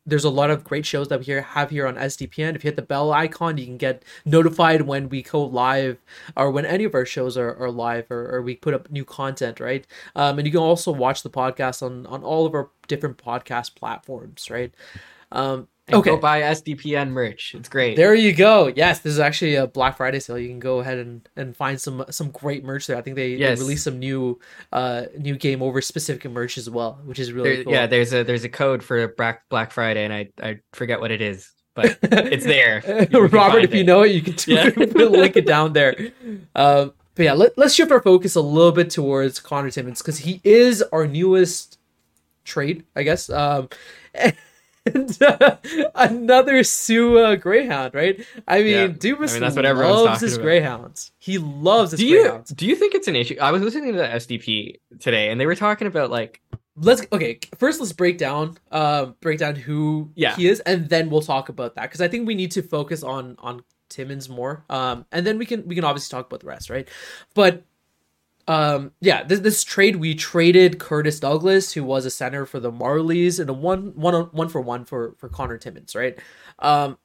there's 0.05 0.25
a 0.25 0.29
lot 0.29 0.49
of 0.49 0.63
great 0.63 0.85
shows 0.85 1.07
that 1.07 1.19
we 1.19 1.25
here 1.25 1.41
have 1.41 1.69
here 1.69 1.87
on 1.87 1.95
SDPN. 1.95 2.55
If 2.55 2.63
you 2.63 2.67
hit 2.67 2.75
the 2.75 2.81
bell 2.81 3.13
icon, 3.13 3.57
you 3.57 3.65
can 3.65 3.77
get 3.77 4.03
notified 4.25 4.81
when 4.81 5.07
we 5.09 5.21
go 5.21 5.43
live 5.43 5.97
or 6.35 6.51
when 6.51 6.65
any 6.65 6.83
of 6.83 6.93
our 6.93 7.05
shows 7.05 7.37
are, 7.37 7.55
are 7.55 7.71
live 7.71 8.11
or, 8.11 8.35
or 8.35 8.41
we 8.41 8.55
put 8.55 8.73
up 8.73 8.91
new 8.91 9.05
content, 9.05 9.59
right? 9.59 9.87
Um, 10.15 10.39
and 10.39 10.45
you 10.45 10.51
can 10.51 10.61
also 10.61 10.91
watch 10.91 11.23
the 11.23 11.29
podcast 11.29 11.81
on 11.81 12.05
on 12.07 12.23
all 12.23 12.45
of 12.45 12.53
our 12.53 12.69
different 12.87 13.17
podcast 13.17 13.75
platforms, 13.75 14.49
right? 14.49 14.73
Um, 15.31 15.67
And 15.87 15.95
okay. 15.97 16.11
Go 16.11 16.17
buy 16.17 16.41
SDPN 16.41 17.09
merch. 17.09 17.53
It's 17.55 17.67
great. 17.67 17.97
There 17.97 18.15
you 18.15 18.33
go. 18.33 18.67
Yes, 18.73 18.99
this 18.99 19.11
is 19.11 19.19
actually 19.19 19.55
a 19.55 19.67
Black 19.67 19.97
Friday 19.97 20.19
sale. 20.21 20.37
You 20.37 20.47
can 20.47 20.59
go 20.59 20.79
ahead 20.79 20.97
and, 20.97 21.27
and 21.35 21.53
find 21.57 21.79
some 21.81 22.05
some 22.09 22.31
great 22.31 22.63
merch 22.63 22.87
there. 22.87 22.95
I 22.95 23.01
think 23.01 23.17
they, 23.17 23.31
Yes. 23.35 23.57
they 23.59 23.63
released 23.65 23.83
some 23.83 23.99
new 23.99 24.39
uh 24.71 25.03
new 25.17 25.35
game 25.35 25.61
over 25.61 25.81
specific 25.81 26.31
merch 26.31 26.57
as 26.57 26.69
well, 26.69 27.01
which 27.03 27.19
is 27.19 27.33
really 27.33 27.55
There- 27.55 27.63
cool. 27.65 27.73
Yeah, 27.73 27.85
there's 27.87 28.13
a 28.13 28.23
there's 28.23 28.45
a 28.45 28.49
code 28.49 28.81
for 28.81 29.09
Black 29.09 29.43
Black 29.49 29.71
Friday, 29.71 30.05
and 30.05 30.13
I 30.13 30.29
I 30.41 30.59
forget 30.71 31.01
what 31.01 31.11
it 31.11 31.21
is, 31.21 31.51
but 31.75 31.97
it's 32.03 32.45
there. 32.45 32.81
Robert, 33.11 33.65
if 33.65 33.73
you 33.73 33.83
know 33.83 34.03
it, 34.03 34.11
you 34.13 34.21
can 34.21 34.35
Yeah. 34.47 34.69
link 34.77 35.35
it 35.35 35.45
down 35.45 35.73
there. 35.73 35.95
Um, 36.55 36.93
but 37.15 37.23
yeah, 37.23 37.33
let, 37.33 37.57
let's 37.57 37.73
shift 37.75 37.91
our 37.91 38.01
focus 38.01 38.35
a 38.35 38.41
little 38.41 38.71
bit 38.71 38.89
towards 38.89 39.41
Connor 39.41 39.69
Timmins 39.69 40.01
because 40.01 40.19
he 40.19 40.39
is 40.45 40.81
our 40.93 41.05
newest 41.07 41.77
trade, 42.45 42.85
I 42.95 43.03
guess. 43.03 43.29
Um, 43.29 43.67
and 44.85 45.21
uh, 45.21 45.57
another 45.95 46.63
Soo 46.63 47.17
uh, 47.17 47.35
Greyhound, 47.35 47.93
right? 47.93 48.23
I 48.47 48.59
mean, 48.63 48.71
Yeah. 48.71 48.87
Dubas 48.87 49.29
I 49.29 49.33
mean, 49.33 49.41
that's 49.41 49.55
what 49.55 49.65
loves 49.65 50.21
his 50.21 50.35
about. 50.35 50.43
Greyhounds. 50.43 51.11
He 51.19 51.37
loves 51.37 51.91
his 51.91 51.99
Do 51.99 52.07
you 52.07 52.21
Greyhounds. 52.23 52.49
do 52.51 52.65
you 52.65 52.75
think 52.75 52.93
it's 52.95 53.07
an 53.07 53.15
issue? 53.15 53.37
I 53.41 53.51
was 53.51 53.61
listening 53.61 53.93
to 53.93 53.97
the 53.99 54.07
SDP 54.07 54.75
today, 54.99 55.29
and 55.29 55.39
they 55.39 55.45
were 55.45 55.55
talking 55.55 55.87
about 55.87 56.09
like 56.11 56.41
let's 56.75 57.05
okay 57.11 57.39
first 57.55 57.79
let's 57.79 57.93
break 57.93 58.17
down 58.17 58.57
um 58.71 59.15
break 59.21 59.37
down 59.37 59.55
who 59.55 60.09
Yeah. 60.15 60.35
he 60.35 60.47
is 60.47 60.59
and 60.61 60.89
then 60.89 61.11
we'll 61.11 61.21
talk 61.21 61.49
about 61.49 61.75
that 61.75 61.83
because 61.83 62.01
i 62.01 62.07
think 62.07 62.25
we 62.25 62.33
need 62.33 62.49
to 62.53 62.63
focus 62.63 63.03
on 63.03 63.35
on 63.37 63.63
timmins 63.89 64.27
more 64.27 64.65
um 64.71 65.05
and 65.11 65.23
then 65.23 65.37
we 65.37 65.45
can 65.45 65.67
we 65.67 65.75
can 65.75 65.83
obviously 65.83 66.11
talk 66.17 66.25
about 66.25 66.39
the 66.39 66.47
rest 66.47 66.71
right 66.71 66.89
but 67.35 67.63
um 68.47 68.91
yeah 68.99 69.23
this, 69.23 69.39
this 69.39 69.63
trade 69.63 69.95
we 69.97 70.13
traded 70.13 70.77
curtis 70.79 71.19
douglas 71.19 71.73
who 71.73 71.83
was 71.83 72.05
a 72.05 72.11
center 72.11 72.45
for 72.45 72.59
the 72.59 72.71
marlies 72.71 73.39
and 73.39 73.49
a 73.49 73.53
one 73.53 73.93
one 73.95 74.13
on- 74.13 74.25
one 74.31 74.49
for 74.49 74.59
one 74.59 74.83
for 74.85 75.15
for 75.17 75.29
connor 75.29 75.57
timmins 75.57 75.95
right? 75.95 76.19
Um 76.59 76.97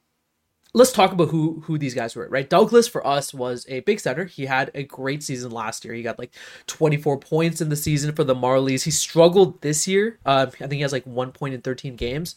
let's 0.74 0.92
talk 0.92 1.12
about 1.12 1.29
who 1.31 1.61
who 1.66 1.79
these 1.79 1.94
guys 1.94 2.14
were 2.16 2.29
right? 2.29 2.51
Douglas 2.51 2.88
for 2.88 3.07
us 3.07 3.33
was 3.33 3.64
a 3.68 3.81
big 3.81 4.01
center. 4.01 4.24
He 4.27 4.46
had 4.46 4.70
a 4.74 4.83
great 4.83 5.22
season 5.22 5.51
last 5.51 5.85
year. 5.85 5.94
He 5.94 6.03
got 6.03 6.18
like 6.18 6.33
24 6.66 7.18
points 7.20 7.61
in 7.61 7.68
the 7.68 7.77
season 7.77 8.14
for 8.14 8.24
the 8.24 8.35
marlies. 8.35 8.85
He 8.85 8.90
struggled 8.90 9.61
this 9.62 9.88
year. 9.88 10.18
Uh, 10.27 10.46
i 10.48 10.57
think 10.57 10.74
he 10.74 10.81
has 10.81 10.92
like 10.92 11.07
one 11.07 11.33
point 11.33 11.55
in 11.55 11.62
13 11.62 11.96
games. 11.96 12.37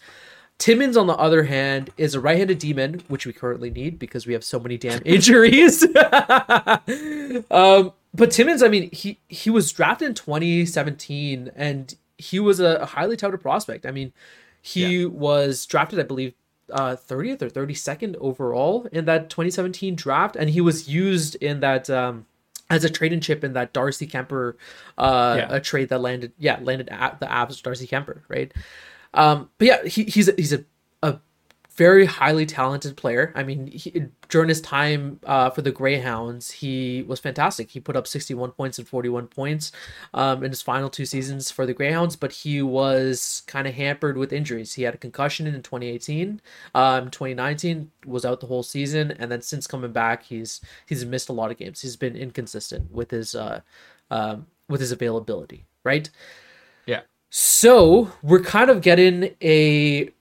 Timmins 0.60 0.96
on 0.96 1.08
the 1.08 1.16
other 1.18 1.44
hand 1.46 1.90
is 1.98 2.14
a 2.14 2.20
right-handed 2.20 2.60
demon 2.60 3.02
which 3.08 3.26
we 3.26 3.34
currently 3.34 3.72
need 3.72 3.98
because 3.98 4.28
we 4.28 4.34
have 4.34 4.44
so 4.44 4.60
many 4.60 4.78
damn 4.78 5.02
injuries. 5.06 5.86
Um 7.52 7.94
but 8.14 8.32
Timmins, 8.32 8.62
i 8.62 8.68
mean 8.68 8.90
he 8.92 9.20
he 9.28 9.50
was 9.50 9.72
drafted 9.72 10.08
in 10.08 10.14
2017 10.14 11.52
and 11.56 11.96
he 12.22 12.40
was 12.40 12.60
a 12.60 12.86
highly 12.86 13.18
touted 13.18 13.42
prospect. 13.42 13.86
I 13.86 13.92
mean, 13.92 14.14
he 14.62 15.00
yeah. 15.00 15.08
was 15.08 15.66
drafted, 15.66 16.00
I 16.00 16.04
believe, 16.04 16.34
uh, 16.72 16.96
30th 16.96 17.42
or 17.42 17.50
32nd 17.50 18.16
overall 18.18 18.88
in 18.92 19.06
that 19.06 19.30
2017 19.30 19.96
draft, 19.96 20.36
and 20.36 20.50
he 20.50 20.62
was 20.62 20.88
used 20.88 21.36
in 21.36 21.60
that 21.62 21.90
um, 21.90 22.28
as 22.70 22.84
a 22.84 22.90
trade 22.90 23.12
and 23.12 23.22
chip 23.22 23.44
in 23.44 23.54
that 23.54 23.74
Darcy 23.74 24.08
Kuemper 24.08 24.54
uh, 24.98 25.36
yeah. 25.38 25.48
a 25.50 25.60
trade 25.60 25.90
that 25.90 26.00
landed, 26.00 26.32
yeah, 26.38 26.60
landed 26.62 26.88
at 26.90 27.20
the 27.20 27.26
Avs 27.26 27.62
Darcy 27.62 27.88
Kuemper, 27.88 28.22
right? 28.30 28.54
Um, 29.14 29.50
but 29.58 29.68
yeah, 29.68 29.84
he, 29.84 30.04
he's 30.04 30.30
a, 30.30 30.34
he's 30.38 30.54
a 30.54 30.64
very 31.76 32.06
highly 32.06 32.46
talented 32.46 32.98
player. 32.98 33.32
I 33.34 33.44
mean, 33.44 33.68
he, 33.68 34.06
during 34.28 34.50
his 34.50 34.62
time 34.62 35.20
uh, 35.26 35.50
for 35.50 35.62
the 35.62 35.72
Greyhounds, 35.72 36.52
he 36.52 37.04
was 37.04 37.20
fantastic. 37.20 37.72
He 37.72 37.80
put 37.80 37.96
up 37.96 38.08
61 38.08 38.52
points 38.52 38.78
and 38.78 38.88
41 38.88 39.28
points 39.28 39.72
um, 40.14 40.44
in 40.44 40.52
his 40.52 40.62
final 40.62 40.90
two 40.90 41.06
seasons 41.06 41.50
for 41.50 41.66
the 41.66 41.74
Greyhounds, 41.74 42.16
but 42.16 42.32
he 42.32 42.62
was 42.62 43.44
kind 43.48 43.68
of 43.68 43.74
hampered 43.74 44.18
with 44.18 44.34
injuries. 44.34 44.74
He 44.74 44.84
had 44.84 44.94
a 44.94 44.98
concussion 44.98 45.48
in 45.48 45.54
2018. 45.54 46.42
Um, 46.76 47.10
2019 47.10 47.92
was 48.06 48.26
out 48.26 48.42
the 48.42 48.48
whole 48.48 48.64
season, 48.64 49.12
and 49.12 49.32
then 49.32 49.42
since 49.42 49.66
coming 49.66 49.92
back, 49.92 50.24
he's 50.24 50.62
he's 50.86 51.06
missed 51.06 51.30
a 51.30 51.34
lot 51.34 51.52
of 51.52 51.58
games. 51.58 51.82
He's 51.82 51.96
been 51.96 52.16
inconsistent 52.18 52.92
with 52.92 53.12
his 53.12 53.34
uh, 53.34 53.62
um, 54.10 54.46
with 54.68 54.82
his 54.82 54.92
availability. 54.92 55.66
Right. 55.84 56.10
Yeah. 56.86 57.02
So 57.30 58.12
we're 58.22 58.42
kind 58.42 58.70
of 58.70 58.82
getting 58.82 59.36
a 59.42 60.12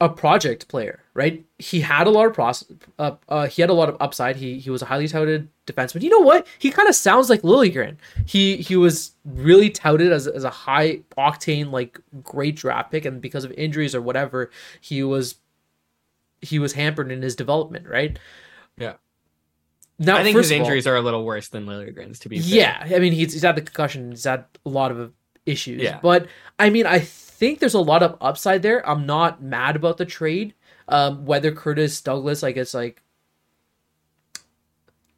a 0.00 0.08
project 0.08 0.68
player, 0.68 1.02
right? 1.14 1.44
He 1.58 1.80
had 1.80 2.06
a 2.06 2.10
lot 2.10 2.26
of 2.26 2.34
pros, 2.34 2.64
uh, 2.98 3.16
uh, 3.28 3.46
he 3.48 3.62
had 3.62 3.70
a 3.70 3.74
lot 3.74 3.88
of 3.88 3.96
upside. 4.00 4.36
He 4.36 4.58
he 4.58 4.70
was 4.70 4.80
a 4.80 4.84
highly 4.84 5.08
touted 5.08 5.48
defenseman. 5.66 6.02
You 6.02 6.10
know 6.10 6.20
what? 6.20 6.46
He 6.58 6.70
kind 6.70 6.88
of 6.88 6.94
sounds 6.94 7.28
like 7.28 7.42
Liljegren. 7.42 7.96
He 8.24 8.58
he 8.58 8.76
was 8.76 9.12
really 9.24 9.70
touted 9.70 10.12
as, 10.12 10.28
as 10.28 10.44
a 10.44 10.50
high 10.50 11.00
octane, 11.16 11.72
like 11.72 12.00
great 12.22 12.54
draft 12.54 12.92
pick, 12.92 13.04
and 13.04 13.20
because 13.20 13.44
of 13.44 13.50
injuries 13.52 13.94
or 13.94 14.00
whatever, 14.00 14.50
he 14.80 15.02
was 15.02 15.36
he 16.40 16.60
was 16.60 16.74
hampered 16.74 17.10
in 17.10 17.20
his 17.22 17.34
development, 17.34 17.88
right? 17.88 18.18
Yeah. 18.76 18.94
Now, 19.98 20.16
I 20.16 20.22
think 20.22 20.36
his 20.36 20.52
injuries 20.52 20.86
all, 20.86 20.92
are 20.92 20.96
a 20.96 21.02
little 21.02 21.24
worse 21.24 21.48
than 21.48 21.66
Liljegren's, 21.66 22.20
to 22.20 22.28
be 22.28 22.38
fair. 22.38 22.48
Yeah, 22.48 22.96
I 22.96 23.00
mean 23.00 23.12
he's, 23.12 23.32
he's 23.32 23.42
had 23.42 23.56
the 23.56 23.62
concussion, 23.62 24.10
he's 24.10 24.22
had 24.22 24.44
a 24.64 24.68
lot 24.68 24.92
of 24.92 25.12
issues. 25.44 25.82
Yeah. 25.82 25.98
But 26.00 26.28
I 26.56 26.70
mean, 26.70 26.86
I 26.86 27.00
think 27.38 27.60
there's 27.60 27.74
a 27.74 27.80
lot 27.80 28.02
of 28.02 28.16
upside 28.20 28.62
there. 28.62 28.86
I'm 28.88 29.06
not 29.06 29.42
mad 29.42 29.76
about 29.76 29.96
the 29.96 30.04
trade. 30.04 30.54
Um, 30.88 31.26
whether 31.26 31.52
Curtis 31.52 32.00
Douglas, 32.00 32.42
I 32.42 32.52
guess, 32.52 32.74
like, 32.74 33.02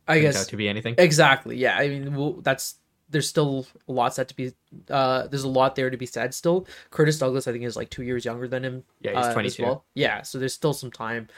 I 0.06 0.20
Turns 0.20 0.36
guess 0.36 0.46
to 0.48 0.56
be 0.56 0.68
anything. 0.68 0.96
Exactly. 0.98 1.56
Yeah. 1.56 1.76
I 1.78 1.88
mean, 1.88 2.14
well, 2.14 2.32
that's 2.42 2.74
there's 3.08 3.28
still 3.28 3.66
a 3.88 3.92
lot 3.92 4.14
set 4.14 4.28
to 4.28 4.36
be. 4.36 4.52
Uh, 4.88 5.26
there's 5.28 5.44
a 5.44 5.48
lot 5.48 5.76
there 5.76 5.90
to 5.90 5.96
be 5.96 6.06
said 6.06 6.34
still. 6.34 6.66
Curtis 6.90 7.18
Douglas, 7.18 7.46
I 7.46 7.52
think, 7.52 7.64
is 7.64 7.76
like 7.76 7.90
two 7.90 8.02
years 8.02 8.24
younger 8.24 8.48
than 8.48 8.64
him. 8.64 8.84
Yeah, 9.00 9.16
he's 9.16 9.26
uh, 9.26 9.32
22. 9.32 9.62
Well. 9.62 9.84
Yeah, 9.94 10.22
so 10.22 10.38
there's 10.38 10.54
still 10.54 10.72
some 10.72 10.90
time. 10.90 11.28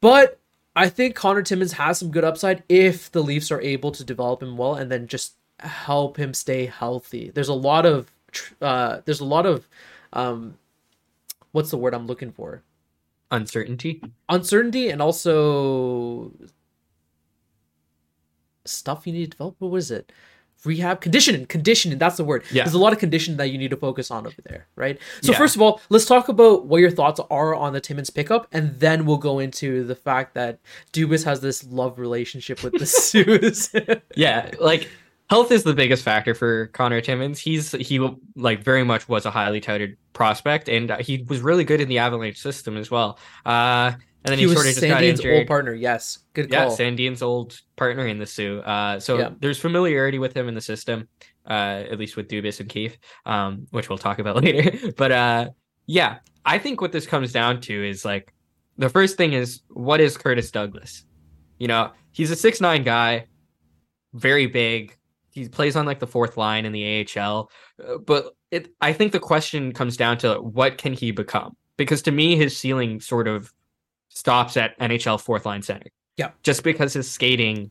But 0.00 0.38
I 0.74 0.88
think 0.88 1.14
Connor 1.14 1.42
Timmins 1.42 1.74
has 1.74 1.98
some 1.98 2.10
good 2.10 2.24
upside 2.24 2.62
if 2.68 3.10
the 3.12 3.22
Leafs 3.22 3.50
are 3.50 3.60
able 3.60 3.92
to 3.92 4.04
develop 4.04 4.42
him 4.42 4.56
well 4.56 4.74
and 4.74 4.90
then 4.90 5.06
just 5.06 5.34
help 5.60 6.16
him 6.16 6.34
stay 6.34 6.66
healthy. 6.66 7.30
There's 7.30 7.48
a 7.48 7.54
lot 7.54 7.86
of 7.86 8.10
uh, 8.60 9.00
there's 9.04 9.20
a 9.20 9.24
lot 9.24 9.46
of 9.46 9.68
um, 10.12 10.58
what's 11.52 11.70
the 11.70 11.76
word 11.76 11.94
I'm 11.94 12.06
looking 12.06 12.32
for? 12.32 12.62
Uncertainty. 13.30 14.02
Uncertainty, 14.28 14.90
and 14.90 15.00
also 15.00 16.32
stuff 18.64 19.06
you 19.06 19.12
need 19.12 19.24
to 19.24 19.30
develop. 19.30 19.56
What 19.58 19.70
was 19.70 19.90
it? 19.90 20.12
Rehab, 20.64 21.00
conditioning, 21.00 21.46
conditioning. 21.46 21.98
That's 21.98 22.16
the 22.16 22.24
word. 22.24 22.44
Yeah. 22.52 22.62
There's 22.62 22.74
a 22.74 22.78
lot 22.78 22.92
of 22.92 23.00
conditioning 23.00 23.36
that 23.38 23.48
you 23.48 23.58
need 23.58 23.70
to 23.70 23.76
focus 23.76 24.12
on 24.12 24.26
over 24.26 24.40
there, 24.44 24.68
right? 24.76 24.96
So 25.20 25.32
yeah. 25.32 25.38
first 25.38 25.56
of 25.56 25.62
all, 25.62 25.80
let's 25.88 26.04
talk 26.04 26.28
about 26.28 26.66
what 26.66 26.78
your 26.78 26.90
thoughts 26.90 27.20
are 27.30 27.54
on 27.54 27.72
the 27.72 27.80
Timmins 27.80 28.10
pickup, 28.10 28.46
and 28.52 28.78
then 28.78 29.04
we'll 29.04 29.16
go 29.16 29.40
into 29.40 29.82
the 29.82 29.96
fact 29.96 30.34
that 30.34 30.60
Dubas 30.92 31.24
has 31.24 31.40
this 31.40 31.64
love 31.64 31.98
relationship 31.98 32.62
with 32.62 32.74
the 32.78 32.86
Soo. 32.86 33.50
yeah, 34.14 34.52
like 34.60 34.88
health 35.30 35.50
is 35.50 35.62
the 35.62 35.74
biggest 35.74 36.02
factor 36.02 36.34
for 36.34 36.68
Connor 36.68 37.00
Timmins. 37.00 37.38
He's 37.38 37.72
he 37.72 37.98
like 38.36 38.62
very 38.62 38.84
much 38.84 39.08
was 39.08 39.26
a 39.26 39.30
highly 39.30 39.60
touted 39.60 39.96
prospect, 40.12 40.68
and 40.68 40.90
he 41.00 41.24
was 41.28 41.40
really 41.40 41.64
good 41.64 41.80
in 41.80 41.88
the 41.88 41.98
Avalanche 41.98 42.38
system 42.38 42.76
as 42.76 42.90
well. 42.90 43.18
Uh, 43.46 43.92
and 44.24 44.30
then 44.30 44.38
he, 44.38 44.46
he 44.46 44.54
sort 44.54 44.66
of 44.66 44.74
just 44.74 44.86
got 44.86 45.02
injured. 45.02 45.34
old 45.34 45.46
partner. 45.48 45.74
Yes, 45.74 46.20
good 46.34 46.50
call. 46.50 46.68
Yeah, 46.68 46.74
Sandin's 46.74 47.22
old 47.22 47.60
partner 47.76 48.06
in 48.06 48.18
the 48.18 48.26
Soo. 48.26 48.60
Uh, 48.60 49.00
so 49.00 49.18
yeah. 49.18 49.30
there's 49.40 49.58
familiarity 49.58 50.18
with 50.18 50.36
him 50.36 50.48
in 50.48 50.54
the 50.54 50.60
system, 50.60 51.08
uh, 51.46 51.82
at 51.90 51.98
least 51.98 52.16
with 52.16 52.28
Dubas 52.28 52.60
and 52.60 52.68
Keefe, 52.68 52.98
um, 53.26 53.66
which 53.70 53.88
we'll 53.88 53.98
talk 53.98 54.20
about 54.20 54.36
later. 54.44 54.92
but 54.96 55.10
uh, 55.10 55.50
yeah, 55.86 56.18
I 56.44 56.58
think 56.58 56.80
what 56.80 56.92
this 56.92 57.06
comes 57.06 57.32
down 57.32 57.60
to 57.62 57.88
is 57.88 58.04
like 58.04 58.32
the 58.78 58.88
first 58.88 59.16
thing 59.16 59.32
is 59.32 59.62
what 59.68 60.00
is 60.00 60.16
Curtis 60.16 60.50
Douglas? 60.50 61.04
You 61.58 61.68
know, 61.68 61.90
he's 62.12 62.30
a 62.30 62.36
six 62.36 62.60
nine 62.60 62.84
guy, 62.84 63.26
very 64.14 64.46
big, 64.46 64.96
he 65.32 65.48
plays 65.48 65.76
on 65.76 65.86
like 65.86 65.98
the 65.98 66.06
fourth 66.06 66.36
line 66.36 66.64
in 66.64 66.72
the 66.72 67.06
AHL. 67.16 67.50
Uh, 67.82 67.98
but 67.98 68.34
it, 68.50 68.68
I 68.80 68.92
think 68.92 69.12
the 69.12 69.20
question 69.20 69.72
comes 69.72 69.96
down 69.96 70.18
to 70.18 70.34
what 70.36 70.78
can 70.78 70.92
he 70.92 71.10
become? 71.10 71.56
Because 71.76 72.02
to 72.02 72.12
me, 72.12 72.36
his 72.36 72.56
ceiling 72.56 73.00
sort 73.00 73.26
of 73.26 73.52
stops 74.08 74.56
at 74.56 74.78
NHL 74.78 75.20
fourth 75.20 75.46
line 75.46 75.62
center. 75.62 75.86
Yeah. 76.18 76.30
Just 76.42 76.62
because 76.62 76.92
his 76.92 77.10
skating, 77.10 77.70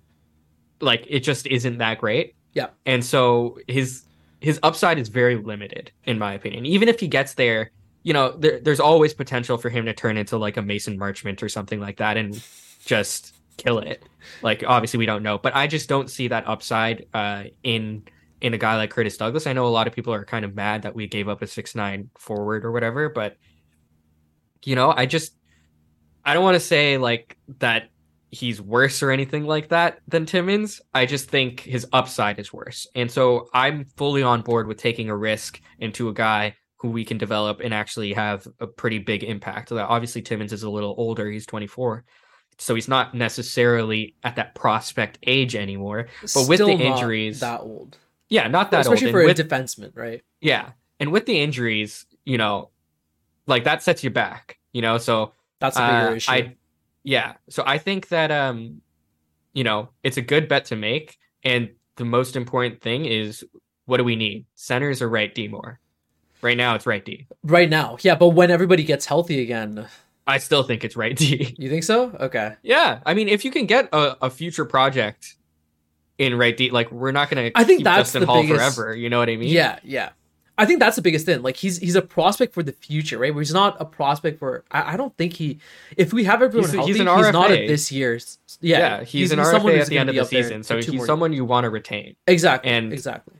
like 0.81 1.05
it 1.07 1.19
just 1.19 1.45
isn't 1.47 1.77
that 1.77 1.99
great. 1.99 2.35
Yeah. 2.53 2.69
And 2.85 3.05
so 3.05 3.59
his 3.67 4.03
his 4.39 4.59
upside 4.63 4.97
is 4.97 5.07
very 5.07 5.35
limited, 5.35 5.91
in 6.05 6.17
my 6.17 6.33
opinion. 6.33 6.65
Even 6.65 6.89
if 6.89 6.99
he 6.99 7.07
gets 7.07 7.35
there, 7.35 7.69
you 8.01 8.11
know, 8.11 8.31
there, 8.31 8.59
there's 8.59 8.79
always 8.79 9.13
potential 9.13 9.57
for 9.57 9.69
him 9.69 9.85
to 9.85 9.93
turn 9.93 10.17
into 10.17 10.37
like 10.37 10.57
a 10.57 10.63
Mason 10.63 10.97
Marchment 10.97 11.43
or 11.43 11.49
something 11.49 11.79
like 11.79 11.97
that, 11.97 12.17
and 12.17 12.43
just 12.83 13.35
kill 13.57 13.79
it. 13.79 14.03
Like 14.41 14.63
obviously 14.65 14.97
we 14.97 15.05
don't 15.05 15.23
know, 15.23 15.37
but 15.37 15.55
I 15.55 15.67
just 15.67 15.89
don't 15.89 16.09
see 16.09 16.27
that 16.29 16.47
upside 16.47 17.05
uh, 17.13 17.43
in 17.63 18.03
in 18.41 18.53
a 18.53 18.57
guy 18.57 18.75
like 18.75 18.89
Curtis 18.89 19.17
Douglas. 19.17 19.45
I 19.47 19.53
know 19.53 19.67
a 19.67 19.69
lot 19.69 19.87
of 19.87 19.93
people 19.93 20.13
are 20.13 20.25
kind 20.25 20.43
of 20.43 20.55
mad 20.55 20.81
that 20.81 20.95
we 20.95 21.07
gave 21.07 21.29
up 21.29 21.41
a 21.41 21.47
six 21.47 21.75
nine 21.75 22.09
forward 22.17 22.65
or 22.65 22.71
whatever, 22.71 23.09
but 23.09 23.37
you 24.63 24.75
know, 24.75 24.93
I 24.95 25.05
just 25.05 25.35
I 26.25 26.33
don't 26.33 26.43
want 26.43 26.55
to 26.55 26.59
say 26.59 26.97
like 26.97 27.37
that 27.59 27.89
he's 28.31 28.61
worse 28.61 29.03
or 29.03 29.11
anything 29.11 29.45
like 29.45 29.69
that 29.69 29.99
than 30.07 30.25
Timmins. 30.25 30.81
I 30.93 31.05
just 31.05 31.29
think 31.29 31.61
his 31.61 31.85
upside 31.91 32.39
is 32.39 32.53
worse. 32.53 32.87
And 32.95 33.11
so 33.11 33.49
I'm 33.53 33.85
fully 33.97 34.23
on 34.23 34.41
board 34.41 34.67
with 34.67 34.77
taking 34.77 35.09
a 35.09 35.17
risk 35.17 35.59
into 35.79 36.07
a 36.07 36.13
guy 36.13 36.55
who 36.77 36.89
we 36.89 37.03
can 37.03 37.17
develop 37.17 37.59
and 37.59 37.73
actually 37.73 38.13
have 38.13 38.47
a 38.59 38.67
pretty 38.67 38.99
big 38.99 39.23
impact. 39.23 39.71
Obviously 39.71 40.21
Timmins 40.21 40.53
is 40.53 40.63
a 40.63 40.69
little 40.69 40.95
older, 40.97 41.29
he's 41.29 41.45
24 41.45 42.05
so 42.61 42.75
he's 42.75 42.87
not 42.87 43.15
necessarily 43.15 44.13
at 44.23 44.35
that 44.35 44.53
prospect 44.53 45.17
age 45.23 45.55
anymore. 45.55 46.09
But 46.21 46.47
with 46.47 46.59
the 46.59 46.69
injuries, 46.69 47.39
that 47.39 47.61
old, 47.61 47.97
yeah, 48.29 48.47
not 48.47 48.69
that 48.69 48.85
old. 48.85 48.93
especially 48.93 49.07
old. 49.07 49.13
for 49.13 49.25
with, 49.25 49.39
a 49.39 49.43
defenseman, 49.43 49.97
right? 49.97 50.21
Yeah, 50.41 50.69
and 50.99 51.11
with 51.11 51.25
the 51.25 51.41
injuries, 51.41 52.05
you 52.23 52.37
know, 52.37 52.69
like 53.47 53.63
that 53.63 53.81
sets 53.81 54.03
you 54.03 54.11
back. 54.11 54.59
You 54.73 54.83
know, 54.83 54.99
so 54.99 55.33
that's 55.59 55.75
a 55.75 55.79
bigger 55.79 56.07
uh, 56.09 56.15
issue. 56.15 56.31
I, 56.31 56.55
yeah, 57.01 57.33
so 57.49 57.63
I 57.65 57.79
think 57.79 58.09
that 58.09 58.29
um, 58.29 58.81
you 59.53 59.63
know, 59.63 59.89
it's 60.03 60.17
a 60.17 60.21
good 60.21 60.47
bet 60.47 60.65
to 60.65 60.75
make, 60.75 61.17
and 61.43 61.71
the 61.95 62.05
most 62.05 62.35
important 62.35 62.79
thing 62.79 63.05
is 63.05 63.43
what 63.85 63.97
do 63.97 64.03
we 64.03 64.15
need? 64.15 64.45
Centers 64.53 65.01
or 65.01 65.09
right 65.09 65.33
D 65.33 65.47
more? 65.47 65.79
Right 66.43 66.57
now, 66.57 66.75
it's 66.75 66.85
right 66.85 67.03
D. 67.03 67.25
Right 67.41 67.71
now, 67.71 67.97
yeah, 68.01 68.13
but 68.13 68.29
when 68.29 68.51
everybody 68.51 68.83
gets 68.83 69.07
healthy 69.07 69.41
again, 69.41 69.87
I 70.27 70.37
still 70.37 70.63
think 70.63 70.83
it's 70.83 70.95
right 70.95 71.15
D. 71.15 71.55
You 71.57 71.69
think 71.69 71.83
so? 71.83 72.11
Okay. 72.19 72.55
Yeah, 72.63 72.99
I 73.05 73.13
mean, 73.13 73.27
if 73.27 73.43
you 73.43 73.51
can 73.51 73.65
get 73.65 73.89
a, 73.91 74.25
a 74.25 74.29
future 74.29 74.65
project 74.65 75.35
in 76.17 76.37
right 76.37 76.55
D, 76.55 76.69
like 76.69 76.91
we're 76.91 77.11
not 77.11 77.29
gonna. 77.29 77.51
I 77.55 77.63
think 77.63 77.83
that's 77.83 78.09
Justin 78.09 78.21
the 78.21 78.27
Holl 78.27 78.41
biggest... 78.43 78.75
forever. 78.75 78.95
You 78.95 79.09
know 79.09 79.19
what 79.19 79.29
I 79.29 79.35
mean? 79.35 79.49
Yeah, 79.49 79.79
yeah. 79.83 80.09
I 80.57 80.65
think 80.65 80.79
that's 80.79 80.95
the 80.95 81.01
biggest 81.01 81.25
thing. 81.25 81.41
Like 81.41 81.55
he's 81.55 81.77
he's 81.77 81.95
a 81.95 82.01
prospect 82.01 82.53
for 82.53 82.61
the 82.61 82.71
future, 82.71 83.17
right? 83.17 83.33
Where 83.33 83.41
he's 83.41 83.53
not 83.53 83.77
a 83.79 83.85
prospect 83.85 84.37
for. 84.37 84.63
I, 84.69 84.93
I 84.93 84.97
don't 84.97 85.15
think 85.17 85.33
he. 85.33 85.59
If 85.97 86.13
we 86.13 86.23
have 86.25 86.43
everyone 86.43 86.69
he's, 86.69 86.75
healthy, 86.75 86.91
he's, 86.91 86.97
he's 86.97 87.05
not 87.05 87.51
at 87.51 87.67
this 87.67 87.91
year's. 87.91 88.37
Yeah, 88.59 88.77
yeah 88.77 88.99
he's, 88.99 89.11
he's 89.11 89.31
an 89.31 89.39
RFA 89.39 89.79
at 89.79 89.87
the 89.87 89.97
end 89.97 90.09
of 90.09 90.15
the 90.15 90.25
season, 90.25 90.63
so 90.63 90.77
he's 90.77 91.05
someone 91.05 91.33
you 91.33 91.45
want 91.45 91.63
to 91.63 91.71
retain. 91.71 92.15
Exactly. 92.27 92.69
And 92.69 92.93
exactly. 92.93 93.37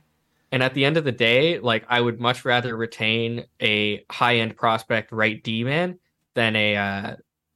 And 0.51 0.63
at 0.63 0.73
the 0.73 0.84
end 0.84 0.97
of 0.97 1.03
the 1.03 1.11
day, 1.11 1.59
like 1.59 1.86
I 1.88 2.01
would 2.01 2.19
much 2.19 2.43
rather 2.43 2.75
retain 2.75 3.45
a 3.61 4.03
high 4.09 4.38
end 4.38 4.57
prospect 4.57 5.11
right 5.11 5.41
D 5.43 5.63
man 5.63 5.99
than 6.36 6.55
a 6.55 6.75
uh, 6.75 7.15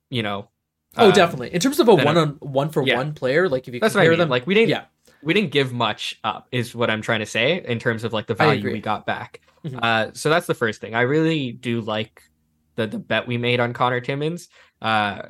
you 0.09 0.23
know. 0.23 0.49
Oh, 0.97 1.09
uh, 1.09 1.11
definitely. 1.11 1.53
In 1.53 1.59
terms 1.59 1.79
of 1.79 1.87
a 1.89 1.95
one 1.95 2.17
on 2.17 2.29
one 2.39 2.69
for 2.69 2.81
one 2.81 3.13
player, 3.13 3.49
like 3.49 3.67
if 3.67 3.73
you 3.73 3.79
that's 3.79 3.93
compare 3.93 4.11
I 4.11 4.11
mean. 4.11 4.19
them, 4.19 4.29
like 4.29 4.47
we 4.47 4.53
didn't, 4.53 4.69
yeah, 4.69 4.85
we 5.23 5.33
didn't 5.33 5.51
give 5.51 5.73
much 5.73 6.19
up, 6.23 6.47
is 6.51 6.73
what 6.73 6.89
I'm 6.89 7.01
trying 7.01 7.19
to 7.19 7.25
say 7.25 7.63
in 7.65 7.79
terms 7.79 8.03
of 8.03 8.13
like 8.13 8.27
the 8.27 8.35
value 8.35 8.71
we 8.71 8.79
got 8.79 9.05
back. 9.05 9.41
Mm-hmm. 9.65 9.79
Uh, 9.81 10.07
so 10.13 10.29
that's 10.29 10.47
the 10.47 10.53
first 10.53 10.79
thing. 10.79 10.95
I 10.95 11.01
really 11.01 11.51
do 11.51 11.81
like 11.81 12.21
the 12.75 12.87
the 12.87 12.99
bet 12.99 13.27
we 13.27 13.37
made 13.37 13.59
on 13.59 13.73
Connor 13.73 13.99
Timmins. 13.99 14.47
Uh, 14.81 15.23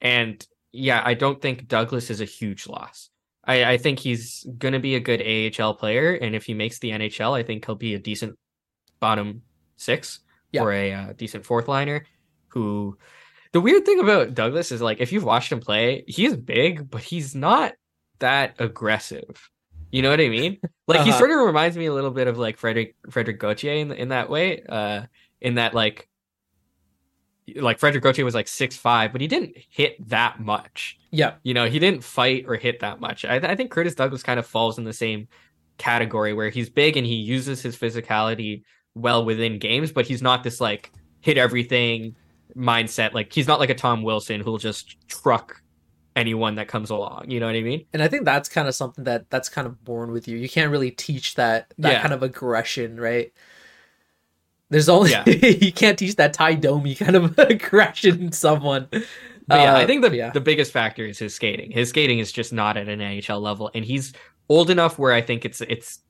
and 0.00 0.46
yeah, 0.72 1.02
I 1.04 1.14
don't 1.14 1.42
think 1.42 1.68
Douglas 1.68 2.10
is 2.10 2.20
a 2.20 2.24
huge 2.24 2.66
loss. 2.66 3.10
I, 3.44 3.72
I 3.72 3.78
think 3.78 3.98
he's 3.98 4.46
going 4.58 4.74
to 4.74 4.78
be 4.78 4.94
a 4.94 5.00
good 5.00 5.22
AHL 5.22 5.74
player, 5.74 6.12
and 6.14 6.34
if 6.34 6.44
he 6.44 6.54
makes 6.54 6.78
the 6.78 6.90
NHL, 6.90 7.36
I 7.36 7.42
think 7.42 7.64
he'll 7.64 7.74
be 7.74 7.94
a 7.94 7.98
decent 7.98 8.38
bottom 9.00 9.42
six 9.76 10.20
Yeah. 10.52 10.62
or 10.62 10.72
a 10.72 10.92
uh, 10.92 11.12
decent 11.14 11.44
fourth 11.44 11.66
liner. 11.66 12.04
Who 12.50 12.96
the 13.52 13.60
weird 13.60 13.84
thing 13.84 14.00
about 14.00 14.34
Douglas 14.34 14.70
is 14.72 14.80
like 14.80 15.00
if 15.00 15.12
you've 15.12 15.24
watched 15.24 15.50
him 15.52 15.60
play, 15.60 16.04
he's 16.06 16.36
big, 16.36 16.90
but 16.90 17.02
he's 17.02 17.34
not 17.34 17.72
that 18.20 18.54
aggressive. 18.58 19.50
You 19.90 20.02
know 20.02 20.10
what 20.10 20.20
I 20.20 20.28
mean? 20.28 20.58
Like 20.86 21.02
he 21.02 21.10
Uh-huh. 21.10 21.18
sort 21.18 21.30
of 21.30 21.38
reminds 21.46 21.76
me 21.76 21.86
a 21.86 21.92
little 21.94 22.10
bit 22.10 22.26
of 22.26 22.36
like 22.38 22.56
Frederick 22.56 22.96
Frederick 23.10 23.38
Gauthier 23.38 23.74
in 23.74 23.92
in 23.92 24.08
that 24.08 24.28
way. 24.28 24.62
Uh, 24.68 25.02
in 25.40 25.54
that 25.54 25.72
like 25.74 26.08
like 27.56 27.78
Frederick 27.80 28.04
Gauthier 28.04 28.24
was 28.24 28.34
like 28.34 28.46
six 28.48 28.76
five, 28.76 29.12
but 29.12 29.20
he 29.20 29.26
didn't 29.26 29.56
hit 29.68 29.96
that 30.08 30.40
much. 30.40 30.98
Yeah. 31.10 31.34
You 31.42 31.54
know, 31.54 31.66
he 31.68 31.78
didn't 31.80 32.04
fight 32.04 32.44
or 32.46 32.54
hit 32.56 32.80
that 32.80 33.00
much. 33.00 33.24
I, 33.24 33.36
I 33.36 33.56
think 33.56 33.70
Curtis 33.72 33.94
Douglas 33.96 34.22
kind 34.22 34.38
of 34.38 34.46
falls 34.46 34.78
in 34.78 34.84
the 34.84 34.92
same 34.92 35.26
category 35.78 36.32
where 36.32 36.50
he's 36.50 36.68
big 36.68 36.96
and 36.96 37.06
he 37.06 37.14
uses 37.14 37.60
his 37.62 37.76
physicality 37.76 38.62
well 38.94 39.24
within 39.24 39.58
games, 39.58 39.90
but 39.90 40.06
he's 40.06 40.22
not 40.22 40.44
this 40.44 40.60
like 40.60 40.92
hit 41.20 41.38
everything 41.38 42.14
mindset. 42.56 43.12
Like 43.12 43.32
he's 43.32 43.46
not 43.46 43.60
like 43.60 43.70
a 43.70 43.74
Tom 43.74 44.02
Wilson 44.02 44.40
who'll 44.40 44.58
just 44.58 44.96
truck 45.08 45.62
anyone 46.16 46.56
that 46.56 46.68
comes 46.68 46.90
along. 46.90 47.26
You 47.30 47.40
know 47.40 47.46
what 47.46 47.54
I 47.54 47.62
mean? 47.62 47.86
And 47.92 48.02
I 48.02 48.08
think 48.08 48.24
that's 48.24 48.48
kind 48.48 48.66
of 48.68 48.74
something 48.74 49.04
that 49.04 49.30
that's 49.30 49.48
kind 49.48 49.66
of 49.66 49.82
born 49.84 50.12
with 50.12 50.26
you. 50.28 50.36
You 50.36 50.48
can't 50.48 50.70
really 50.70 50.90
teach 50.90 51.34
that 51.36 51.72
that 51.78 51.92
Yeah. 51.92 52.02
kind 52.02 52.12
of 52.14 52.22
aggression, 52.22 52.98
right? 53.00 53.32
There's 54.70 54.88
only 54.88 55.10
Yeah. 55.10 55.24
you 55.28 55.72
can't 55.72 55.98
teach 55.98 56.16
that 56.16 56.32
Ty 56.32 56.54
Domi 56.54 56.94
kind 56.94 57.16
of 57.16 57.38
aggression 57.38 58.20
in 58.24 58.32
someone. 58.32 58.88
But 58.90 59.60
yeah, 59.60 59.74
Uh, 59.74 59.78
I 59.78 59.86
think 59.86 60.02
the 60.02 60.14
yeah. 60.16 60.30
the 60.30 60.40
biggest 60.40 60.72
factor 60.72 61.04
is 61.04 61.18
his 61.18 61.34
skating. 61.34 61.70
His 61.70 61.88
skating 61.88 62.18
is 62.18 62.30
just 62.32 62.52
not 62.52 62.76
at 62.76 62.88
an 62.88 63.00
NHL 63.00 63.40
level, 63.40 63.70
and 63.74 63.84
he's 63.84 64.12
old 64.48 64.70
enough 64.70 64.98
where 64.98 65.12
I 65.12 65.20
think 65.22 65.44
it's 65.44 65.60
it's 65.62 66.00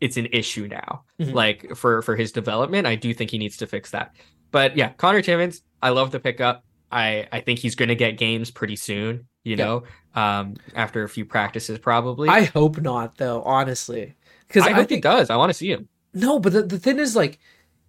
it's 0.00 0.16
an 0.16 0.26
issue 0.32 0.68
now. 0.68 1.02
Mhm. 1.20 1.32
Like 1.32 1.76
for 1.76 2.02
for 2.02 2.16
his 2.16 2.32
development, 2.32 2.86
I 2.86 2.94
do 2.96 3.12
think 3.14 3.30
he 3.30 3.38
needs 3.38 3.56
to 3.58 3.66
fix 3.66 3.90
that. 3.92 4.14
But 4.50 4.76
yeah, 4.76 4.90
Connor 4.90 5.22
Timmins, 5.22 5.62
I 5.82 5.90
love 5.90 6.10
the 6.10 6.20
pickup. 6.20 6.64
I 6.90 7.28
I 7.32 7.40
think 7.40 7.58
he's 7.58 7.74
going 7.74 7.88
to 7.90 7.94
get 7.94 8.16
games 8.18 8.50
pretty 8.50 8.76
soon. 8.76 9.26
You 9.44 9.56
Yeah. 9.56 9.64
know, 9.64 9.82
um, 10.14 10.56
after 10.74 11.02
a 11.04 11.08
few 11.08 11.24
practices, 11.24 11.78
probably. 11.78 12.28
I 12.28 12.44
hope 12.44 12.80
not, 12.80 13.16
though. 13.16 13.42
Honestly, 13.42 14.14
because 14.46 14.64
I 14.66 14.70
I, 14.70 14.72
hope 14.72 14.90
he 14.90 15.00
does. 15.00 15.30
I 15.30 15.36
want 15.36 15.50
to 15.50 15.54
see 15.54 15.70
him. 15.70 15.88
no. 16.14 16.38
But 16.38 16.52
the, 16.52 16.62
the 16.62 16.78
thing 16.78 16.98
is, 16.98 17.14
like, 17.16 17.38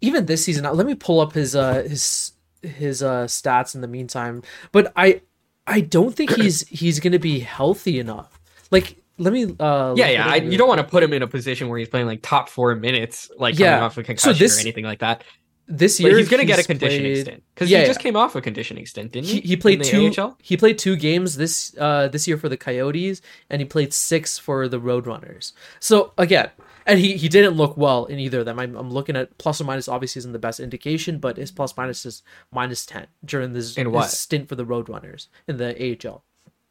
even 0.02 0.26
this 0.26 0.44
season, 0.46 0.64
let 0.74 0.86
me 0.86 0.96
pull 0.96 1.20
up 1.22 1.34
his 1.34 1.56
uh 1.56 1.84
his 1.84 2.34
his 2.62 3.02
uh 3.04 3.26
stats 3.26 3.74
in 3.76 3.82
the 3.82 3.88
meantime. 3.88 4.44
But 4.72 4.92
I 4.96 5.22
I 5.68 5.82
don't 5.82 6.16
think 6.16 6.32
he's 6.32 6.68
he's 6.68 7.00
gonna 7.00 7.20
be 7.20 7.40
healthy 7.40 8.00
enough. 8.00 8.40
Like, 8.72 8.98
let 9.18 9.34
me 9.34 9.56
uh 9.60 9.94
Yeah, 9.98 10.10
yeah. 10.10 10.28
I, 10.28 10.36
you 10.38 10.58
don't 10.58 10.68
want 10.70 10.80
to 10.80 10.88
put 10.88 11.04
him 11.04 11.14
in 11.14 11.24
a 11.24 11.28
position 11.28 11.68
where 11.70 11.80
he's 11.80 11.90
playing 11.90 12.06
like 12.08 12.22
top 12.22 12.48
four 12.50 12.76
minutes, 12.76 13.30
like 13.38 13.56
coming 13.56 13.72
Yeah. 13.72 13.84
off 13.86 13.98
a 13.98 14.04
concussion 14.04 14.38
this- 14.40 14.58
or 14.58 14.62
anything 14.62 14.86
like 14.86 15.00
that. 15.00 15.24
This 15.72 16.00
year 16.00 16.18
he's 16.18 16.28
going 16.30 16.40
to 16.40 16.46
get 16.48 16.58
a 16.60 16.64
conditioning 16.64 17.14
played- 17.14 17.22
stint 17.26 17.44
because 17.54 17.70
Yeah, 17.70 17.78
he 17.78 17.84
yeah. 17.84 17.88
just 17.88 18.00
came 18.00 18.16
off 18.16 18.36
a 18.36 18.42
conditioning 18.42 18.86
stint, 18.88 19.12
didn't 19.12 19.28
he? 19.28 19.36
he, 19.42 19.50
he 19.50 19.56
played 19.56 19.84
two 19.84 20.12
AHL? 20.18 20.36
he 20.42 20.58
played 20.58 20.80
two 20.80 20.96
games 20.96 21.38
this 21.38 21.76
uh 21.78 22.08
this 22.08 22.28
year 22.28 22.38
for 22.38 22.50
the 22.50 22.58
coyotes 22.58 23.22
and 23.50 23.62
he 23.62 23.66
played 23.66 23.94
six 23.94 24.38
for 24.40 24.68
the 24.68 24.80
roadrunners 24.80 25.54
so 25.80 26.12
again 26.18 26.50
and 26.88 26.98
he 27.00 27.18
he 27.18 27.30
didn't 27.30 27.54
look 27.54 27.78
well 27.78 28.06
in 28.06 28.18
either 28.18 28.40
of 28.40 28.46
them 28.46 28.58
i'm, 28.60 28.76
I'm 28.76 28.90
looking 28.90 29.16
at 29.16 29.38
plus 29.38 29.62
or 29.62 29.66
minus 29.66 29.88
obviously 29.88 30.20
isn't 30.22 30.32
the 30.32 30.40
best 30.40 30.60
indication 30.60 31.20
but 31.20 31.38
his 31.38 31.52
plus 31.52 31.78
minus 31.78 32.04
is 32.06 32.24
minus 32.52 32.84
10 32.88 33.06
during 33.24 33.54
this 33.54 33.78
In 33.78 33.86
his 33.86 33.94
what? 33.94 34.10
stint 34.10 34.50
for 34.50 34.56
the 34.56 34.66
roadrunners 34.66 35.28
in 35.48 35.58
the 35.58 35.70
ahl 36.08 36.24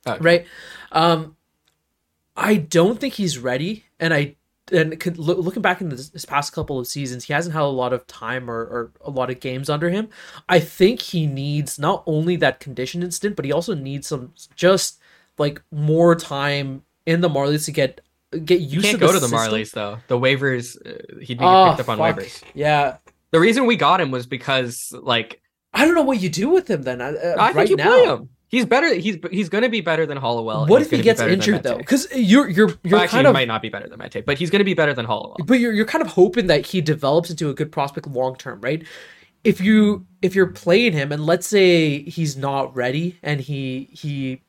Okay. 0.06 0.18
right 0.20 0.46
um 0.90 1.36
i 2.36 2.56
don't 2.56 2.98
think 2.98 3.14
he's 3.14 3.38
ready 3.38 3.84
and 4.00 4.12
i 4.12 4.34
and 4.72 4.98
could- 5.00 5.18
looking 5.18 5.62
back 5.62 5.80
in 5.80 5.88
this, 5.88 6.08
this 6.10 6.24
past 6.24 6.52
couple 6.52 6.78
of 6.78 6.86
seasons, 6.86 7.24
he 7.24 7.32
hasn't 7.32 7.54
had 7.54 7.62
a 7.62 7.66
lot 7.66 7.92
of 7.92 8.06
time 8.06 8.50
or, 8.50 8.60
or 8.60 8.92
a 9.00 9.10
lot 9.10 9.30
of 9.30 9.40
games 9.40 9.68
under 9.70 9.90
him. 9.90 10.08
I 10.48 10.60
think 10.60 11.00
he 11.00 11.26
needs 11.26 11.78
not 11.78 12.02
only 12.06 12.36
that 12.36 12.60
condition 12.60 13.02
instant, 13.02 13.36
but 13.36 13.44
he 13.44 13.52
also 13.52 13.74
needs 13.74 14.06
some 14.08 14.32
just 14.54 14.98
like 15.38 15.62
more 15.70 16.14
time 16.14 16.82
in 17.06 17.20
the 17.20 17.28
Marlies 17.28 17.64
to 17.66 17.72
get 17.72 18.00
get 18.44 18.60
He 18.60 18.66
used 18.66 18.84
can't 18.86 18.94
to 18.94 18.98
the 18.98 19.06
go 19.06 19.12
to 19.12 19.20
the 19.20 19.28
system. 19.28 19.38
Marlies 19.52 19.70
though. 19.72 19.98
The 20.08 20.18
waivers, 20.18 20.76
uh, 20.86 21.18
he'd 21.20 21.38
be 21.38 21.44
Oh, 21.44 21.68
picked 21.70 21.80
up 21.80 21.88
on 21.88 21.98
fuck. 21.98 22.16
waivers. 22.18 22.42
Yeah, 22.54 22.98
The 23.30 23.40
reason 23.40 23.66
we 23.66 23.76
got 23.76 24.00
him 24.00 24.10
was 24.10 24.26
because, 24.26 24.92
like, 25.02 25.40
I 25.72 25.84
don't 25.84 25.94
know 25.94 26.02
what 26.02 26.20
you 26.20 26.28
do 26.28 26.48
with 26.50 26.68
him 26.68 26.82
then. 26.82 27.00
Uh, 27.00 27.12
uh, 27.22 27.36
I 27.38 27.52
think 27.52 27.70
you 27.70 27.76
now, 27.76 27.84
play 27.90 28.04
him. 28.06 28.28
He's 28.48 28.64
better. 28.64 28.94
He's 28.94 29.18
he's 29.30 29.48
going 29.48 29.62
to 29.62 29.68
be 29.68 29.80
better 29.82 30.06
than 30.06 30.16
Hollowell. 30.16 30.66
what 30.66 30.80
if 30.80 30.90
he 30.90 30.96
gonna 30.96 31.02
be 31.02 31.04
gets 31.04 31.20
injured 31.20 31.62
though? 31.62 31.76
Because 31.76 32.08
you're 32.14 32.48
you're 32.48 32.68
you're 32.82 32.92
Well, 32.92 33.02
actually, 33.02 33.16
kind 33.16 33.26
he 33.26 33.28
of 33.28 33.34
might 33.34 33.48
not 33.48 33.60
be 33.62 33.68
better 33.68 33.88
than 33.88 33.98
Mete, 33.98 34.24
but 34.24 34.38
he's 34.38 34.50
going 34.50 34.60
to 34.60 34.64
be 34.64 34.74
better 34.74 34.94
than 34.94 35.04
Hollowell. 35.04 35.36
but 35.44 35.60
you're 35.60 35.72
you're 35.72 35.84
kind 35.86 36.02
of 36.02 36.08
hoping 36.08 36.46
that 36.46 36.66
he 36.66 36.80
develops 36.80 37.28
into 37.30 37.50
a 37.50 37.54
good 37.54 37.70
prospect 37.70 38.06
long 38.06 38.36
term, 38.36 38.60
right? 38.62 38.82
If 39.44 39.60
you 39.60 40.06
if 40.22 40.34
you're 40.34 40.48
playing 40.48 40.94
him 40.94 41.12
and 41.12 41.24
let's 41.26 41.46
say 41.46 42.02
he's 42.02 42.36
not 42.36 42.74
ready 42.74 43.18
and 43.22 43.40
he 43.40 43.88
he 43.92 44.40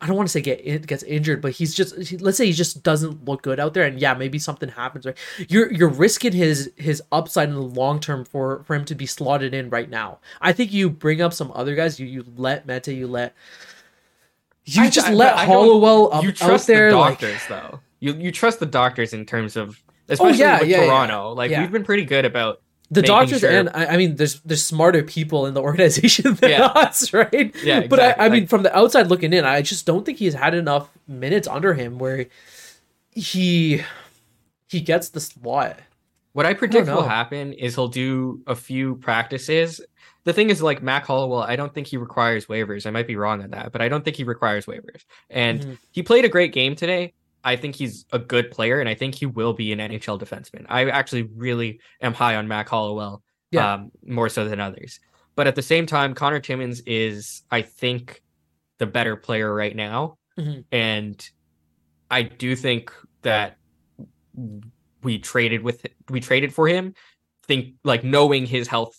I 0.00 0.06
don't 0.06 0.14
want 0.14 0.28
to 0.28 0.32
say 0.32 0.40
get 0.40 0.86
gets 0.86 1.02
injured, 1.02 1.42
but 1.42 1.52
he's 1.52 1.74
just 1.74 2.20
let's 2.20 2.38
say 2.38 2.46
he 2.46 2.52
just 2.52 2.84
doesn't 2.84 3.24
look 3.24 3.42
good 3.42 3.58
out 3.58 3.74
there 3.74 3.84
and 3.84 3.98
yeah, 3.98 4.14
maybe 4.14 4.38
something 4.38 4.68
happens, 4.68 5.04
right? 5.04 5.16
You're 5.48 5.72
you're 5.72 5.88
risking 5.88 6.32
his 6.32 6.70
his 6.76 7.02
upside 7.10 7.48
in 7.48 7.56
the 7.56 7.60
long 7.62 7.98
term 7.98 8.24
for 8.24 8.62
for 8.64 8.76
him 8.76 8.84
to 8.84 8.94
be 8.94 9.06
slotted 9.06 9.54
in 9.54 9.70
right 9.70 9.90
now. 9.90 10.18
I 10.40 10.52
think 10.52 10.72
you 10.72 10.88
bring 10.88 11.20
up 11.20 11.32
some 11.32 11.50
other 11.54 11.74
guys, 11.74 11.98
you 11.98 12.06
you 12.06 12.24
let 12.36 12.64
Mete, 12.66 12.88
you 12.88 13.08
let 13.08 13.34
you 14.64 14.84
I- 14.84 14.90
just 14.90 15.08
I- 15.08 15.14
let 15.14 15.34
I 15.34 15.46
Hollowell 15.46 16.12
up, 16.12 16.22
you 16.22 16.30
trust 16.32 16.68
there 16.68 16.90
the 16.90 16.96
like 16.96 17.18
doctors 17.20 17.40
though. 17.48 17.80
You 18.00 18.14
you 18.14 18.30
trust 18.30 18.60
the 18.60 18.66
doctors 18.66 19.12
in 19.12 19.26
terms 19.26 19.56
of 19.56 19.82
oh, 19.88 19.92
especially 20.12 20.38
yeah, 20.38 20.60
with 20.60 20.68
yeah, 20.68 20.80
yeah. 20.82 20.86
Toronto. 20.86 21.32
Like 21.32 21.50
Yeah. 21.50 21.62
we've 21.62 21.72
been 21.72 21.84
pretty 21.84 22.04
good 22.04 22.24
about 22.24 22.60
the 22.90 23.02
doctors 23.02 23.40
sure- 23.40 23.50
and 23.50 23.68
I, 23.74 23.86
I 23.86 23.96
mean 23.96 24.16
there's 24.16 24.40
there's 24.40 24.64
smarter 24.64 25.02
people 25.02 25.46
in 25.46 25.54
the 25.54 25.60
organization 25.70 26.34
than 26.34 26.50
Yeah. 26.50 26.66
us 26.66 27.12
right 27.12 27.32
Yeah, 27.62 27.80
exactly. 27.80 27.88
but 27.92 28.00
I. 28.00 28.26
I 28.26 28.28
mean 28.28 28.46
from 28.46 28.62
the 28.62 28.74
outside 28.76 29.08
looking 29.08 29.32
in 29.32 29.44
i 29.44 29.60
just 29.62 29.84
don't 29.86 30.04
think 30.06 30.18
he's 30.18 30.34
had 30.34 30.54
enough 30.54 30.88
minutes 31.06 31.46
under 31.48 31.74
him 31.74 31.98
where 31.98 32.26
he 33.14 33.82
he 34.68 34.80
gets 34.80 35.08
the 35.10 35.20
slot 35.20 35.78
What 36.32 36.46
I 36.46 36.54
predict 36.54 36.86
will 36.88 37.02
happen 37.02 37.52
is 37.54 37.74
he'll 37.74 37.88
do 37.88 38.42
a 38.46 38.54
few 38.54 38.96
practices. 38.96 39.80
The 40.24 40.32
thing 40.34 40.50
is, 40.50 40.60
like 40.62 40.82
Mac 40.82 41.06
Hollowell, 41.06 41.42
I 41.42 41.56
don't 41.56 41.72
think 41.72 41.86
he 41.86 41.96
requires 41.96 42.46
waivers. 42.46 42.86
I 42.86 42.90
might 42.90 43.06
be 43.06 43.16
wrong 43.16 43.42
on 43.42 43.50
that, 43.50 43.72
but 43.72 43.80
I 43.80 43.88
don't 43.88 44.04
think 44.04 44.16
he 44.16 44.24
requires 44.24 44.66
waivers. 44.66 45.04
And 45.30 45.60
Mhm. 45.60 45.78
he 45.90 46.02
played 46.02 46.24
a 46.26 46.28
great 46.28 46.52
game 46.52 46.76
today. 46.76 47.14
I 47.44 47.56
think 47.56 47.76
he's 47.76 48.04
a 48.12 48.18
good 48.18 48.50
player, 48.50 48.80
and 48.80 48.88
I 48.88 48.94
think 48.94 49.14
he 49.14 49.26
will 49.26 49.52
be 49.52 49.72
an 49.72 49.78
NHL 49.78 50.18
defenseman. 50.20 50.66
I 50.68 50.88
actually 50.90 51.22
really 51.22 51.80
am 52.00 52.12
high 52.14 52.36
on 52.36 52.48
Mac 52.48 52.68
Hollowell, 52.68 53.22
Yeah. 53.50 53.74
um, 53.74 53.90
more 54.06 54.28
so 54.28 54.48
than 54.48 54.60
others. 54.60 55.00
But 55.36 55.46
at 55.46 55.54
the 55.54 55.62
same 55.62 55.86
time, 55.86 56.14
Connor 56.14 56.40
Timmins 56.40 56.80
is, 56.86 57.42
I 57.50 57.62
think, 57.62 58.22
the 58.78 58.86
better 58.86 59.16
player 59.16 59.52
right 59.54 59.74
now, 59.74 60.18
Mhm. 60.38 60.64
and 60.72 61.30
I 62.10 62.22
do 62.22 62.56
think 62.56 62.92
that 63.22 63.56
we 65.02 65.18
traded 65.18 65.62
with 65.62 65.86
we 66.10 66.20
traded 66.20 66.52
for 66.54 66.68
him 66.68 66.94
think 67.46 67.74
like 67.84 68.04
knowing 68.04 68.46
his 68.46 68.68
health 68.68 68.96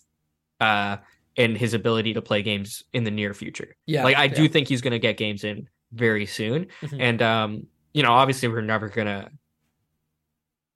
uh 0.60 0.98
and 1.38 1.58
his 1.58 1.74
ability 1.74 2.14
to 2.14 2.22
play 2.22 2.42
games 2.42 2.84
in 2.94 3.04
the 3.04 3.12
near 3.12 3.34
future 3.34 3.76
yeah 3.86 4.04
like 4.04 4.18
i 4.18 4.28
do 4.28 4.48
think 4.50 4.68
he's 4.68 4.82
going 4.82 4.92
to 4.92 5.00
get 5.00 5.18
games 5.18 5.44
in 5.44 5.68
very 5.94 6.26
soon 6.26 6.68
Mhm. 6.82 6.98
and 7.00 7.22
um 7.22 7.68
you 7.94 8.04
know 8.04 8.12
obviously 8.12 8.48
we're 8.48 8.62
never 8.62 8.90
going 8.90 9.08
to 9.08 9.30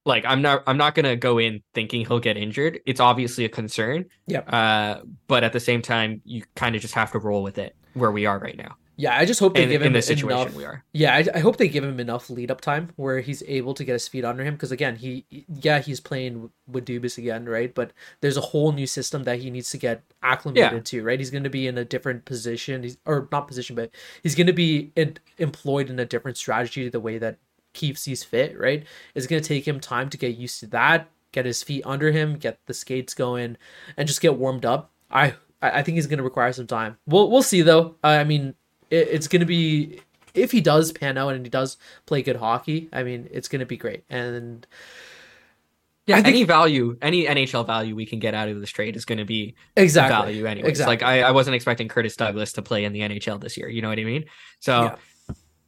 like 0.05 0.25
i'm 0.25 0.41
not 0.41 0.63
i'm 0.67 0.77
not 0.77 0.95
going 0.95 1.05
to 1.05 1.15
go 1.15 1.37
in 1.37 1.61
thinking 1.73 2.05
he'll 2.05 2.19
get 2.19 2.37
injured. 2.37 2.79
It's 2.85 2.99
obviously 2.99 3.45
a 3.45 3.49
concern. 3.49 4.05
Yep. 4.27 4.51
uh 4.51 4.97
but 5.27 5.43
at 5.43 5.53
the 5.53 5.59
same 5.59 5.81
time 5.81 6.21
you 6.25 6.43
kind 6.55 6.75
of 6.75 6.81
just 6.81 6.93
have 6.93 7.11
to 7.11 7.19
roll 7.19 7.43
with 7.43 7.57
it 7.57 7.75
where 7.93 8.11
we 8.11 8.25
are 8.25 8.39
right 8.39 8.57
now 8.57 8.75
yeah 8.95 9.17
i 9.17 9.25
just 9.25 9.39
hope 9.39 9.55
they 9.55 9.63
in, 9.63 9.69
give 9.69 9.81
in 9.81 9.87
him 9.87 9.93
the 9.93 10.01
situation 10.01 10.39
enough 10.41 10.55
we 10.55 10.63
are 10.63 10.83
yeah 10.93 11.15
I, 11.15 11.25
I 11.35 11.39
hope 11.39 11.57
they 11.57 11.67
give 11.67 11.83
him 11.83 11.99
enough 11.99 12.29
lead 12.29 12.51
up 12.51 12.61
time 12.61 12.91
where 12.95 13.21
he's 13.21 13.41
able 13.47 13.73
to 13.73 13.83
get 13.83 13.93
his 13.93 14.07
feet 14.07 14.23
under 14.23 14.43
him 14.43 14.53
because 14.53 14.71
again 14.71 14.97
he 14.97 15.25
yeah 15.47 15.79
he's 15.79 15.99
playing 15.99 16.51
with 16.67 16.85
Dubas 16.85 17.17
again 17.17 17.45
right 17.45 17.73
but 17.73 17.91
there's 18.21 18.37
a 18.37 18.41
whole 18.41 18.71
new 18.71 18.85
system 18.85 19.23
that 19.23 19.39
he 19.39 19.49
needs 19.49 19.69
to 19.71 19.77
get 19.77 20.03
acclimated 20.21 20.71
Yeah. 20.73 20.79
to 20.79 21.03
right 21.03 21.19
he's 21.19 21.31
going 21.31 21.43
to 21.43 21.49
be 21.49 21.67
in 21.67 21.77
a 21.77 21.85
different 21.85 22.25
position 22.25 22.83
he's 22.83 22.97
or 23.05 23.27
not 23.31 23.47
position 23.47 23.75
but 23.75 23.89
he's 24.21 24.35
going 24.35 24.47
to 24.47 24.53
be 24.53 24.91
in, 24.95 25.17
employed 25.37 25.89
in 25.89 25.99
a 25.99 26.05
different 26.05 26.37
strategy 26.37 26.83
to 26.83 26.89
the 26.89 26.99
way 26.99 27.17
that 27.17 27.37
Keefe 27.73 27.97
sees 27.97 28.23
fit 28.23 28.57
right 28.59 28.85
it's 29.15 29.25
going 29.27 29.41
to 29.41 29.47
take 29.47 29.67
him 29.67 29.79
time 29.79 30.09
to 30.11 30.17
get 30.17 30.37
used 30.37 30.59
to 30.59 30.67
that 30.67 31.09
get 31.31 31.45
his 31.45 31.63
feet 31.63 31.81
under 31.85 32.11
him 32.11 32.35
get 32.37 32.59
the 32.67 32.73
skates 32.75 33.15
going 33.15 33.57
and 33.97 34.07
just 34.07 34.21
get 34.21 34.35
warmed 34.37 34.65
up 34.65 34.91
I 35.09 35.33
I 35.61 35.79
I 35.79 35.81
think 35.83 35.95
he's 35.95 36.07
going 36.07 36.17
to 36.17 36.23
require 36.23 36.51
some 36.51 36.67
time. 36.67 36.97
We'll 37.07 37.31
we'll 37.31 37.41
see 37.41 37.61
though. 37.61 37.95
I 38.03 38.25
mean, 38.25 38.53
it, 38.93 39.07
it's 39.11 39.27
going 39.27 39.39
to 39.39 39.45
be 39.45 39.99
if 40.33 40.51
he 40.51 40.61
does 40.61 40.91
pan 40.91 41.17
out 41.17 41.33
and 41.33 41.45
he 41.45 41.49
does 41.49 41.77
play 42.05 42.21
good 42.21 42.35
hockey. 42.35 42.89
I 42.91 43.03
mean, 43.03 43.27
it's 43.31 43.47
going 43.47 43.59
to 43.59 43.65
be 43.65 43.77
great. 43.77 44.03
And 44.09 44.65
yeah 46.05 46.15
think- 46.17 46.27
any 46.27 46.43
value 46.43 46.97
any 47.01 47.23
nhl 47.23 47.65
value 47.65 47.95
we 47.95 48.05
can 48.05 48.19
get 48.19 48.33
out 48.33 48.49
of 48.49 48.59
this 48.59 48.69
trade 48.69 48.97
is 48.97 49.05
going 49.05 49.19
to 49.19 49.23
be 49.25 49.55
exactly, 49.77 50.33
value 50.33 50.45
anyways. 50.45 50.69
Exactly. 50.69 50.95
Like 50.95 51.03
I, 51.03 51.21
I 51.21 51.31
wasn't 51.31 51.55
expecting 51.55 51.87
Curtis 51.87 52.17
Douglas 52.17 52.51
to 52.53 52.61
play 52.61 52.83
in 52.83 52.91
the 52.91 52.99
NHL 52.99 53.39
this 53.39 53.55
year. 53.55 53.69
You 53.69 53.81
know 53.81 53.87
what 53.89 53.99
I 53.99 54.03
mean? 54.03 54.25
So 54.59 54.83
Yeah. 54.83 54.95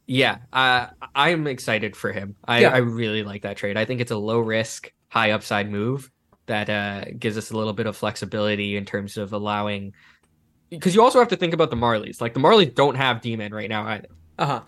Yeah, 0.08 0.38
uh, 0.52 0.86
I'm 1.16 1.48
excited 1.48 1.96
for 1.96 2.12
him. 2.12 2.36
I, 2.44 2.60
Yeah. 2.60 2.68
I 2.70 2.76
really 2.76 3.24
like 3.24 3.42
that 3.42 3.56
trade. 3.56 3.76
I 3.76 3.84
think 3.84 4.00
it's 4.00 4.12
a 4.12 4.16
low 4.16 4.38
risk, 4.38 4.92
high 5.08 5.32
upside 5.32 5.68
move 5.68 6.12
that 6.46 6.70
uh, 6.70 7.06
gives 7.18 7.36
us 7.36 7.50
a 7.50 7.56
little 7.56 7.72
bit 7.72 7.86
of 7.86 7.96
flexibility 7.96 8.76
in 8.76 8.84
terms 8.84 9.16
of 9.16 9.32
allowing. 9.32 9.94
Because 10.70 10.94
you 10.94 11.02
also 11.02 11.18
have 11.18 11.28
to 11.28 11.36
think 11.36 11.54
about 11.54 11.70
the 11.70 11.76
Marlies. 11.76 12.20
Like 12.20 12.34
the 12.34 12.40
Marlies 12.40 12.74
don't 12.74 12.94
have 12.96 13.20
D-men 13.20 13.52
right 13.52 13.68
now 13.68 13.86
either. 13.86 14.08
Uh 14.38 14.46
huh. 14.46 14.60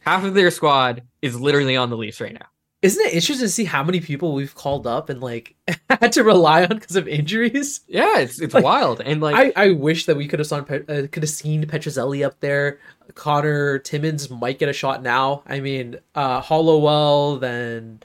Half 0.00 0.24
of 0.24 0.34
their 0.34 0.50
squad 0.50 1.02
is 1.22 1.38
literally 1.40 1.76
on 1.76 1.90
the 1.90 1.96
Leafs 1.96 2.20
right 2.20 2.32
now. 2.34 2.46
Isn't 2.82 3.04
it 3.06 3.14
interesting 3.14 3.46
to 3.46 3.48
see 3.48 3.64
how 3.64 3.82
many 3.82 4.00
people 4.00 4.32
we've 4.34 4.54
called 4.54 4.86
up 4.86 5.08
and 5.08 5.20
like 5.20 5.56
had 5.90 6.12
to 6.12 6.22
rely 6.22 6.62
on 6.64 6.78
because 6.78 6.94
of 6.94 7.08
injuries? 7.08 7.80
Yeah, 7.88 8.18
it's 8.20 8.40
it's 8.40 8.54
Like, 8.54 8.62
wild 8.62 9.00
and 9.00 9.20
like 9.20 9.54
I, 9.56 9.64
I 9.64 9.70
wish 9.72 10.06
that 10.06 10.16
we 10.16 10.28
could 10.28 10.38
have 10.38 10.46
saw 10.46 10.60
Pe- 10.60 10.84
uh, 10.86 11.06
could 11.08 11.22
have 11.22 11.30
seen 11.30 11.64
Petruzzelli 11.64 12.24
up 12.24 12.38
there. 12.40 12.78
Connor 13.14 13.78
Timmins 13.78 14.30
might 14.30 14.58
get 14.58 14.68
a 14.68 14.72
shot 14.74 15.02
now. 15.02 15.42
I 15.46 15.60
mean, 15.60 15.96
uh, 16.14 16.40
Hollowell, 16.42 17.38
then 17.38 18.00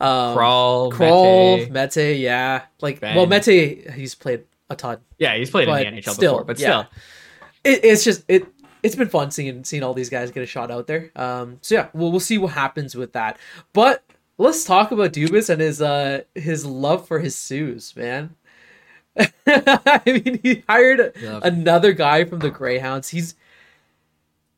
um, 0.00 0.34
Crawl, 0.34 0.90
Kroll, 0.90 1.58
Mete. 1.58 1.70
Mete, 1.70 2.18
yeah. 2.18 2.62
Like, 2.80 3.00
Ben. 3.00 3.16
well, 3.16 3.26
Mete, 3.26 3.90
he's 3.92 4.14
played 4.14 4.44
a 4.70 4.76
ton. 4.76 4.98
Yeah, 5.18 5.36
he's 5.36 5.50
played 5.50 5.66
but 5.66 5.86
in 5.86 5.94
the 5.94 6.02
NHL 6.02 6.10
still, 6.10 6.32
before, 6.34 6.44
but 6.44 6.58
yeah. 6.58 6.84
still. 6.84 7.00
It, 7.64 7.84
it's 7.84 8.04
just 8.04 8.24
it. 8.28 8.46
It's 8.82 8.94
been 8.94 9.08
fun 9.08 9.30
seeing 9.30 9.64
seeing 9.64 9.82
all 9.82 9.94
these 9.94 10.08
guys 10.10 10.30
get 10.30 10.42
a 10.42 10.46
shot 10.46 10.70
out 10.70 10.86
there. 10.86 11.10
Um, 11.16 11.58
so 11.62 11.74
yeah, 11.74 11.88
we'll 11.92 12.10
we'll 12.10 12.20
see 12.20 12.38
what 12.38 12.52
happens 12.52 12.94
with 12.94 13.12
that. 13.14 13.38
But 13.72 14.04
let's 14.38 14.64
talk 14.64 14.92
about 14.92 15.12
Dubas 15.12 15.50
and 15.50 15.60
his 15.60 15.82
uh 15.82 16.22
his 16.34 16.64
love 16.64 17.06
for 17.06 17.18
his 17.18 17.34
Sues, 17.34 17.94
man. 17.96 18.36
I 19.46 20.02
mean, 20.06 20.38
he 20.42 20.62
hired 20.68 21.12
Yeah. 21.20 21.40
another 21.42 21.92
guy 21.92 22.24
from 22.24 22.38
the 22.38 22.50
Greyhounds. 22.50 23.08
He's 23.08 23.34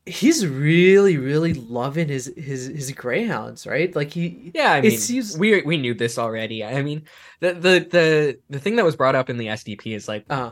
he's 0.06 0.46
really 0.46 1.16
really 1.18 1.54
loving 1.54 2.08
his 2.08 2.32
his 2.36 2.66
his 2.66 2.90
Greyhounds, 2.92 3.66
right? 3.66 3.94
Like 3.94 4.10
he 4.12 4.50
Yeah, 4.54 4.72
I 4.72 4.80
mean, 4.80 4.98
seems- 4.98 5.36
we 5.38 5.62
we 5.62 5.76
knew 5.76 5.94
this 5.94 6.18
already. 6.18 6.64
I 6.64 6.82
mean, 6.82 7.04
the 7.40 7.52
the 7.54 7.86
the 7.90 8.38
the 8.48 8.58
thing 8.58 8.76
that 8.76 8.84
was 8.84 8.96
brought 8.96 9.14
up 9.14 9.28
in 9.30 9.36
the 9.36 9.46
SDP 9.48 9.94
is 9.94 10.08
like, 10.08 10.24
uh 10.30 10.50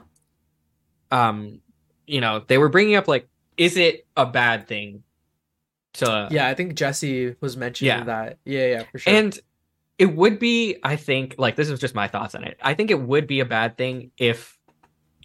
um, 1.10 1.60
you 2.06 2.20
know, 2.20 2.42
they 2.46 2.58
were 2.58 2.68
bringing 2.68 2.96
up 2.96 3.08
like, 3.08 3.28
is 3.56 3.76
it 3.76 4.06
a 4.16 4.26
bad 4.26 4.68
thing 4.68 5.02
to? 5.94 6.28
yeah, 6.30 6.46
I 6.48 6.54
think 6.54 6.74
Jesse 6.74 7.34
was 7.40 7.56
mentioning 7.56 7.88
Yeah. 7.98 8.04
that. 8.04 8.38
Yeah, 8.44 8.66
yeah, 8.66 8.82
for 8.92 8.98
sure. 8.98 9.12
and 9.12 9.38
it 9.98 10.14
would 10.14 10.38
be, 10.38 10.76
I 10.84 10.96
think, 10.96 11.34
like 11.38 11.56
this 11.56 11.68
is 11.70 11.80
just 11.80 11.94
my 11.94 12.06
thoughts 12.06 12.34
on 12.34 12.44
it. 12.44 12.56
I 12.62 12.74
think 12.74 12.90
it 12.90 13.00
would 13.00 13.26
be 13.26 13.40
a 13.40 13.44
bad 13.44 13.76
thing 13.76 14.10
if 14.18 14.56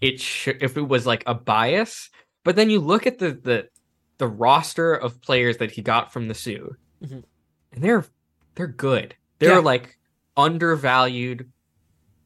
it 0.02 0.20
should 0.20 0.64
if 0.64 0.78
it 0.78 0.82
was 0.88 1.06
like 1.06 1.24
a 1.28 1.34
bias. 1.34 2.10
But 2.44 2.56
then 2.56 2.70
you 2.70 2.80
look 2.80 3.06
at 3.06 3.20
the 3.20 3.32
the 3.32 3.70
the 4.24 4.28
roster 4.30 4.94
of 4.94 5.20
players 5.22 5.58
that 5.58 5.72
he 5.72 5.82
got 5.82 6.14
from 6.14 6.30
the 6.30 6.34
Soo, 6.34 6.78
Mhm. 7.04 7.24
and 7.74 7.84
they're 7.84 8.06
they're 8.56 8.68
good. 8.68 9.16
They're 9.40 9.56
Yeah. 9.56 9.58
like 9.60 9.98
undervalued 10.38 11.52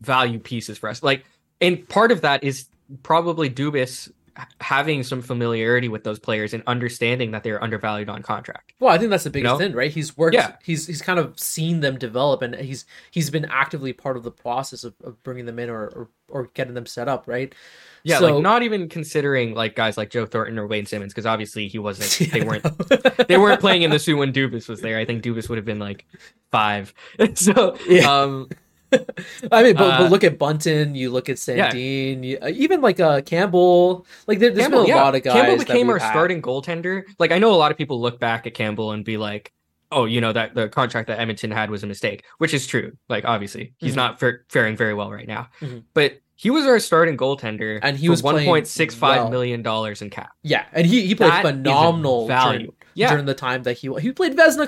value 0.02 0.38
pieces 0.38 0.78
for 0.78 0.89
us. 0.89 1.02
Like, 1.02 1.26
and 1.60 1.89
part 1.89 2.12
of 2.12 2.22
that 2.22 2.43
is 2.43 2.68
probably 3.02 3.50
Dubas 3.50 4.10
h- 4.10 4.14
having 4.62 5.04
some 5.04 5.22
familiarity 5.22 5.88
with 5.88 6.04
those 6.04 6.20
players 6.20 6.54
and 6.54 6.64
understanding 6.68 7.32
that 7.32 7.44
they're 7.44 7.64
undervalued 7.64 8.10
on 8.10 8.22
contract. 8.22 8.74
Well, 8.80 8.94
I 8.94 8.98
think 8.98 9.10
that's 9.10 9.24
the 9.24 9.30
biggest 9.30 9.54
know? 9.54 9.58
thing, 9.58 9.74
right? 9.74 9.92
He's 9.92 10.16
worked. 10.18 10.36
Yeah. 10.36 10.56
He's 10.64 10.88
he's 10.88 11.02
kind 11.02 11.20
of 11.20 11.40
seen 11.40 11.80
them 11.80 11.98
develop, 11.98 12.42
and 12.42 12.56
he's 12.56 12.86
he's 13.12 13.30
been 13.30 13.46
actively 13.46 13.94
part 13.94 14.18
of 14.18 14.24
the 14.24 14.32
process 14.32 14.84
of, 14.84 14.94
of 15.04 15.22
bringing 15.24 15.46
them 15.46 15.60
in 15.60 15.70
or, 15.70 15.86
or 15.88 16.10
or 16.30 16.48
getting 16.54 16.74
them 16.74 16.86
set 16.86 17.08
up, 17.08 17.28
right? 17.28 17.56
Yeah, 18.04 18.20
So- 18.20 18.34
like 18.36 18.44
not 18.44 18.64
even 18.64 18.90
considering 18.90 19.54
like 19.54 19.76
guys 19.76 19.98
like 19.98 20.10
Joe 20.10 20.26
Thornton 20.26 20.60
or 20.60 20.68
Wayne 20.68 20.86
Simmonds 20.86 21.14
because 21.14 21.26
obviously 21.26 21.68
he 21.68 21.80
wasn't. 21.80 22.20
Yeah, 22.28 22.34
They 22.34 22.44
weren't. 22.46 23.28
They 23.28 23.38
weren't 23.38 23.60
playing 23.62 23.82
in 23.84 23.92
the 23.92 24.00
suit 24.00 24.18
when 24.18 24.34
Dubas 24.34 24.68
was 24.70 24.82
there. 24.82 24.98
I 24.98 25.06
think 25.06 25.24
Dubas 25.24 25.50
would 25.50 25.58
have 25.58 25.66
been 25.66 25.80
like 25.80 26.06
five. 26.52 26.94
so, 27.36 27.78
Yeah. 27.88 28.12
um, 28.12 28.50
I 29.52 29.64
mean, 29.64 29.76
but, 29.76 29.82
Uh, 29.92 29.98
but 30.00 30.12
look 30.12 30.24
at 30.24 30.38
Bunting. 30.38 30.96
You 30.96 31.10
look 31.10 31.30
at 31.30 31.46
yeah. 31.48 31.72
Sandin. 31.72 32.24
You, 32.24 32.38
uh, 32.42 32.48
even 32.50 32.82
like 32.82 33.00
uh, 33.00 33.22
Campbell. 33.22 34.06
Like 34.28 34.40
there, 34.40 34.50
there's 34.52 34.64
Campbell, 34.64 34.84
been 34.84 34.94
a 34.94 34.96
yeah. 34.96 35.04
lot 35.04 35.16
of 35.16 35.24
guys. 35.24 35.34
Campbell 35.34 35.58
became 35.58 35.90
our 35.90 35.98
had. 36.00 36.10
starting 36.12 36.42
goaltender. 36.42 37.04
Like 37.20 37.32
I 37.32 37.40
know 37.40 37.52
a 37.54 37.58
lot 37.58 37.72
of 37.72 37.78
people 37.78 38.00
look 38.00 38.20
back 38.20 38.48
at 38.48 38.54
Campbell 38.54 38.92
and 38.92 39.04
be 39.04 39.18
like, 39.18 39.52
"Oh, 39.92 40.06
you 40.06 40.22
know 40.22 40.32
that 40.34 40.56
the 40.56 40.70
contract 40.70 41.08
that 41.08 41.20
Edmonton 41.20 41.52
had 41.52 41.70
was 41.70 41.84
a 41.84 41.88
mistake," 41.88 42.24
which 42.38 42.54
is 42.54 42.66
true. 42.68 42.94
Like 43.10 43.26
obviously 43.26 43.74
he's 43.78 43.94
Mhm. 43.94 43.98
not 43.98 44.20
fa- 44.20 44.40
faring 44.50 44.78
very 44.78 44.94
well 44.94 45.12
right 45.12 45.28
now, 45.28 45.50
Mhm. 45.62 45.84
but 45.94 46.20
he 46.36 46.50
was 46.52 46.66
our 46.66 46.78
starting 46.80 47.18
goaltender, 47.18 47.80
And 47.82 47.98
he 47.98 48.10
was 48.10 48.22
one 48.22 48.44
point 48.46 48.68
six 48.68 48.94
five 48.94 49.24
well. 49.24 49.30
million 49.32 49.64
dollars 49.64 50.02
in 50.02 50.10
cap. 50.12 50.30
Yeah, 50.44 50.66
and 50.72 50.86
he 50.88 51.06
he 51.08 51.16
played 51.16 51.32
That 51.32 51.42
phenomenal 51.42 52.28
value. 52.28 52.60
during, 52.60 52.74
Yeah, 52.98 53.10
during 53.12 53.26
the 53.26 53.34
time 53.34 53.64
that 53.64 53.78
he 53.78 53.93
he 54.02 54.12
played 54.12 54.36
Vezina 54.36 54.68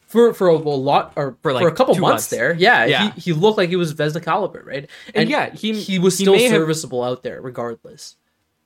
for 0.00 0.34
for 0.34 0.48
a, 0.48 0.56
lot 0.58 1.12
or 1.16 1.32
For, 1.32 1.38
for, 1.42 1.52
like, 1.54 1.64
a 1.66 1.70
couple 1.72 1.94
months, 1.94 2.02
months. 2.02 2.26
there. 2.28 2.54
Yeah, 2.54 2.84
Yeah. 2.84 3.10
He, 3.12 3.20
he 3.20 3.32
looked 3.32 3.58
like 3.58 3.68
he 3.70 3.76
was 3.76 3.94
Vezina 3.94 4.22
caliber, 4.22 4.62
right? 4.66 4.88
and, 5.14 5.28
yeah, 5.28 5.50
he 5.54 5.72
he 5.80 5.98
was 5.98 6.18
he 6.18 6.24
still 6.24 6.38
have- 6.38 6.50
serviceable 6.50 7.02
out 7.02 7.22
there 7.22 7.40
regardless. 7.40 8.16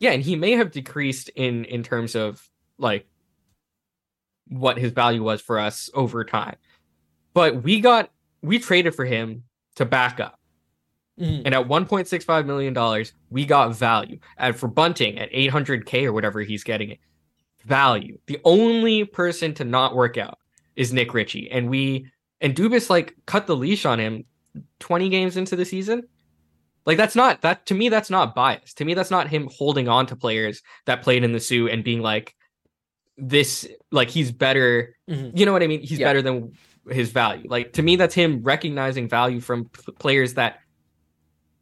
yeah, 0.01 0.11
and 0.11 0.23
he 0.23 0.37
may 0.37 0.53
have 0.53 0.71
decreased 0.73 1.29
in 1.37 1.65
in 1.67 1.83
terms 1.83 2.15
of 2.17 2.51
like 2.79 3.07
what 4.49 4.79
his 4.79 4.93
value 4.93 5.23
was 5.23 5.41
for 5.41 5.59
us 5.59 5.91
over 5.95 6.25
time. 6.25 6.57
But 7.33 7.63
we 7.63 7.81
got 7.81 8.11
we 8.43 8.59
traded 8.59 8.95
for 8.95 9.05
him 9.05 9.45
to 9.77 9.85
back 9.85 10.21
up. 10.21 10.39
Mhm. 11.21 11.43
And 11.45 11.55
at 11.55 11.67
1.65 11.69 12.45
million 12.47 12.73
dollars, 12.75 13.13
we 13.31 13.47
got 13.47 13.75
value. 13.77 14.19
And 14.37 14.55
for 14.57 14.67
Bunting 14.69 15.19
at 15.19 15.31
800k 15.33 16.05
or 16.05 16.13
whatever 16.13 16.41
he's 16.43 16.65
getting 16.65 16.91
it, 16.91 16.99
value. 17.65 18.19
The 18.27 18.41
only 18.45 19.05
person 19.05 19.55
to 19.55 19.65
not 19.65 19.95
work 19.95 20.17
out 20.17 20.39
is 20.77 20.93
Nick 20.93 21.15
Ritchie, 21.15 21.51
and 21.51 21.69
we 21.69 22.07
and 22.41 22.55
Dubas 22.55 22.91
like 22.91 23.15
cut 23.27 23.47
the 23.47 23.57
leash 23.57 23.85
on 23.87 23.99
him 23.99 24.25
20 24.81 25.09
games 25.09 25.37
into 25.37 25.57
the 25.57 25.65
season. 25.65 26.03
Like 26.87 26.97
that's 26.99 27.17
not 27.17 27.41
that 27.43 27.65
to 27.67 27.75
me 27.75 27.89
that's 27.89 28.11
not 28.11 28.35
bias. 28.35 28.75
To 28.75 28.85
me 28.85 28.95
that's 28.95 29.11
not 29.11 29.29
him 29.29 29.49
holding 29.57 29.89
on 29.89 30.07
to 30.07 30.17
players 30.17 30.63
that 30.87 31.03
played 31.03 31.25
in 31.25 31.33
the 31.33 31.41
Soo 31.41 31.69
and 31.69 31.83
being 31.83 32.03
like 32.03 32.35
this 33.17 33.67
like 33.91 34.11
he's 34.11 34.31
better. 34.33 34.95
Mhm. 35.09 35.39
You 35.39 35.47
know 35.47 35.53
what 35.53 35.63
I 35.63 35.67
mean? 35.67 35.81
He's 35.81 35.99
Yeah. 35.99 36.09
better 36.09 36.21
than 36.23 36.53
his 36.91 37.11
value. 37.11 37.47
Like 37.49 37.73
to 37.75 37.83
me 37.83 37.97
that's 37.97 38.15
him 38.15 38.43
recognizing 38.43 39.09
value 39.09 39.41
from 39.41 39.67
p- 39.71 39.93
players 39.99 40.35
that 40.35 40.59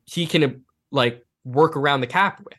he 0.06 0.26
can 0.26 0.64
like 0.90 1.24
work 1.44 1.76
around 1.76 2.00
the 2.00 2.06
cap 2.08 2.40
with. 2.44 2.58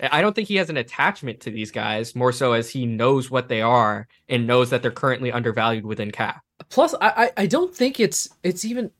I 0.00 0.20
don't 0.20 0.34
think 0.34 0.48
he 0.48 0.56
has 0.56 0.70
an 0.70 0.76
attachment 0.76 1.40
to 1.40 1.50
these 1.50 1.70
guys 1.70 2.14
more 2.14 2.32
so 2.32 2.52
as 2.52 2.68
he 2.70 2.86
knows 2.86 3.30
what 3.30 3.48
they 3.48 3.62
are 3.62 4.08
and 4.28 4.46
knows 4.46 4.70
that 4.70 4.82
they're 4.82 4.90
currently 4.90 5.32
undervalued 5.32 5.86
within 5.86 6.10
cap. 6.10 6.42
Plus, 6.68 6.94
I, 7.00 7.30
I 7.36 7.46
don't 7.46 7.74
think 7.74 8.00
it's 8.00 8.28
it's 8.42 8.64
even 8.64 8.90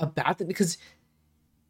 a 0.00 0.06
bad 0.06 0.38
thing 0.38 0.48
because 0.48 0.78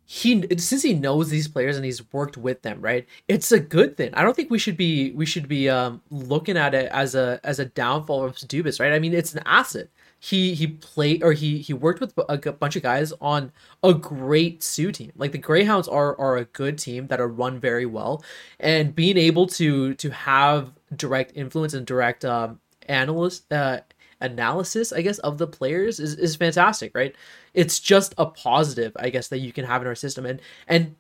he 0.05 0.45
since 0.59 0.83
he 0.83 0.95
knows 0.95 1.31
these 1.31 1.49
players 1.49 1.77
and 1.77 1.85
he's 1.85 2.13
worked 2.13 2.37
with 2.37 2.63
them, 2.63 2.81
right? 2.81 3.07
It's 3.29 3.53
a 3.53 3.61
good 3.61 3.97
thing. 3.97 4.11
I 4.15 4.23
don't 4.23 4.35
think 4.35 4.51
we 4.51 4.59
should 4.59 4.77
be 4.77 5.13
we 5.13 5.27
should 5.27 5.49
be 5.49 5.69
um 5.69 6.03
looking 6.11 6.57
at 6.57 6.75
it 6.75 6.91
as 6.93 7.15
a 7.15 7.41
as 7.45 7.59
a 7.59 7.67
downfall 7.67 8.25
of 8.25 8.37
Dubas, 8.37 8.81
right? 8.81 8.93
I 8.93 8.99
mean, 8.99 9.15
it's 9.15 9.35
an 9.35 9.43
asset. 9.47 9.89
He 10.25 10.55
he 10.55 10.69
played 10.69 11.25
or 11.25 11.33
he 11.33 11.59
he 11.59 11.73
worked 11.73 12.01
with 12.01 12.15
a 12.29 12.53
bunch 12.53 12.77
of 12.77 12.83
guys 12.83 13.13
on 13.21 13.51
a 13.83 13.93
great 13.93 14.63
Soo 14.63 14.93
team. 14.93 15.11
Like 15.17 15.33
the 15.33 15.39
Greyhounds 15.39 15.89
are 15.89 16.17
are 16.17 16.37
a 16.37 16.45
good 16.45 16.79
team 16.79 17.09
that 17.09 17.21
are 17.21 17.27
run 17.27 17.59
very 17.59 17.87
well, 17.87 18.23
and 18.61 18.95
being 18.95 19.17
able 19.19 19.49
to 19.49 19.95
to 19.95 20.11
have 20.11 20.71
direct 20.95 21.33
influence 21.35 21.75
and 21.75 21.85
direct 21.85 22.25
um 22.25 22.61
analyst 22.89 23.53
uh 23.53 23.81
analysis, 24.21 24.93
I 24.93 25.03
guess, 25.03 25.19
of 25.19 25.39
the 25.39 25.49
players 25.49 25.99
is, 25.99 26.15
is 26.15 26.37
fantastic, 26.37 26.95
right? 26.95 27.17
It's 27.55 27.81
just 27.81 28.15
a 28.17 28.27
positive, 28.27 28.93
I 29.01 29.11
guess, 29.11 29.27
that 29.29 29.41
you 29.41 29.53
can 29.53 29.65
have 29.65 29.83
in 29.83 29.89
our 29.89 29.97
system. 29.97 30.25
And 30.25 30.41
and 30.69 30.95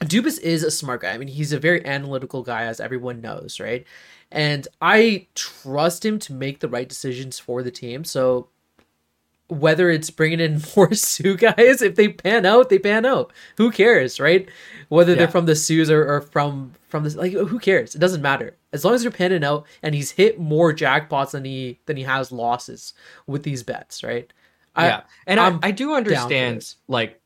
Dubas 0.00 0.40
is 0.40 0.62
a 0.62 0.70
smart 0.70 1.02
guy. 1.02 1.12
I 1.12 1.18
mean, 1.18 1.28
he's 1.28 1.52
a 1.52 1.58
very 1.58 1.84
analytical 1.84 2.42
guy, 2.42 2.64
as 2.64 2.80
everyone 2.80 3.20
knows, 3.20 3.58
right? 3.58 3.84
And 4.30 4.68
I 4.80 5.26
trust 5.34 6.04
him 6.04 6.18
to 6.20 6.32
make 6.32 6.60
the 6.60 6.68
right 6.68 6.88
decisions 6.88 7.38
for 7.38 7.62
the 7.62 7.70
team. 7.70 8.04
So 8.04 8.48
whether 9.48 9.90
it's 9.90 10.10
bringing 10.10 10.40
in 10.40 10.62
more 10.76 10.94
Soo 10.94 11.36
guys, 11.36 11.82
if 11.82 11.96
they 11.96 12.08
pan 12.08 12.46
out, 12.46 12.68
they 12.68 12.78
pan 12.78 13.04
out. 13.06 13.32
Who 13.56 13.70
cares, 13.70 14.20
right? 14.20 14.48
Whether 14.88 15.14
they're 15.14 15.28
from 15.28 15.46
the 15.46 15.56
Soo 15.56 15.84
or, 15.92 16.06
or 16.06 16.20
from 16.20 16.74
from 16.88 17.04
this, 17.04 17.16
like 17.16 17.32
who 17.32 17.58
cares? 17.58 17.94
It 17.94 17.98
doesn't 17.98 18.22
matter 18.22 18.56
as 18.72 18.84
long 18.84 18.94
as 18.94 19.02
they're 19.02 19.10
panning 19.10 19.44
out 19.44 19.66
and 19.82 19.94
he's 19.94 20.12
hit 20.12 20.38
more 20.38 20.72
jackpots 20.72 21.32
than 21.32 21.44
he 21.44 21.78
than 21.86 21.96
he 21.96 22.04
has 22.04 22.30
losses 22.30 22.94
with 23.26 23.42
these 23.42 23.62
bets, 23.62 24.04
right? 24.04 24.32
yeah. 24.86 25.00
And 25.26 25.40
I, 25.40 25.46
I'm 25.46 25.60
do 25.70 25.94
understand 25.94 26.74
like 26.86 27.20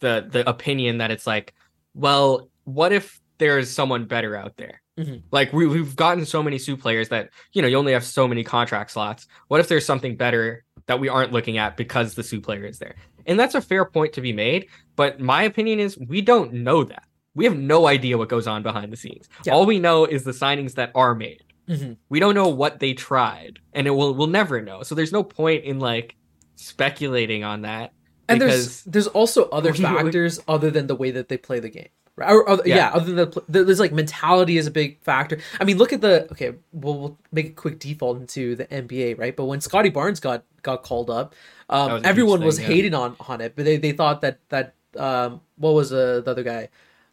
the 0.00 0.26
the 0.28 0.48
opinion 0.48 0.98
that 0.98 1.10
it's 1.10 1.26
like, 1.26 1.54
well, 1.94 2.48
what 2.64 2.92
if 2.92 3.20
there's 3.38 3.70
someone 3.70 4.04
better 4.04 4.36
out 4.36 4.56
there? 4.56 4.80
Mhm. 4.98 5.22
Like 5.30 5.52
we 5.52 5.66
we've 5.66 5.96
gotten 5.96 6.24
so 6.26 6.42
many 6.42 6.58
Soo 6.58 6.76
players 6.76 7.08
that, 7.08 7.30
you 7.52 7.62
know, 7.62 7.68
you 7.68 7.76
only 7.76 7.92
have 7.92 8.04
so 8.04 8.28
many 8.28 8.44
contract 8.44 8.90
slots. 8.90 9.26
What 9.48 9.60
if 9.60 9.68
there's 9.68 9.86
something 9.86 10.16
better 10.16 10.64
that 10.86 11.00
we 11.00 11.08
aren't 11.08 11.32
looking 11.32 11.56
at 11.58 11.76
because 11.76 12.14
the 12.14 12.22
Soo 12.22 12.40
player 12.40 12.64
is 12.66 12.78
there? 12.78 12.94
And 13.26 13.38
that's 13.40 13.54
a 13.54 13.60
fair 13.62 13.84
point 13.84 14.12
to 14.14 14.20
be 14.20 14.32
made, 14.32 14.68
but 14.96 15.18
my 15.20 15.44
opinion 15.44 15.78
is 15.80 15.96
we 16.08 16.20
don't 16.20 16.52
know 16.52 16.84
that. 16.84 17.04
We 17.34 17.44
have 17.46 17.56
no 17.56 17.86
idea 17.86 18.18
what 18.18 18.28
goes 18.28 18.46
on 18.46 18.62
behind 18.62 18.92
the 18.92 18.96
scenes. 18.96 19.28
Yeah. 19.44 19.54
All 19.54 19.64
we 19.64 19.78
know 19.78 20.04
is 20.04 20.24
the 20.24 20.32
signings 20.32 20.74
that 20.74 20.90
are 20.94 21.14
made. 21.14 21.42
Mhm. 21.68 21.96
We 22.10 22.20
don't 22.20 22.34
know 22.34 22.48
what 22.48 22.78
they 22.80 22.92
tried, 22.92 23.60
and 23.72 23.86
it 23.86 23.90
will 23.90 24.12
we'll 24.14 24.26
never 24.26 24.60
know. 24.60 24.82
So 24.82 24.94
there's 24.94 25.12
no 25.12 25.24
point 25.24 25.64
in 25.64 25.78
like 25.78 26.16
speculating 26.56 27.44
on 27.44 27.62
that. 27.62 27.92
And 28.28 28.40
there's 28.40 28.82
there's 28.84 29.08
also 29.08 29.48
other 29.50 29.74
factors 29.74 30.40
other 30.48 30.70
than 30.70 30.86
the 30.86 30.94
way 30.94 31.10
that 31.10 31.28
they 31.28 31.36
play 31.36 31.60
the 31.60 31.68
game. 31.68 31.88
Right? 32.14 32.30
Or, 32.30 32.46
other, 32.46 32.62
yeah. 32.66 32.76
Yeah. 32.76 32.90
other 32.90 33.14
than 33.14 33.30
the, 33.48 33.64
there's 33.64 33.80
like 33.80 33.92
mentality 33.92 34.58
is 34.58 34.66
a 34.66 34.70
big 34.70 35.00
factor. 35.00 35.38
I 35.58 35.64
mean, 35.64 35.78
look 35.78 35.92
at 35.92 36.02
the 36.02 36.30
okay. 36.32 36.54
We'll, 36.72 36.98
we'll 36.98 37.18
make 37.32 37.46
a 37.46 37.52
quick 37.52 37.78
default 37.78 38.18
into 38.20 38.54
the 38.54 38.66
NBA, 38.66 39.18
right? 39.18 39.34
But 39.34 39.46
when 39.46 39.60
Scottie 39.60 39.90
Barnes 39.90 40.20
got 40.20 40.44
got 40.62 40.82
called 40.82 41.10
up, 41.10 41.34
um, 41.70 41.92
was 41.92 42.02
everyone 42.04 42.40
thing, 42.40 42.46
was 42.46 42.60
yeah. 42.60 42.66
hating 42.66 42.94
on 42.94 43.16
on 43.28 43.40
it, 43.40 43.54
but 43.56 43.64
they, 43.64 43.78
they 43.78 43.92
thought 43.92 44.20
that 44.20 44.40
that 44.50 44.74
um, 44.96 45.40
what 45.56 45.72
was 45.72 45.92
uh, 45.92 46.20
the 46.24 46.30
other 46.30 46.42
guy, 46.42 46.68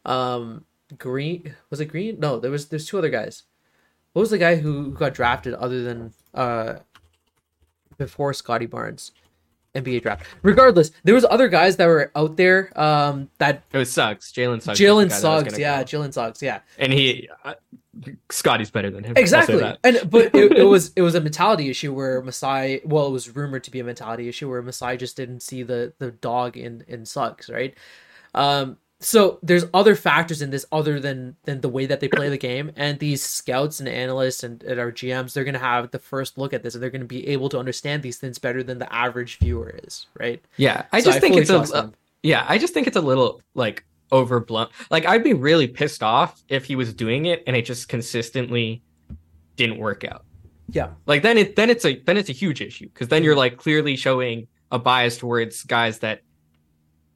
um, 0.05 0.65
Green 0.97 1.55
was 1.69 1.79
it 1.79 1.85
Green? 1.85 2.19
No, 2.19 2.39
there 2.39 2.51
was 2.51 2.67
there's 2.67 2.85
two 2.85 2.97
other 2.97 3.09
guys. 3.09 3.43
What 4.13 4.21
was 4.21 4.31
the 4.31 4.37
guy 4.37 4.57
who 4.57 4.83
who 4.83 4.91
got 4.91 5.13
drafted 5.13 5.53
other 5.53 5.83
than 5.83 6.13
uh 6.33 6.75
before 7.97 8.33
Scottie 8.33 8.65
Barnes? 8.65 9.11
NBA 9.75 10.01
draft. 10.01 10.25
Regardless, 10.41 10.91
there 11.03 11.15
was 11.15 11.25
other 11.29 11.47
guys 11.47 11.77
that 11.77 11.85
were 11.87 12.11
out 12.15 12.37
there 12.37 12.71
um 12.79 13.29
that 13.37 13.63
It 13.71 13.77
was 13.77 13.91
Suggs. 13.91 14.31
Jalen 14.31 14.61
Suggs. 14.61 14.79
Jalen 14.79 15.09
guy 15.09 15.09
that 15.09 15.09
was 15.09 15.21
Suggs, 15.21 15.59
yeah. 15.59 15.83
Jalen 15.83 16.13
Suggs, 16.13 16.41
yeah. 16.41 16.59
and 16.77 16.91
he 16.91 17.29
uh, 17.43 17.53
Scottie's 18.29 18.71
better 18.71 18.89
than 18.89 19.03
him. 19.03 19.13
Exactly. 19.15 19.61
And 19.83 20.09
but 20.09 20.33
it, 20.35 20.57
it 20.57 20.63
was 20.67 20.91
it 20.95 21.01
was 21.01 21.15
a 21.15 21.21
mentality 21.21 21.69
issue 21.69 21.93
where 21.93 22.21
Masai 22.21 22.81
well, 22.85 23.07
it 23.07 23.11
was 23.11 23.35
rumored 23.35 23.63
to 23.65 23.71
be 23.71 23.79
a 23.79 23.83
mentality 23.83 24.27
issue 24.27 24.49
where 24.49 24.61
Masai 24.61 24.97
just 24.97 25.17
didn't 25.17 25.41
see 25.41 25.63
the 25.63 25.93
the 25.99 26.11
dog 26.11 26.57
in 26.57 26.83
in 26.87 27.05
Suggs, 27.05 27.49
right? 27.49 27.75
Um 28.33 28.77
so 29.01 29.39
there's 29.41 29.65
other 29.73 29.95
factors 29.95 30.41
in 30.41 30.49
this 30.49 30.65
other 30.71 30.99
than 30.99 31.35
than 31.45 31.61
the 31.61 31.69
way 31.69 31.85
that 31.85 32.01
they 32.01 32.07
play 32.07 32.27
the 32.29 32.37
game 32.37 32.71
and 32.75 32.99
these 32.99 33.23
scouts 33.23 33.79
and 33.79 33.87
analysts 33.87 34.43
and, 34.43 34.61
and 34.63 34.79
our 34.79 34.91
gms 34.91 35.33
they're 35.33 35.45
going 35.45 35.53
to 35.53 35.59
have 35.59 35.89
the 35.91 35.99
first 35.99 36.37
look 36.37 36.53
at 36.53 36.63
this 36.63 36.73
and 36.73 36.83
they're 36.83 36.89
going 36.89 37.01
to 37.01 37.07
be 37.07 37.25
able 37.27 37.47
to 37.49 37.57
understand 37.57 38.03
these 38.03 38.17
things 38.17 38.37
better 38.37 38.61
than 38.61 38.77
the 38.77 38.93
average 38.93 39.37
viewer 39.39 39.73
is 39.83 40.07
right 40.19 40.43
Yeah, 40.57 40.85
I 40.91 40.99
So 40.99 41.11
just 41.11 41.21
think 41.21 41.37
it's 41.37 41.49
a 41.49 41.59
them. 41.59 41.93
yeah, 42.23 42.45
I 42.47 42.57
just 42.57 42.73
think 42.73 42.87
it's 42.87 42.97
a 42.97 43.01
little 43.01 43.41
like 43.53 43.85
overblown. 44.11 44.67
Like 44.89 45.05
I'd 45.05 45.23
be 45.23 45.33
really 45.33 45.67
pissed 45.67 46.03
off 46.03 46.43
if 46.49 46.65
he 46.65 46.75
was 46.75 46.93
doing 46.93 47.25
it 47.25 47.43
and 47.47 47.55
it 47.55 47.63
just 47.65 47.87
consistently 47.87 48.81
didn't 49.55 49.77
work 49.77 50.03
out. 50.03 50.25
yeah 50.69 50.89
Like 51.05 51.21
then 51.21 51.37
it 51.37 51.55
then 51.55 51.69
it's 51.69 51.85
a 51.85 51.99
then 52.05 52.17
it's 52.17 52.29
a 52.29 52.33
huge 52.33 52.61
issue 52.61 52.87
because 52.93 53.07
then 53.07 53.23
you're 53.23 53.33
mm-hmm. 53.33 53.39
like 53.39 53.57
clearly 53.57 53.95
showing 53.95 54.47
a 54.71 54.79
bias 54.79 55.17
towards 55.17 55.63
guys 55.63 55.99
that 55.99 56.21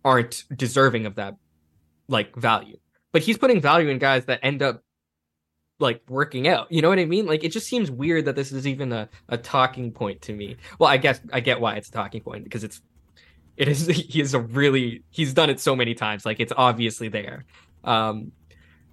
aren't 0.05 0.43
deserving 0.55 1.05
of 1.05 1.15
that 1.15 1.35
like 2.07 2.35
value. 2.35 2.77
But 3.11 3.21
he's 3.21 3.37
putting 3.37 3.61
value 3.61 3.89
in 3.89 3.99
guys 3.99 4.25
that 4.25 4.39
end 4.43 4.61
up 4.61 4.81
like 5.79 6.01
working 6.07 6.47
out. 6.47 6.71
You 6.71 6.81
know 6.81 6.89
what 6.89 6.99
I 6.99 7.05
mean? 7.05 7.25
Like 7.25 7.43
it 7.43 7.51
just 7.51 7.67
seems 7.67 7.91
weird 7.91 8.25
that 8.25 8.35
this 8.35 8.51
is 8.51 8.65
even 8.65 8.91
a, 8.91 9.09
a 9.29 9.37
talking 9.37 9.91
point 9.91 10.21
to 10.23 10.33
me. 10.33 10.55
Well, 10.79 10.89
I 10.89 10.97
guess 10.97 11.19
I 11.31 11.39
get 11.39 11.59
why 11.59 11.75
it's 11.75 11.89
a 11.89 11.91
talking 11.91 12.21
point 12.21 12.43
because 12.43 12.63
it's 12.63 12.81
it 13.57 13.67
is 13.67 13.87
he 13.87 14.21
is 14.21 14.33
a 14.33 14.39
really 14.39 15.03
he's 15.11 15.33
done 15.33 15.49
it 15.49 15.59
so 15.59 15.75
many 15.75 15.93
times. 15.93 16.25
Like 16.25 16.39
it's 16.39 16.53
obviously 16.55 17.09
there. 17.09 17.45
Um 17.83 18.31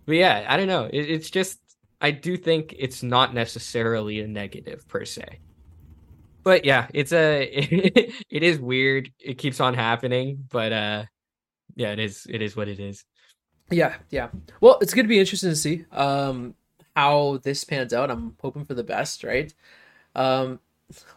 but 0.06 0.16
yeah, 0.16 0.44
I 0.48 0.56
don't 0.56 0.66
know. 0.66 0.84
It, 0.84 1.10
it's 1.10 1.30
just 1.30 1.58
I 2.00 2.10
do 2.10 2.36
think 2.36 2.74
it's 2.78 3.02
not 3.02 3.34
necessarily 3.34 4.20
a 4.20 4.26
negative 4.26 4.86
per 4.88 5.04
se. 5.04 5.40
But 6.42 6.64
yeah, 6.64 6.88
it's 6.92 7.12
a 7.12 7.42
it 8.30 8.42
is 8.42 8.58
weird. 8.58 9.10
It 9.18 9.38
keeps 9.38 9.60
on 9.60 9.74
happening, 9.74 10.44
but 10.50 10.72
uh 10.72 11.04
yeah, 11.80 11.92
it 11.92 11.98
is 11.98 12.26
it 12.28 12.42
is 12.42 12.56
what 12.56 12.68
it 12.68 12.78
is. 12.78 13.04
yeah 13.70 13.96
yeah. 14.10 14.28
Well 14.60 14.78
it's 14.82 14.94
going 14.94 15.04
to 15.06 15.08
be 15.08 15.18
interesting 15.18 15.50
to 15.50 15.56
see 15.56 15.84
um 15.92 16.54
how 16.96 17.38
this 17.42 17.64
pans 17.64 17.92
out. 17.94 18.10
I'm 18.10 18.36
hoping 18.40 18.64
for 18.64 18.74
the 18.74 18.84
best 18.84 19.24
right? 19.24 19.52
Um 20.14 20.60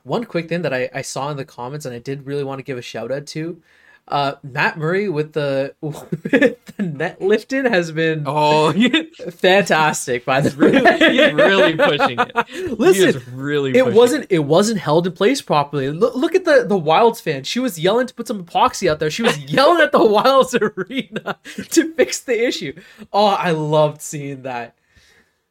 one 0.03 0.23
quick 0.25 0.47
thing 0.49 0.61
that 0.61 0.73
I, 0.73 0.89
I 0.93 1.01
saw 1.01 1.31
in 1.31 1.37
the 1.37 1.45
comments 1.45 1.85
and 1.85 1.95
I 1.95 1.99
did 1.99 2.25
really 2.27 2.43
want 2.43 2.59
to 2.59 2.63
give 2.63 2.77
a 2.77 2.81
shout 2.81 3.11
out 3.11 3.25
to 3.27 3.61
uh 4.07 4.33
Matt 4.43 4.77
Murray 4.77 5.07
with 5.07 5.31
the 5.33 5.73
with 5.81 6.65
the 6.77 6.83
net 6.83 7.21
lifting 7.21 7.65
has 7.65 7.91
been 7.91 8.23
Oh, 8.25 8.73
fantastic 9.31 10.25
by 10.25 10.41
the 10.41 10.49
really, 10.57 10.81
way. 10.81 10.97
he's 10.99 11.33
really 11.33 11.75
pushing 11.75 12.19
it. 12.19 12.79
Listen, 12.79 12.93
he 13.03 13.09
is 13.09 13.27
really 13.29 13.71
it 13.71 13.83
pushing 13.83 13.95
wasn't 13.97 14.27
it 14.29 14.39
wasn't 14.39 14.79
held 14.79 15.07
in 15.07 15.13
place 15.13 15.41
properly. 15.41 15.89
Look, 15.89 16.15
look 16.15 16.35
at 16.35 16.43
the 16.45 16.65
the 16.67 16.77
Wilds 16.77 17.21
fan. 17.21 17.43
She 17.43 17.59
was 17.59 17.79
yelling 17.79 18.07
to 18.07 18.13
put 18.13 18.27
some 18.27 18.43
epoxy 18.43 18.89
out 18.91 18.99
there. 18.99 19.09
She 19.09 19.23
was 19.23 19.37
yelling 19.37 19.81
at 19.81 19.91
the 19.91 20.03
Wilds 20.03 20.53
arena 20.55 21.37
to 21.71 21.93
fix 21.93 22.19
the 22.21 22.45
issue. 22.45 22.73
Oh, 23.13 23.27
I 23.27 23.51
loved 23.51 24.01
seeing 24.01 24.41
that. 24.43 24.75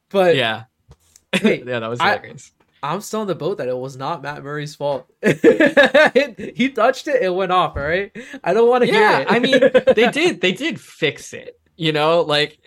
But 0.09 0.35
Yeah. 0.35 0.65
Hey, 1.31 1.63
yeah, 1.65 1.79
that 1.79 1.87
was 1.89 1.99
I- 1.99 2.17
hilarious. 2.17 2.51
I'm 2.83 3.01
still 3.01 3.21
on 3.21 3.27
the 3.27 3.35
boat 3.35 3.57
that 3.59 3.67
it 3.69 3.77
was 3.77 3.97
not 3.97 4.21
Matt 4.21 4.43
Murray's 4.43 4.75
fault. 4.75 5.09
he 5.23 6.69
touched 6.75 7.07
it, 7.07 7.23
it 7.23 7.33
went 7.33 7.51
off. 7.51 7.75
All 7.77 7.83
right, 7.83 8.11
I 8.43 8.53
don't 8.53 8.69
want 8.69 8.83
to 8.83 8.89
Yeah, 8.89 8.91
hear 8.91 9.21
it. 9.21 9.27
I 9.27 9.39
mean, 9.39 9.71
they 9.95 10.07
did 10.09 10.41
they 10.41 10.51
did 10.53 10.79
fix 10.79 11.33
it. 11.33 11.59
You 11.77 11.91
know, 11.91 12.21
like 12.21 12.59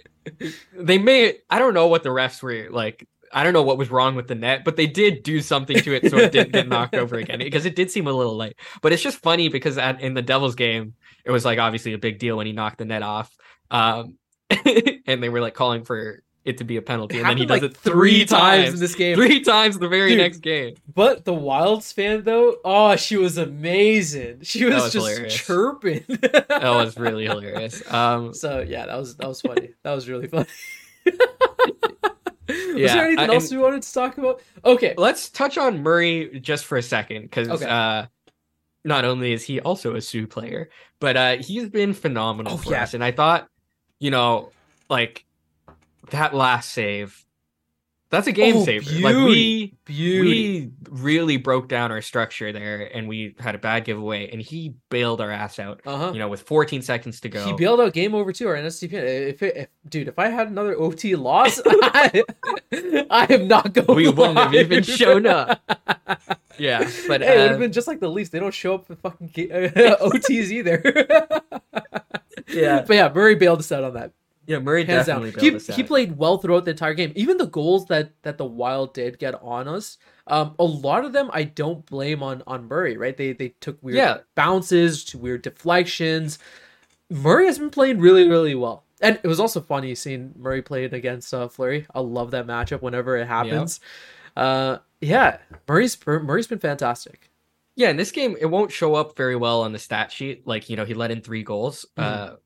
they 0.73 0.99
may 0.99 1.35
I 1.51 1.59
don't 1.59 1.75
know 1.75 1.89
what 1.89 2.03
the 2.03 2.11
refs 2.11 2.43
were 2.43 2.69
like. 2.71 3.07
I 3.33 3.45
don't 3.45 3.53
know 3.53 3.63
what 3.63 3.77
was 3.77 3.91
wrong 3.91 4.15
with 4.15 4.29
the 4.29 4.35
net, 4.37 4.65
but 4.65 4.77
they 4.77 4.87
did 4.87 5.23
do 5.23 5.43
something 5.43 5.81
to 5.81 5.93
it 5.95 6.07
so 6.07 6.21
it 6.21 6.31
didn't 6.33 6.53
get 6.53 6.69
knocked 6.69 6.97
over 6.97 7.19
again 7.19 7.41
because 7.41 7.67
it 7.67 7.77
did 7.77 7.91
seem 7.91 8.07
a 8.07 8.13
little 8.13 8.37
late. 8.37 8.57
But 8.83 8.93
it's 8.93 9.03
just 9.03 9.19
funny 9.19 9.49
because 9.49 9.77
at, 9.79 10.01
in 10.01 10.15
the 10.15 10.23
Devils 10.23 10.55
game, 10.55 10.95
it 11.25 11.31
was 11.33 11.45
like 11.45 11.59
obviously 11.59 11.93
a 11.93 11.99
big 11.99 12.19
deal 12.19 12.37
when 12.37 12.47
he 12.47 12.53
knocked 12.53 12.79
the 12.79 12.85
net 12.85 13.03
off. 13.03 13.37
Um, 13.71 14.17
and 15.07 15.23
they 15.23 15.29
were 15.29 15.41
like 15.41 15.55
calling 15.55 15.85
for 15.85 16.23
it 16.47 16.59
to 16.59 16.65
be 16.65 16.77
a 16.77 16.83
penalty, 16.83 17.17
It 17.17 17.21
and 17.21 17.31
then 17.31 17.37
he 17.39 17.45
does 17.47 17.61
like, 17.61 17.71
it 17.73 17.77
three 17.77 18.25
times 18.25 18.75
in 18.75 18.81
this 18.81 18.95
game. 18.95 19.17
Three 19.17 19.41
times 19.41 19.79
the 19.79 19.89
very 19.89 20.11
Dude. 20.11 20.19
next 20.19 20.39
game. 20.39 20.77
But 20.95 21.25
the 21.25 21.35
Wilds 21.35 21.93
fan 21.93 22.23
though, 22.23 22.57
oh, 22.65 22.97
she 22.97 23.17
was 23.17 23.37
amazing. 23.37 24.39
She 24.43 24.65
was, 24.65 24.75
was 24.75 24.93
just 24.93 25.07
hilarious. 25.09 25.35
chirping. 25.35 26.05
That 26.09 26.63
was 26.71 26.97
really 26.97 27.25
hilarious. 27.27 27.83
Um, 27.93 28.33
So 28.33 28.61
yeah, 28.61 28.87
that 28.87 28.97
was 28.97 29.17
that 29.17 29.29
was 29.29 29.41
funny. 29.43 29.71
that 29.83 29.93
was 29.93 30.09
really 30.09 30.29
funny. 30.29 30.47
was 31.05 32.93
there 32.93 33.07
anything 33.07 33.31
I- 33.31 33.35
else 33.35 33.51
we 33.51 33.59
wanted 33.59 33.83
to 33.83 33.93
talk 33.93 34.17
about? 34.19 34.41
Okay. 34.65 34.95
let's 34.97 35.29
touch 35.31 35.59
on 35.59 35.83
Murray 35.83 36.41
just 36.41 36.65
for 36.65 36.79
a 36.79 36.83
second 36.83 37.23
because 37.23 37.49
Okay. 37.49 37.67
uh, 37.67 38.07
not 38.85 39.05
only 39.05 39.33
is 39.33 39.43
he 39.43 39.61
also 39.61 39.97
a 39.97 40.01
Soo 40.01 40.27
player, 40.27 40.71
but 41.01 41.17
uh, 41.17 41.37
he's 41.39 41.69
been 41.69 41.93
phenomenal 41.93 42.55
Oh, 42.55 42.57
for 42.57 42.71
yeah. 42.73 42.85
us. 42.85 42.95
And 42.95 43.03
I 43.03 43.11
thought, 43.11 43.49
you 43.99 44.11
know, 44.13 44.51
like 44.89 45.25
that 46.11 46.35
last 46.35 46.73
save, 46.73 47.25
that's 48.09 48.29
a 48.29 48.33
game 48.33 48.59
Oh, 48.59 48.65
saver. 48.65 49.01
Like 49.01 49.17
we 49.17 49.75
Beauty. 49.85 50.71
we 50.71 50.71
really 50.91 51.37
broke 51.39 51.69
down 51.69 51.91
our 51.91 52.01
structure 52.01 52.53
there, 52.53 52.89
and 52.97 53.09
we 53.09 53.35
had 53.41 53.55
a 53.57 53.59
bad 53.59 53.85
giveaway, 53.85 54.31
and 54.31 54.41
he 54.41 54.75
bailed 54.91 55.21
our 55.21 55.31
ass 55.31 55.59
out. 55.59 55.81
uh-huh. 55.85 56.13
You 56.13 56.21
know, 56.21 56.29
with 56.29 56.43
14 56.43 56.83
seconds 56.83 57.21
to 57.23 57.29
go. 57.29 57.45
He 57.45 57.53
bailed 57.55 57.81
out 57.81 57.93
game 57.93 58.15
over 58.15 58.33
too, 58.33 58.47
our 58.49 58.55
NSTP. 58.55 58.93
If, 58.93 59.43
it, 59.43 59.57
if 59.57 59.69
dude, 59.89 60.07
if 60.09 60.19
I 60.21 60.29
had 60.29 60.47
another 60.49 60.77
OT 60.79 61.17
loss, 61.17 61.61
I, 61.67 62.23
I 63.11 63.27
am 63.29 63.49
not 63.49 63.73
going. 63.73 63.97
we 63.97 64.09
wouldn't 64.09 64.39
have 64.39 64.55
even 64.55 64.71
live. 64.79 64.87
shown 64.87 65.27
up. 65.27 65.61
Yeah, 66.59 66.91
but 67.07 67.21
hey, 67.21 67.35
it 67.35 67.39
would 67.41 67.47
uh, 67.47 67.49
have 67.51 67.59
been 67.59 67.73
just 67.73 67.87
like 67.87 68.01
the 68.01 68.09
Leafs. 68.09 68.31
They 68.31 68.39
don't 68.39 68.55
show 68.55 68.77
up 68.77 68.87
for 68.87 68.97
fucking 68.97 69.29
ga- 69.35 69.69
OTs 70.01 70.51
either. 70.51 70.81
Yeah. 72.49 72.83
but 72.87 72.95
yeah, 72.97 73.13
Murray 73.15 73.35
bailed 73.35 73.59
us 73.59 73.71
out 73.71 73.85
on 73.85 73.93
that. 73.93 74.13
Yeah, 74.47 74.61
Murray 74.61 74.85
hands 74.85 75.07
down. 75.07 75.23
definitely 75.23 75.41
He, 75.43 75.51
bailed 75.51 75.69
us 75.69 75.77
he 75.77 75.83
played 75.83 76.17
well 76.17 76.39
throughout 76.39 76.65
the 76.65 76.71
entire 76.73 76.95
game. 76.95 77.13
Even 77.17 77.37
the 77.37 77.47
goals 77.47 77.87
that 77.87 78.13
that 78.23 78.39
the 78.39 78.45
Wild 78.45 78.95
did 78.95 79.19
get 79.19 79.35
on 79.43 79.67
us, 79.69 79.99
um, 80.27 80.55
a 80.59 80.65
lot 80.65 81.05
of 81.05 81.13
them 81.13 81.31
I 81.33 81.45
don't 81.45 81.85
blame 81.87 82.23
on 82.23 82.43
on 82.47 82.69
Murray. 82.69 82.97
Right? 82.97 83.17
They 83.17 83.33
they 83.33 83.51
took 83.61 83.83
weird 83.83 83.97
Yeah. 83.97 84.19
bounces 84.35 85.05
to 85.07 85.19
weird 85.19 85.43
deflections. 85.43 86.39
Murray 87.11 87.47
has 87.47 87.59
been 87.59 87.71
playing 87.71 87.99
really 88.01 88.29
really 88.29 88.55
well, 88.55 88.85
and 89.01 89.19
it 89.23 89.27
was 89.29 89.41
also 89.41 89.61
funny 89.61 89.95
seeing 89.95 90.33
Murray 90.37 90.63
playing 90.63 90.95
against 90.95 91.33
uh, 91.35 91.49
Fleury. 91.49 91.87
I 91.95 92.01
love 92.01 92.31
that 92.33 92.47
matchup 92.47 92.83
whenever 92.83 93.17
it 93.17 93.27
happens. 93.27 93.81
Uh, 94.37 94.79
yeah, 95.01 95.39
Murray's 95.69 95.97
Murray's 96.07 96.47
been 96.47 96.59
fantastic. 96.59 97.31
Yeah, 97.79 97.91
in 97.91 97.97
this 97.97 98.11
game, 98.11 98.37
it 98.41 98.47
won't 98.47 98.73
show 98.73 98.95
up 98.95 99.17
very 99.19 99.37
well 99.37 99.61
on 99.63 99.73
the 99.73 99.79
stat 99.79 100.11
sheet. 100.11 100.47
Like, 100.47 100.71
you 100.71 100.77
know, 100.77 100.87
he 100.87 100.95
let 100.95 101.11
in 101.11 101.21
three 101.21 101.43
goals. 101.43 101.85
Uh, 101.97 102.37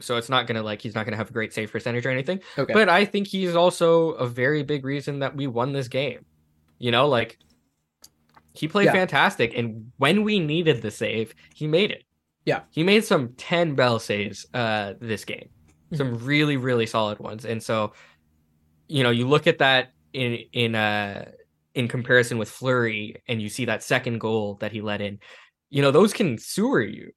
so 0.00 0.16
it's 0.16 0.28
not 0.28 0.46
gonna 0.46 0.62
like 0.62 0.82
he's 0.82 0.94
not 0.94 1.04
gonna 1.04 1.16
have 1.16 1.30
a 1.30 1.32
great 1.32 1.52
save 1.52 1.72
percentage 1.72 2.04
or 2.06 2.10
anything. 2.10 2.40
Okay, 2.58 2.72
But 2.72 2.88
I 2.88 3.04
think 3.04 3.26
he's 3.26 3.54
also 3.54 4.10
a 4.12 4.26
very 4.26 4.62
big 4.62 4.84
reason 4.84 5.20
that 5.20 5.34
we 5.36 5.46
won 5.46 5.72
this 5.72 5.88
game. 5.88 6.24
You 6.78 6.90
know, 6.90 7.08
like 7.08 7.38
he 8.54 8.68
played 8.68 8.86
Yeah. 8.86 8.92
fantastic, 8.92 9.52
and 9.56 9.92
when 9.98 10.24
we 10.24 10.40
needed 10.40 10.82
the 10.82 10.90
save, 10.90 11.34
he 11.54 11.66
made 11.66 11.90
it. 11.90 12.04
Yeah. 12.44 12.62
he 12.70 12.82
made 12.82 13.04
some 13.04 13.34
ten 13.36 13.74
bell 13.74 13.98
saves 13.98 14.46
uh 14.54 14.94
this 15.00 15.24
game, 15.26 15.50
some 15.92 16.14
really 16.18 16.56
really 16.56 16.86
solid 16.86 17.18
ones. 17.18 17.44
And 17.44 17.62
so, 17.62 17.92
you 18.86 19.02
know, 19.02 19.10
you 19.10 19.28
look 19.28 19.46
at 19.46 19.58
that 19.58 19.92
in 20.14 20.38
in 20.52 20.74
uh 20.74 21.30
in 21.74 21.88
comparison 21.88 22.38
with 22.38 22.48
Fleury, 22.50 23.22
and 23.28 23.40
you 23.42 23.48
see 23.48 23.66
that 23.66 23.82
second 23.82 24.18
goal 24.18 24.54
that 24.60 24.72
he 24.72 24.80
let 24.80 25.00
in. 25.02 25.18
You 25.70 25.82
know, 25.82 25.90
those 25.90 26.12
can 26.14 26.38
sewer 26.38 26.80
you, 26.80 27.12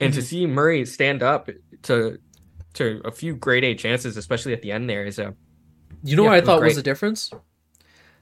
and 0.00 0.12
to 0.12 0.20
Mhm. 0.20 0.24
see 0.24 0.46
Murray 0.46 0.84
stand 0.84 1.22
up 1.22 1.48
to 1.82 2.18
to 2.74 3.00
a 3.04 3.10
few 3.10 3.34
grade 3.34 3.64
A 3.64 3.74
chances, 3.74 4.16
especially 4.16 4.52
at 4.52 4.62
the 4.62 4.72
end 4.72 4.88
there, 4.88 5.04
is 5.04 5.18
a 5.18 5.34
you 6.02 6.16
know 6.16 6.24
yeah, 6.24 6.30
what 6.30 6.34
I 6.34 6.40
was 6.40 6.46
thought 6.46 6.62
was 6.62 6.74
great. 6.74 6.76
the 6.76 6.82
difference? 6.82 7.30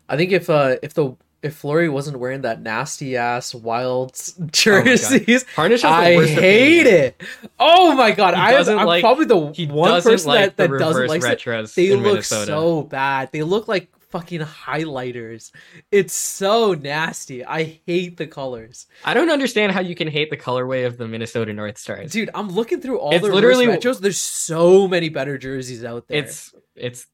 I 0.09 0.17
think 0.17 0.33
if 0.33 0.49
uh 0.49 0.77
if 0.83 0.95
the 0.95 1.17
if 1.43 1.55
Fleury 1.57 1.89
wasn't 1.89 2.19
wearing 2.19 2.41
that 2.43 2.61
nasty 2.61 3.17
ass 3.17 3.55
wild 3.55 4.13
jerseys, 4.53 5.45
oh 5.49 5.53
Harnish 5.55 5.85
I 5.85 6.25
hate 6.27 6.87
it. 6.87 7.23
Oh 7.59 7.95
my 7.95 8.11
god, 8.11 8.35
I 8.35 8.53
am 8.53 8.87
like, 8.87 9.03
probably 9.03 9.27
the 9.27 9.67
one 9.73 10.03
person 10.03 10.29
like 10.29 10.57
that, 10.57 10.71
that 10.71 10.79
doesn't 10.79 11.07
like 11.09 11.23
retros. 11.23 11.75
They 11.75 11.95
look 11.95 12.05
Minnesota. 12.05 12.47
so 12.47 12.83
bad. 12.83 13.31
They 13.33 13.43
look 13.43 13.69
like 13.69 13.91
fucking 14.17 14.41
highlighters. 14.41 15.53
It's 15.91 16.15
so 16.15 16.73
nasty. 16.73 17.45
I 17.45 17.81
hate 17.87 18.17
the 18.17 18.27
colors. 18.27 18.87
I 19.05 19.15
don't 19.15 19.31
understand 19.31 19.73
how 19.73 19.81
you 19.81 19.95
can 19.95 20.09
hate 20.09 20.31
the 20.31 20.37
colorway 20.37 20.87
of 20.87 20.97
the 20.97 21.07
Minnesota 21.07 21.53
North 21.53 21.79
Stars. 21.79 22.13
Dude, 22.13 22.31
I'm 22.35 22.49
looking 22.49 22.81
through 22.81 22.99
all 22.99 23.13
it's 23.13 23.27
the 23.27 23.33
literally 23.33 23.67
retros. 23.67 24.01
There's 24.01 24.21
so 24.21 24.89
many 24.89 25.09
better 25.09 25.37
jerseys 25.37 25.85
out 25.85 26.09
there. 26.09 26.19
It's 26.19 26.55
it's 26.75 27.07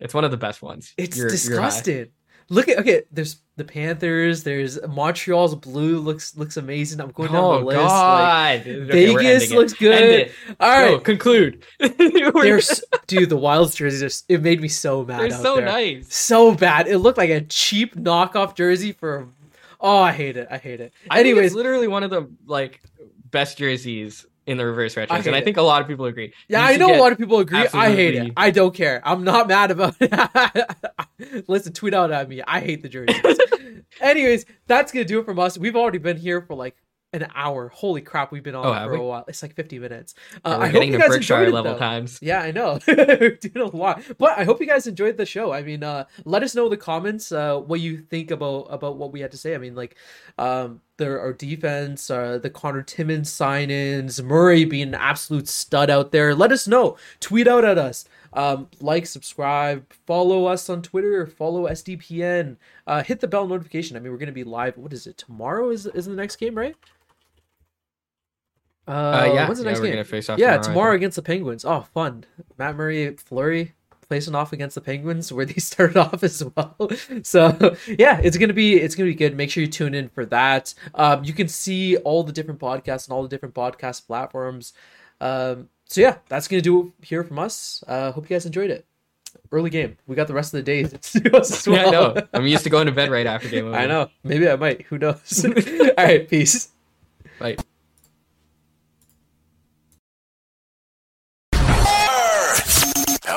it's 0.00 0.12
one 0.12 0.24
of 0.24 0.30
the 0.30 0.36
best 0.36 0.60
ones. 0.60 0.92
It's 0.96 1.16
you're, 1.16 1.30
disgusting. 1.30 1.96
You're 1.96 2.06
Look 2.48 2.68
at 2.68 2.78
okay. 2.78 3.02
There's 3.10 3.40
the 3.56 3.64
Panthers. 3.64 4.42
There's 4.42 4.78
Montreal's 4.86 5.54
blue 5.54 5.98
looks 5.98 6.36
looks 6.36 6.56
amazing. 6.56 7.00
I'm 7.00 7.10
going 7.10 7.32
down 7.32 7.44
oh, 7.44 7.58
the 7.58 7.64
list. 7.64 7.78
God. 7.78 8.58
Like, 8.58 8.66
okay, 8.66 8.84
Vegas 8.84 9.50
looks 9.50 9.72
good. 9.72 10.32
All 10.60 10.68
right, 10.68 11.02
conclude. 11.02 11.64
There's 11.78 12.84
dude, 13.06 13.30
the 13.30 13.36
Wilds 13.36 13.74
jerseys. 13.74 14.02
Are, 14.02 14.32
it 14.32 14.42
made 14.42 14.60
me 14.60 14.68
so 14.68 15.04
mad. 15.04 15.20
They're 15.20 15.30
so 15.30 15.56
there. 15.56 15.66
nice. 15.66 16.14
So 16.14 16.54
bad. 16.54 16.86
It 16.86 16.98
looked 16.98 17.18
like 17.18 17.30
a 17.30 17.42
cheap 17.42 17.94
knockoff 17.94 18.54
jersey 18.54 18.92
for. 18.92 19.28
Oh, 19.80 19.98
I 19.98 20.12
hate 20.12 20.36
it. 20.36 20.48
I 20.50 20.58
hate 20.58 20.80
it. 20.80 20.92
I 21.10 21.20
Anyways, 21.20 21.54
literally 21.54 21.88
one 21.88 22.02
of 22.02 22.10
the 22.10 22.28
like 22.46 22.82
best 23.30 23.58
jerseys 23.58 24.26
in 24.46 24.56
the 24.56 24.66
reverse 24.66 24.94
retros, 24.94 25.10
I 25.10 25.18
and 25.18 25.34
I 25.34 25.40
think 25.40 25.56
a 25.56 25.62
lot 25.62 25.80
of 25.80 25.88
people 25.88 26.06
agree. 26.06 26.32
Yeah, 26.48 26.64
I 26.64 26.76
know 26.76 26.94
a 26.94 27.00
lot 27.00 27.12
of 27.12 27.18
people 27.18 27.38
agree. 27.38 27.66
I 27.72 27.90
hate 27.94 28.14
it. 28.14 28.32
I 28.36 28.50
don't 28.50 28.74
care. 28.74 29.00
I'm 29.04 29.24
not 29.24 29.48
mad 29.54 29.70
about 29.70 29.96
it. 30.00 31.44
Listen, 31.48 31.72
tweet 31.72 31.94
out 31.94 32.12
at 32.12 32.28
me. 32.28 32.42
I 32.42 32.60
hate 32.60 32.82
the 32.82 32.88
jerseys. 32.88 33.38
Anyways, 34.00 34.44
that's 34.66 34.92
gonna 34.92 35.04
do 35.04 35.20
it 35.20 35.24
from 35.24 35.38
us. 35.38 35.56
We've 35.56 35.76
already 35.76 35.98
been 35.98 36.16
here 36.16 36.42
for 36.42 36.54
like 36.54 36.76
an 37.14 37.28
hour. 37.34 37.68
Holy 37.68 38.02
crap, 38.02 38.32
we've 38.32 38.42
been 38.42 38.56
on 38.56 38.66
oh, 38.66 38.86
for 38.86 38.92
we? 38.92 38.98
a 38.98 39.02
while. 39.02 39.24
It's 39.28 39.40
like 39.40 39.54
50 39.54 39.78
minutes. 39.78 40.14
Uh, 40.44 40.56
we're 40.58 40.64
I 40.64 40.72
getting 40.72 40.92
hope 40.92 41.00
you 41.00 41.08
guys 41.08 41.16
Berkshire 41.16 41.50
level 41.50 41.76
it, 41.76 41.78
times. 41.78 42.18
Yeah, 42.20 42.40
I 42.40 42.50
know. 42.50 42.78
Doing 42.78 43.38
a 43.56 43.76
lot. 43.76 44.02
But 44.18 44.36
I 44.36 44.44
hope 44.44 44.60
you 44.60 44.66
guys 44.66 44.88
enjoyed 44.88 45.16
the 45.16 45.24
show. 45.24 45.52
I 45.52 45.62
mean, 45.62 45.84
uh, 45.84 46.06
let 46.24 46.42
us 46.42 46.56
know 46.56 46.64
in 46.64 46.70
the 46.70 46.76
comments 46.76 47.30
uh, 47.30 47.58
what 47.60 47.80
you 47.80 47.98
think 47.98 48.32
about 48.32 48.66
about 48.70 48.98
what 48.98 49.12
we 49.12 49.20
had 49.20 49.30
to 49.30 49.38
say. 49.38 49.54
I 49.54 49.58
mean, 49.58 49.76
like, 49.76 49.96
um, 50.38 50.80
there 50.96 51.20
our 51.20 51.32
defense, 51.32 52.10
uh, 52.10 52.38
the 52.38 52.50
Connor 52.50 52.82
Timmins 52.82 53.30
sign-ins, 53.30 54.22
Murray 54.22 54.64
being 54.64 54.88
an 54.88 54.94
absolute 54.94 55.48
stud 55.48 55.90
out 55.90 56.12
there. 56.12 56.34
Let 56.34 56.52
us 56.52 56.68
know. 56.68 56.96
Tweet 57.20 57.48
out 57.48 57.64
at 57.64 57.78
us. 57.78 58.04
Um, 58.32 58.68
like, 58.80 59.06
subscribe, 59.06 59.84
follow 60.06 60.46
us 60.46 60.68
on 60.68 60.82
Twitter, 60.82 61.26
follow 61.26 61.68
SDPN, 61.68 62.56
uh, 62.86 63.02
hit 63.02 63.20
the 63.20 63.28
bell 63.28 63.46
notification. 63.46 63.96
I 63.96 64.00
mean, 64.00 64.10
we're 64.10 64.18
gonna 64.18 64.32
be 64.32 64.44
live. 64.44 64.76
What 64.76 64.92
is 64.92 65.06
it? 65.06 65.16
Tomorrow 65.16 65.70
is 65.70 65.86
is 65.86 66.06
the 66.06 66.14
next 66.14 66.36
game, 66.36 66.56
right? 66.56 66.74
Uh, 68.86 68.90
uh, 68.90 69.32
yeah, 69.32 69.46
when's 69.46 69.58
the 69.58 69.64
next 69.64 69.80
game? 69.80 69.94
yeah, 69.96 70.56
tomorrow, 70.56 70.62
tomorrow 70.62 70.94
against 70.96 71.16
the 71.16 71.22
Penguins. 71.22 71.64
Oh, 71.64 71.86
fun! 71.94 72.24
Matt 72.58 72.76
Murray, 72.76 73.16
Fleury 73.16 73.74
facing 74.04 74.34
off 74.34 74.52
against 74.52 74.74
the 74.74 74.80
Penguins, 74.80 75.32
where 75.32 75.44
they 75.44 75.54
started 75.60 75.96
off 75.96 76.22
as 76.22 76.42
well. 76.56 76.90
so 77.22 77.76
yeah, 77.86 78.20
it's 78.22 78.36
gonna 78.36 78.52
be 78.52 78.74
it's 78.80 78.94
gonna 78.94 79.10
be 79.10 79.14
good. 79.14 79.36
Make 79.36 79.50
sure 79.50 79.62
you 79.62 79.68
tune 79.68 79.94
in 79.94 80.08
for 80.08 80.24
that. 80.26 80.74
Um, 80.94 81.24
you 81.24 81.32
can 81.32 81.48
see 81.48 81.96
all 81.98 82.22
the 82.22 82.32
different 82.32 82.60
podcasts 82.60 83.06
and 83.06 83.14
all 83.14 83.22
the 83.22 83.28
different 83.28 83.54
podcast 83.54 84.06
platforms. 84.06 84.72
Um, 85.20 85.68
so 85.86 86.00
yeah, 86.00 86.18
that's 86.28 86.48
gonna 86.48 86.62
do 86.62 86.92
it 86.98 87.06
here 87.06 87.24
from 87.24 87.38
us. 87.38 87.82
Uh, 87.86 88.12
hope 88.12 88.28
you 88.28 88.34
guys 88.34 88.46
enjoyed 88.46 88.70
it. 88.70 88.86
Early 89.50 89.70
game. 89.70 89.96
We 90.06 90.16
got 90.16 90.26
the 90.26 90.34
rest 90.34 90.54
of 90.54 90.58
the 90.58 90.62
days 90.62 90.92
as 91.34 91.66
well. 91.66 91.76
Yeah, 91.76 91.86
I 91.86 91.90
know. 91.90 92.28
I'm 92.32 92.46
used 92.46 92.64
to 92.64 92.70
going 92.70 92.86
to 92.86 92.92
bed 92.92 93.10
right 93.10 93.26
after 93.26 93.48
game 93.48 93.66
over. 93.66 93.76
I 93.76 93.86
know. 93.86 94.08
Maybe 94.22 94.48
I 94.48 94.56
might. 94.56 94.82
Who 94.82 94.98
knows? 94.98 95.44
all 95.44 95.92
right. 95.98 96.28
Peace. 96.28 96.68
Bye. 97.38 97.56